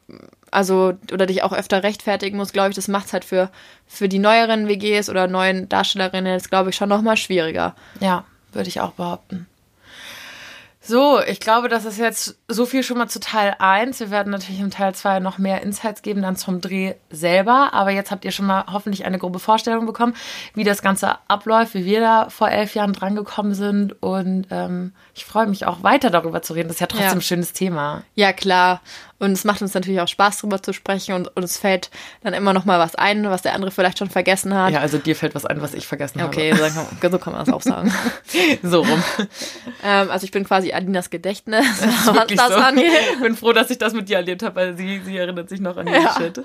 also, 0.52 0.94
oder 1.12 1.26
dich 1.26 1.42
auch 1.42 1.54
öfter 1.54 1.84
rechtfertigen 1.84 2.38
musst, 2.38 2.54
glaube 2.54 2.70
ich, 2.70 2.76
das 2.76 2.88
macht 2.88 3.08
es 3.08 3.14
halt 3.14 3.26
für, 3.26 3.50
für 3.88 4.10
die 4.10 4.20
neueren 4.20 4.68
WGs 4.68 5.10
oder 5.10 5.28
neuen 5.28 5.70
Darstellerinnen 5.70 6.34
jetzt, 6.34 6.50
glaube 6.50 6.70
ich, 6.70 6.76
schon 6.76 6.90
nochmal 6.90 7.18
schwieriger. 7.18 7.76
Ja, 8.00 8.26
würde 8.52 8.68
ich 8.70 8.82
auch 8.82 8.92
behaupten. 8.92 9.48
So, 10.88 11.20
ich 11.20 11.40
glaube, 11.40 11.68
das 11.68 11.84
ist 11.86 11.98
jetzt 11.98 12.38
so 12.48 12.68
viel 12.68 12.84
schon 12.84 13.00
mal 13.00 13.08
zu 13.08 13.20
Teil 13.20 13.56
1. 13.58 14.00
Wir 14.00 14.12
werden 14.12 14.32
natürlich 14.32 14.60
im 14.60 14.70
Teil 14.70 14.94
2 14.94 15.20
noch 15.20 15.40
mehr 15.40 15.64
Insights 15.64 16.04
geben, 16.04 16.22
dann 16.22 16.36
zum 16.36 16.62
Dreh 16.62 16.94
selber. 17.10 17.70
Aber 17.74 17.90
jetzt 17.90 18.12
habt 18.12 18.24
ihr 18.24 18.30
schon 18.32 18.46
mal 18.46 18.66
hoffentlich 18.72 19.04
eine 19.04 19.18
grobe 19.18 19.40
Vorstellung 19.40 19.88
bekommen, 19.88 20.14
wie 20.54 20.64
das 20.64 20.84
Ganze 20.84 21.18
abläuft, 21.28 21.74
wie 21.74 21.86
wir 21.86 22.02
da 22.02 22.30
vor 22.30 22.50
elf 22.50 22.76
Jahren 22.76 22.94
drangekommen 22.94 23.56
sind. 23.56 24.02
Und 24.04 24.46
ähm, 24.52 24.94
ich 25.16 25.26
freue 25.26 25.48
mich 25.48 25.66
auch 25.66 25.82
weiter 25.82 26.12
darüber 26.12 26.44
zu 26.44 26.54
reden. 26.54 26.68
Das 26.68 26.76
ist 26.76 26.82
ja 26.82 26.88
trotzdem 26.88 27.08
Ja. 27.08 27.14
ein 27.14 27.22
schönes 27.22 27.54
Thema. 27.54 28.04
Ja, 28.14 28.32
klar. 28.32 28.80
Und 29.18 29.32
es 29.32 29.46
macht 29.46 29.62
uns 29.62 29.74
natürlich 29.74 30.02
auch 30.02 30.08
Spaß, 30.10 30.40
drüber 30.40 30.62
zu 30.62 30.74
sprechen 30.74 31.14
und 31.16 31.36
uns 31.38 31.58
fällt 31.58 31.90
dann 32.24 32.34
immer 32.34 32.52
noch 32.54 32.66
mal 32.66 32.80
was 32.80 32.96
ein, 32.96 33.24
was 33.30 33.42
der 33.44 33.54
andere 33.54 33.72
vielleicht 33.72 33.98
schon 34.00 34.10
vergessen 34.10 34.54
hat. 34.54 34.74
Ja, 34.74 34.80
also 34.82 34.98
dir 34.98 35.16
fällt 35.16 35.36
was 35.36 35.46
ein, 35.46 35.62
was 35.62 35.74
ich 35.74 35.88
vergessen 35.88 36.22
Okay, 36.22 36.54
so 36.54 36.64
kann, 37.00 37.12
so 37.12 37.18
kann 37.20 37.34
man 37.34 37.46
das 37.46 37.54
auch 37.54 37.62
sagen. 37.62 37.94
habe. 37.94 38.12
So 38.64 38.82
rum. 38.82 39.04
ähm, 39.84 40.10
also 40.12 40.26
ich 40.26 40.32
bin 40.32 40.44
quasi 40.44 40.74
Alinas 40.74 41.10
Gedächtnis, 41.10 41.66
was 42.06 42.14
Wirklich 42.16 42.40
das 42.40 42.50
so. 42.50 42.56
angeht. 42.56 42.92
Ich 43.14 43.22
bin 43.22 43.36
froh, 43.36 43.54
dass 43.54 43.70
ich 43.70 43.78
das 43.78 43.94
mit 43.94 44.10
dir 44.10 44.18
erlebt 44.18 44.44
habe, 44.44 44.56
weil 44.56 44.78
sie, 44.78 45.02
sie 45.06 45.18
erinnert 45.18 45.48
sich 45.50 45.62
noch 45.62 45.78
an 45.78 45.86
den 45.86 45.96
Ja. 46.02 46.14
Shit. 46.18 46.42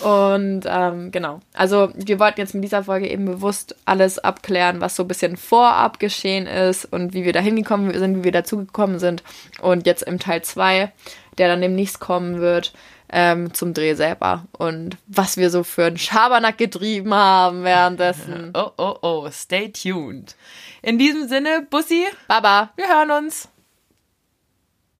Und 0.00 0.62
ähm, 0.66 1.12
genau, 1.12 1.40
also 1.54 1.90
wir 1.94 2.18
wollten 2.18 2.40
jetzt 2.40 2.52
mit 2.54 2.64
dieser 2.64 2.82
Folge 2.82 3.08
eben 3.08 3.24
bewusst 3.26 3.76
alles 3.84 4.18
abklären, 4.18 4.80
was 4.80 4.96
so 4.96 5.04
ein 5.04 5.08
bisschen 5.08 5.36
vorab 5.36 6.00
geschehen 6.00 6.46
ist 6.48 6.84
und 6.86 7.14
wie 7.14 7.24
wir 7.24 7.32
da 7.32 7.38
hingekommen 7.40 7.96
sind, 7.96 8.18
wie 8.18 8.24
wir 8.24 8.32
dazugekommen 8.32 8.98
sind. 8.98 9.22
Und 9.62 9.86
jetzt 9.86 10.02
im 10.02 10.18
Teil 10.18 10.42
2, 10.42 10.92
der 11.38 11.48
dann 11.48 11.60
demnächst 11.60 12.00
kommen 12.00 12.40
wird, 12.40 12.72
ähm, 13.10 13.54
zum 13.54 13.74
Dreh 13.74 13.94
selber 13.94 14.44
und 14.52 14.96
was 15.06 15.36
wir 15.36 15.50
so 15.50 15.62
für 15.62 15.84
einen 15.84 15.98
Schabernack 15.98 16.58
getrieben 16.58 17.14
haben 17.14 17.64
währenddessen. 17.64 18.52
Oh, 18.54 18.70
oh, 18.76 18.96
oh, 19.02 19.30
stay 19.30 19.70
tuned. 19.70 20.36
In 20.82 20.98
diesem 20.98 21.28
Sinne, 21.28 21.66
Bussi, 21.68 22.06
Baba. 22.28 22.70
wir 22.76 22.88
hören 22.88 23.10
uns. 23.10 23.48